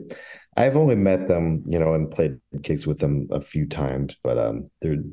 I've 0.56 0.78
only 0.78 0.96
met 0.96 1.28
them, 1.28 1.64
you 1.68 1.78
know, 1.78 1.94
and 1.94 2.10
played 2.10 2.40
gigs 2.62 2.88
with 2.88 3.00
them 3.00 3.28
a 3.32 3.42
few 3.42 3.68
times, 3.68 4.16
but 4.24 4.38
um, 4.38 4.70
they're 4.82 5.04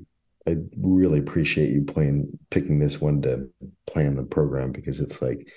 I 0.49 0.57
really 0.81 1.19
appreciate 1.19 1.71
you 1.71 1.83
playing 1.85 2.39
picking 2.51 2.79
this 2.79 3.01
one 3.01 3.21
to 3.23 3.49
play 3.87 4.07
on 4.07 4.17
the 4.17 4.23
program 4.25 4.73
because 4.73 5.01
it's 5.01 5.21
like 5.21 5.49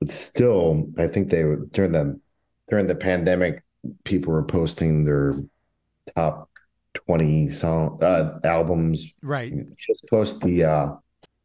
it's 0.00 0.14
still 0.14 0.88
I 0.98 1.06
think 1.06 1.30
they 1.30 1.44
were 1.44 1.66
during 1.70 1.92
the 1.92 2.20
during 2.68 2.86
the 2.88 2.94
pandemic 2.96 3.62
people 4.04 4.32
were 4.32 4.42
posting 4.44 5.04
their 5.04 5.34
top 6.14 6.48
20 6.94 7.48
song 7.48 7.98
uh, 8.02 8.38
albums 8.44 9.06
Right. 9.22 9.52
just 9.78 10.06
post 10.08 10.40
the 10.40 10.64
uh 10.64 10.88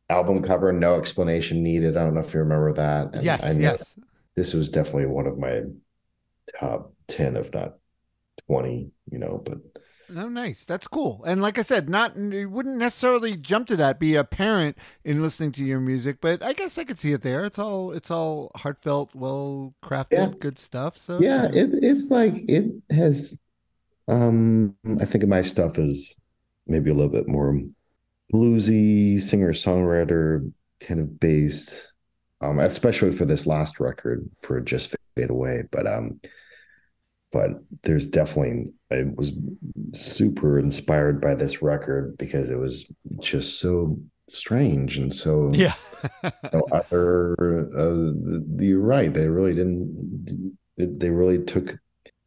album 0.10 0.42
cover 0.44 0.72
no 0.72 0.98
explanation 1.00 1.62
needed 1.64 1.98
i 1.98 2.04
don't 2.04 2.14
know 2.16 2.22
if 2.22 2.34
you 2.34 2.40
remember 2.40 2.74
that 2.74 3.14
And 3.14 3.24
yes, 3.24 3.44
I 3.44 3.54
know 3.54 3.60
yes. 3.60 4.00
this 4.36 4.54
was 4.54 4.70
definitely 4.72 5.08
one 5.08 5.28
of 5.28 5.38
my 5.38 5.62
top 6.60 6.94
10 7.08 7.36
if 7.38 7.54
not 7.54 7.76
20 8.48 8.92
you 9.12 9.20
know 9.20 9.42
but 9.44 9.58
Oh, 10.16 10.30
nice. 10.30 10.64
That's 10.64 10.88
cool. 10.88 11.22
And 11.26 11.42
like 11.42 11.60
I 11.60 11.64
said, 11.64 11.90
not 11.90 12.16
you 12.18 12.50
wouldn't 12.50 12.78
necessarily 12.78 13.36
jump 13.36 13.68
to 13.68 13.76
that, 13.76 14.00
be 14.00 14.16
apparent 14.16 14.78
in 15.04 15.22
listening 15.22 15.52
to 15.54 15.64
your 15.64 15.82
music, 15.82 16.20
but 16.22 16.42
I 16.42 16.54
guess 16.54 16.78
I 16.78 16.86
could 16.86 16.98
see 16.98 17.12
it 17.12 17.22
there. 17.24 17.44
It's 17.44 17.60
all 17.60 17.92
it's 17.92 18.10
all 18.10 18.52
heartfelt, 18.56 19.14
well 19.14 19.76
crafted, 19.84 20.10
Yeah. 20.12 20.28
good 20.40 20.60
stuff. 20.60 20.98
So 20.98 21.20
yeah 21.22 21.42
know. 21.44 21.50
it, 21.54 21.70
it's 21.84 22.10
like 22.10 22.34
it 22.48 22.72
has 22.92 23.40
um 24.08 24.76
i 25.02 25.06
think 25.06 25.26
my 25.28 25.42
stuff 25.42 25.78
is 25.80 26.16
maybe 26.68 26.90
a 26.92 26.94
little 26.94 27.12
bit 27.12 27.28
more 27.28 27.60
bluesy 28.34 29.22
singer 29.22 29.54
songwriter 29.54 30.52
kind 30.82 31.00
of 31.00 31.20
based 31.20 31.94
um 32.42 32.60
especially 32.60 33.12
for 33.12 33.26
this 33.26 33.46
last 33.48 33.80
record 33.80 34.30
for 34.42 34.62
just 34.62 34.96
fade 35.16 35.30
away 35.30 35.64
but 35.72 35.88
um 35.88 36.20
but 37.32 37.52
there's 37.84 38.08
definitely 38.08 38.72
I 38.92 39.04
was 39.16 39.34
super 39.94 40.58
inspired 40.60 41.22
by 41.22 41.36
this 41.36 41.62
record 41.62 42.18
because 42.18 42.50
it 42.50 42.58
was 42.58 42.92
just 43.20 43.60
so 43.60 44.00
strange 44.30 44.98
and 44.98 45.14
so 45.14 45.52
Yeah. 45.54 45.74
you 46.24 46.32
know, 46.54 46.68
other 46.72 47.36
uh, 47.78 48.12
you're 48.64 48.80
right 48.80 49.14
they 49.14 49.28
really 49.28 49.54
didn't 49.56 50.58
they 50.78 51.10
really 51.10 51.44
took 51.44 51.78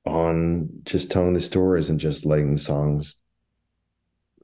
on 0.07 0.69
just 0.85 1.11
telling 1.11 1.35
the 1.35 1.41
stories 1.41 1.89
and 1.91 2.01
just 2.01 2.25
letting 2.27 2.53
the 2.55 2.59
songs 2.61 3.17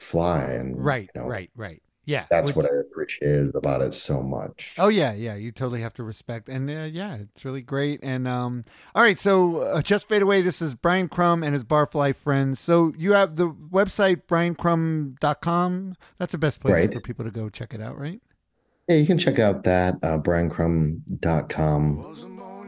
fly 0.01 0.45
and 0.45 0.83
Right, 0.83 1.09
you 1.15 1.21
know, 1.23 1.27
right, 1.29 1.51
right. 1.57 1.83
Yeah. 2.05 2.27
that's 2.31 2.55
Would- 2.55 2.57
what 2.57 2.67
i 2.67 2.69
appreciated 2.97 3.55
about 3.55 3.83
it 3.83 3.93
so 3.95 4.23
much 4.23 4.75
Oh 4.79 4.89
yeah, 4.89 5.13
yeah. 5.13 5.35
You 5.35 5.53
totally 5.53 5.81
have 5.83 5.93
to 5.95 6.03
respect, 6.03 6.49
and 6.49 6.69
uh, 6.71 6.85
yeah, 6.85 7.17
it's 7.17 7.45
really 7.45 7.61
great. 7.63 8.01
And 8.03 8.27
um, 8.27 8.65
all 8.95 9.03
right, 9.03 9.19
so 9.19 9.59
uh, 9.59 9.83
just 9.83 10.09
fade 10.09 10.23
away. 10.23 10.41
This 10.43 10.63
is 10.63 10.75
Brian 10.75 11.09
Krumm 11.09 11.45
and 11.45 11.53
his 11.53 11.65
Barfly 11.65 12.15
friends. 12.15 12.59
So 12.61 12.93
you 12.97 13.13
have 13.13 13.37
the 13.37 13.51
website 13.51 14.23
briankrumm.com. 14.27 15.95
That's 16.19 16.33
the 16.33 16.39
best 16.39 16.61
place 16.61 16.73
Right. 16.75 16.93
for 16.93 17.01
people 17.01 17.25
to 17.25 17.31
go 17.31 17.49
check 17.49 17.75
it 17.75 17.81
out, 17.81 17.99
right? 17.99 18.21
yeah 18.89 18.97
you 18.97 19.07
can 19.07 19.19
check 19.19 19.39
out 19.41 19.65
that 19.65 19.95
uh 20.05 20.17
briankrumm.com 20.19 21.99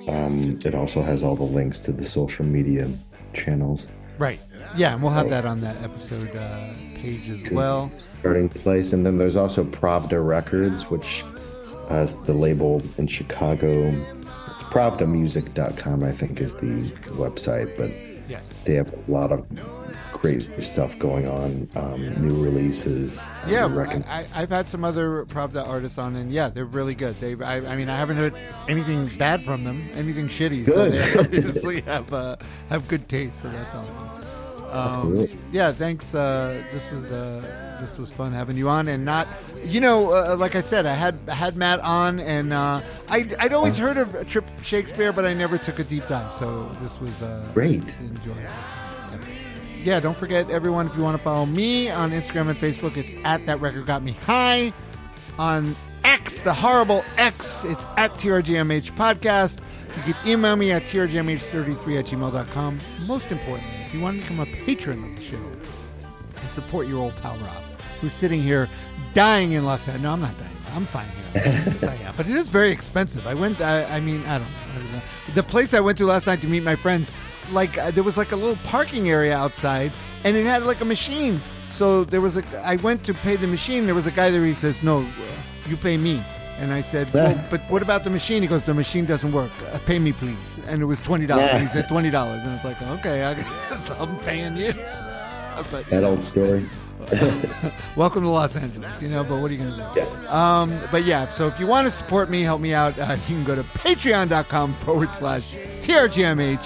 um 0.09 0.59
it 0.65 0.75
also 0.75 1.01
has 1.03 1.23
all 1.23 1.37
the 1.37 1.43
links 1.45 1.79
to 1.81 1.93
the 1.93 2.05
social 2.05 2.45
media 2.45 2.91
channels 3.35 3.87
Right. 4.19 4.41
Yeah, 4.77 4.93
and 4.95 5.03
we'll 5.03 5.13
have 5.13 5.31
that 5.31 5.45
on 5.47 5.61
that 5.61 5.77
episode 5.83 6.35
uh, 6.37 6.73
page 6.97 7.29
as 7.31 7.51
well. 7.53 7.91
starting 8.21 8.49
place. 8.49 8.93
And 8.93 9.05
then 9.07 9.17
there's 9.19 9.37
also 9.37 9.65
Pravda 9.65 10.25
Records, 10.27 10.91
which 10.91 11.25
uh, 11.91 11.95
is 12.05 12.15
the 12.27 12.35
label 12.35 12.83
in 12.99 13.07
Chicago. 13.07 13.69
It's 13.89 14.63
pravdamusic.com, 14.75 16.05
I 16.05 16.13
think, 16.13 16.41
is 16.41 16.55
the 16.57 16.91
website, 17.13 17.75
but 17.79 17.91
Yes. 18.29 18.53
they 18.65 18.75
have 18.75 18.93
a 18.93 19.11
lot 19.11 19.33
of 19.33 19.47
great 20.21 20.43
stuff 20.61 20.99
going 20.99 21.27
on, 21.29 21.69
um, 21.77 22.01
new 22.27 22.43
releases. 22.43 23.17
Yeah, 23.47 23.67
I, 24.09 24.19
I- 24.21 24.27
I've 24.35 24.51
had 24.51 24.67
some 24.67 24.85
other 24.85 25.25
Pravda 25.27 25.67
artists 25.67 25.99
on, 25.99 26.17
and 26.17 26.33
yeah, 26.33 26.49
they're 26.49 26.65
really 26.65 26.95
good. 26.95 27.15
They, 27.21 27.35
I, 27.43 27.57
I 27.73 27.77
mean, 27.77 27.89
I 27.89 27.97
haven't 27.97 28.17
heard 28.17 28.35
anything 28.69 29.07
bad 29.19 29.43
from 29.43 29.65
them, 29.65 29.89
anything 29.95 30.29
shitty. 30.29 30.67
So 30.67 30.89
they 30.91 31.15
obviously 31.19 31.81
have 31.83 32.13
uh, 32.13 32.37
have 32.69 32.87
good 32.89 33.09
taste. 33.09 33.41
So 33.43 33.49
that's 33.51 33.75
awesome. 33.75 34.09
Um, 34.71 34.93
Absolutely. 34.93 35.39
Yeah, 35.51 35.73
thanks. 35.73 36.15
Uh, 36.15 36.63
this 36.73 36.91
was 36.91 37.11
uh, 37.11 37.79
this 37.81 37.97
was 37.97 38.13
fun 38.13 38.33
having 38.33 38.55
you 38.57 38.69
on, 38.69 38.89
and 38.89 39.03
not, 39.05 39.27
you 39.65 39.81
know, 39.81 40.13
uh, 40.13 40.37
like 40.37 40.57
I 40.57 40.61
said, 40.61 40.85
I 40.85 40.93
had 40.95 41.19
had 41.29 41.57
Matt 41.57 41.81
on, 41.81 42.21
and 42.21 42.53
uh, 42.53 42.83
I 43.09 43.31
I'd 43.39 43.55
always 43.55 43.79
heard 43.79 43.97
of 43.97 44.29
Trip 44.29 44.45
Shakespeare, 44.63 45.11
but 45.13 45.25
I 45.25 45.33
never 45.33 45.57
took 45.57 45.79
a 45.79 45.85
deep 45.85 46.07
dive. 46.09 46.35
So 46.35 46.65
this 46.83 47.01
was 47.01 47.23
uh, 47.23 47.49
Great. 47.55 47.83
enjoyable. 48.01 48.43
Yeah, 49.83 50.01
don't 50.01 50.17
forget 50.17 50.51
everyone 50.51 50.87
if 50.87 50.97
you 50.97 51.03
want 51.03 51.17
to 51.17 51.23
follow 51.23 51.47
me 51.47 51.91
on 51.91 52.11
Instagram 52.11 52.49
and 52.49 52.59
Facebook, 52.59 52.97
it's 52.97 53.13
at 53.25 53.45
that 53.47 53.61
record 53.61 53.87
got 53.87 54.03
me 54.03 54.13
high. 54.13 54.73
On 55.39 55.75
X, 56.05 56.41
the 56.41 56.53
horrible 56.53 57.05
X, 57.17 57.65
it's 57.65 57.87
at 57.97 58.11
TRGMH 58.13 58.93
podcast. 58.93 59.61
You 60.07 60.15
can 60.15 60.29
email 60.29 60.57
me 60.57 60.73
at 60.73 60.83
trgmh33 60.83 61.99
at 61.99 62.07
gmail.com. 62.07 62.81
Most 63.07 63.33
importantly, 63.33 63.75
if 63.87 63.95
you 63.95 64.01
want 64.01 64.17
to 64.17 64.23
become 64.23 64.41
a 64.41 64.47
patron 64.65 65.03
of 65.05 65.17
the 65.17 65.23
show 65.23 65.37
and 66.41 66.51
support 66.51 66.87
your 66.87 66.99
old 67.01 67.17
pal 67.17 67.37
Rob, 67.39 67.63
who's 68.01 68.13
sitting 68.13 68.43
here 68.43 68.69
dying 69.15 69.53
in 69.53 69.65
Los 69.65 69.89
Angeles. 69.89 70.03
No, 70.03 70.13
I'm 70.13 70.21
not 70.21 70.37
dying. 70.39 70.51
I'm 70.73 70.87
fine 70.87 71.09
here. 71.09 71.43
Yes, 71.45 71.85
I 71.85 71.95
am. 71.97 72.15
But 72.17 72.27
it 72.27 72.35
is 72.35 72.51
very 72.51 72.71
expensive. 72.71 73.27
I 73.27 73.35
went, 73.35 73.61
I, 73.61 73.85
I 73.85 74.01
mean, 74.01 74.21
I 74.27 74.39
don't, 74.39 74.49
I 74.71 74.75
don't 74.75 74.93
know. 74.93 75.01
The 75.35 75.43
place 75.43 75.73
I 75.75 75.81
went 75.81 75.99
to 75.99 76.05
last 76.07 76.27
night 76.27 76.41
to 76.43 76.47
meet 76.47 76.63
my 76.63 76.77
friends, 76.77 77.11
like, 77.53 77.79
uh, 77.79 77.91
there 77.91 78.05
was 78.05 78.17
like 78.17 78.33
a 78.33 78.37
little 78.37 78.59
parking 78.65 79.09
area 79.11 79.37
outside 79.37 79.93
and 80.25 80.37
it 80.37 80.45
had 80.45 80.63
like 80.65 80.81
a 80.81 80.85
machine. 80.85 81.41
So 81.71 82.05
there 82.05 82.21
was 82.21 82.37
a, 82.37 82.43
I 82.65 82.77
went 82.77 83.05
to 83.05 83.15
pay 83.15 83.37
the 83.37 83.47
machine. 83.47 83.87
There 83.87 83.95
was 83.95 84.07
a 84.07 84.11
guy 84.11 84.31
there. 84.31 84.45
He 84.45 84.55
says, 84.55 84.83
no, 84.83 85.07
you 85.67 85.77
pay 85.77 85.97
me. 85.97 86.23
And 86.59 86.73
I 86.73 86.81
said, 86.81 87.13
well, 87.15 87.39
but 87.51 87.61
what 87.71 87.83
about 87.83 88.05
the 88.05 88.11
machine? 88.11 88.43
He 88.43 88.49
goes, 88.49 88.65
the 88.65 88.75
machine 88.75 89.05
doesn't 89.05 89.31
work. 89.33 89.53
Uh, 89.73 89.79
pay 89.81 89.99
me, 89.99 90.13
please. 90.13 90.59
And 90.67 90.83
it 90.83 90.87
was 90.87 91.01
$20. 91.01 91.31
And 91.31 91.63
he 91.63 91.69
said, 91.69 91.87
$20. 91.87 92.13
And 92.13 92.55
it's 92.55 92.65
like, 92.65 92.83
okay, 92.99 93.25
I 93.25 93.35
guess 93.69 93.91
I'm 93.93 94.19
paying 94.21 94.57
you. 94.57 94.73
But, 95.73 95.87
that 95.87 96.05
old 96.05 96.23
story. 96.23 96.71
welcome 97.97 98.23
to 98.23 98.29
Los 98.29 98.55
Angeles, 98.55 99.03
you 99.03 99.09
know, 99.09 99.25
but 99.25 99.41
what 99.41 99.51
are 99.51 99.55
you 99.55 99.65
going 99.65 99.75
to 99.77 99.91
do? 99.93 100.29
Um, 100.29 100.79
but 100.93 101.03
yeah, 101.05 101.29
so 101.29 101.49
if 101.49 101.59
you 101.59 101.67
want 101.67 101.85
to 101.89 101.91
support 101.91 102.31
me, 102.31 102.43
help 102.43 102.61
me 102.61 102.75
out, 102.75 102.97
uh, 102.97 103.17
you 103.27 103.35
can 103.35 103.43
go 103.43 103.57
to 103.57 103.65
patreon.com 103.65 104.75
forward 104.77 105.13
slash 105.13 105.55
TRGMH. 105.81 106.63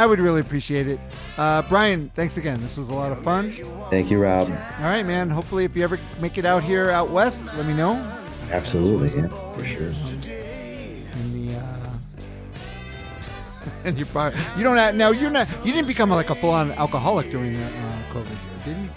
I 0.00 0.06
would 0.06 0.18
really 0.18 0.40
appreciate 0.40 0.88
it. 0.88 0.98
Uh, 1.36 1.60
Brian, 1.68 2.10
thanks 2.14 2.38
again. 2.38 2.58
This 2.62 2.78
was 2.78 2.88
a 2.88 2.94
lot 2.94 3.12
of 3.12 3.22
fun. 3.22 3.50
Thank 3.90 4.10
you, 4.10 4.22
Rob. 4.22 4.48
All 4.48 4.84
right, 4.84 5.04
man. 5.04 5.28
Hopefully, 5.28 5.66
if 5.66 5.76
you 5.76 5.84
ever 5.84 6.00
make 6.20 6.38
it 6.38 6.46
out 6.46 6.64
here 6.64 6.88
out 6.88 7.10
west, 7.10 7.44
let 7.54 7.66
me 7.66 7.74
know. 7.74 7.96
Absolutely, 8.50 9.10
yeah, 9.10 9.28
for 9.54 9.62
sure. 9.62 9.92
In 11.12 11.48
the, 11.48 11.54
uh, 11.54 11.90
and 13.84 13.98
you 13.98 14.06
probably, 14.06 14.40
you 14.56 14.64
don't 14.64 14.78
have, 14.78 14.94
now 14.94 15.10
you're 15.10 15.28
not, 15.30 15.46
you 15.66 15.72
didn't 15.74 15.88
become 15.88 16.08
like 16.08 16.30
a 16.30 16.34
full 16.34 16.48
on 16.48 16.72
alcoholic 16.72 17.30
during 17.30 17.52
the 17.52 17.62
uh, 17.62 18.02
COVID 18.08 18.64
did 18.64 18.76
you? 18.78 18.88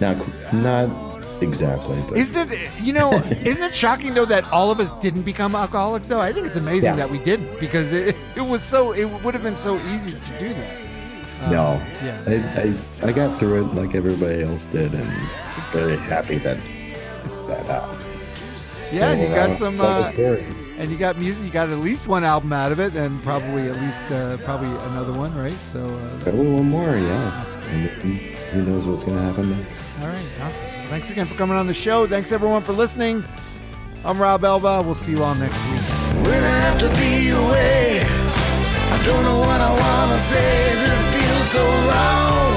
Not, 0.00 0.52
not 0.52 1.09
exactly, 1.42 1.98
but 2.08 2.16
Isn't 2.18 2.50
it, 2.52 2.70
you 2.80 2.92
know, 2.92 3.12
isn't 3.44 3.62
it 3.62 3.74
shocking 3.74 4.14
though 4.14 4.24
that 4.26 4.44
all 4.52 4.70
of 4.70 4.80
us 4.80 4.90
didn't 5.00 5.22
become 5.22 5.54
alcoholics 5.54 6.06
though? 6.08 6.20
I 6.20 6.32
think 6.32 6.46
it's 6.46 6.56
amazing 6.56 6.90
Yeah. 6.90 6.96
that 6.96 7.10
we 7.10 7.18
didn't 7.18 7.58
because 7.60 7.92
it, 7.92 8.16
it 8.36 8.42
was 8.42 8.62
so, 8.62 8.92
it 8.92 9.04
would 9.22 9.34
have 9.34 9.42
been 9.42 9.56
so 9.56 9.76
easy 9.92 10.12
to 10.12 10.38
do 10.38 10.48
that. 10.54 11.50
no. 11.50 11.80
yeah. 12.04 12.22
I, 12.26 13.06
I, 13.06 13.08
I 13.08 13.12
got 13.12 13.38
through 13.38 13.62
it 13.62 13.74
like 13.74 13.94
everybody 13.94 14.42
else 14.42 14.64
did, 14.66 14.92
and 14.94 15.08
very 15.72 15.96
happy 15.96 16.38
that 16.38 16.58
that 17.48 17.68
uh, 17.68 17.96
Yeah, 18.92 19.10
and 19.12 19.20
you 19.22 19.28
got 19.28 19.56
some, 19.56 19.76
tell 19.76 20.02
the 20.12 20.38
uh. 20.40 20.42
And 20.78 20.90
you 20.90 20.96
got 20.96 21.18
music, 21.18 21.44
you 21.44 21.50
got 21.50 21.68
at 21.68 21.76
least 21.78 22.08
one 22.08 22.24
album 22.24 22.54
out 22.54 22.72
of 22.72 22.80
it 22.80 22.94
and 22.94 23.22
probably 23.22 23.68
at 23.68 23.76
least, 23.82 24.04
uh, 24.10 24.38
probably 24.44 24.68
another 24.68 25.12
one, 25.12 25.34
right? 25.36 25.52
So, 25.72 25.84
uh, 25.86 26.22
Probably 26.22 26.50
one 26.50 26.70
more, 26.70 26.96
yeah. 26.96 27.44
And 28.52 28.66
who 28.66 28.72
knows 28.72 28.84
what's 28.86 29.04
going 29.04 29.16
to 29.16 29.22
happen 29.22 29.50
next? 29.50 29.84
all 30.00 30.08
right, 30.08 30.40
awesome. 30.42 30.66
Thanks 30.88 31.08
again 31.10 31.26
for 31.26 31.34
coming 31.36 31.56
on 31.56 31.68
the 31.68 31.74
show. 31.74 32.06
Thanks 32.08 32.32
everyone 32.32 32.62
for 32.62 32.72
listening. 32.72 33.22
I'm 34.04 34.18
Rob 34.20 34.44
Elba. 34.44 34.82
We'll 34.82 34.94
see 34.96 35.12
you 35.12 35.22
all 35.22 35.36
next 35.36 35.54
week. 35.70 35.80
When 36.24 36.42
I 36.42 36.56
have 36.66 36.80
to 36.80 36.88
be 36.98 37.30
away, 37.30 38.02
I 38.02 39.02
don't 39.04 39.22
know 39.22 39.38
what 39.38 39.60
I 39.60 39.70
wanna 39.70 40.18
say. 40.18 40.72
This 40.82 41.02
feels 41.14 41.50
so 41.54 41.62
wrong. 41.62 42.50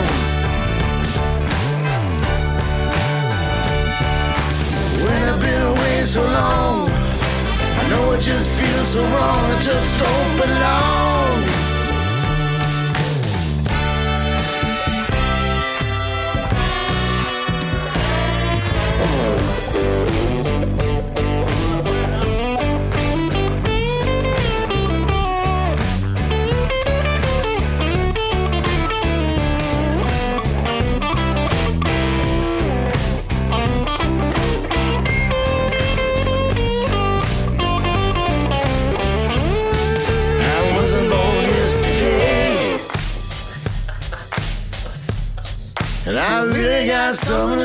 When 5.06 5.30
I've 5.30 5.42
been 5.42 5.62
away 5.62 6.06
so 6.06 6.24
long, 6.24 6.90
I 6.90 7.90
know 7.90 8.12
it 8.14 8.22
just 8.22 8.50
feels 8.60 8.88
so 8.88 9.02
wrong. 9.02 9.46
I 9.46 9.60
just 9.62 10.00
don't 10.00 10.38
belong. 10.42 11.53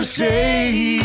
Say. 0.02 0.97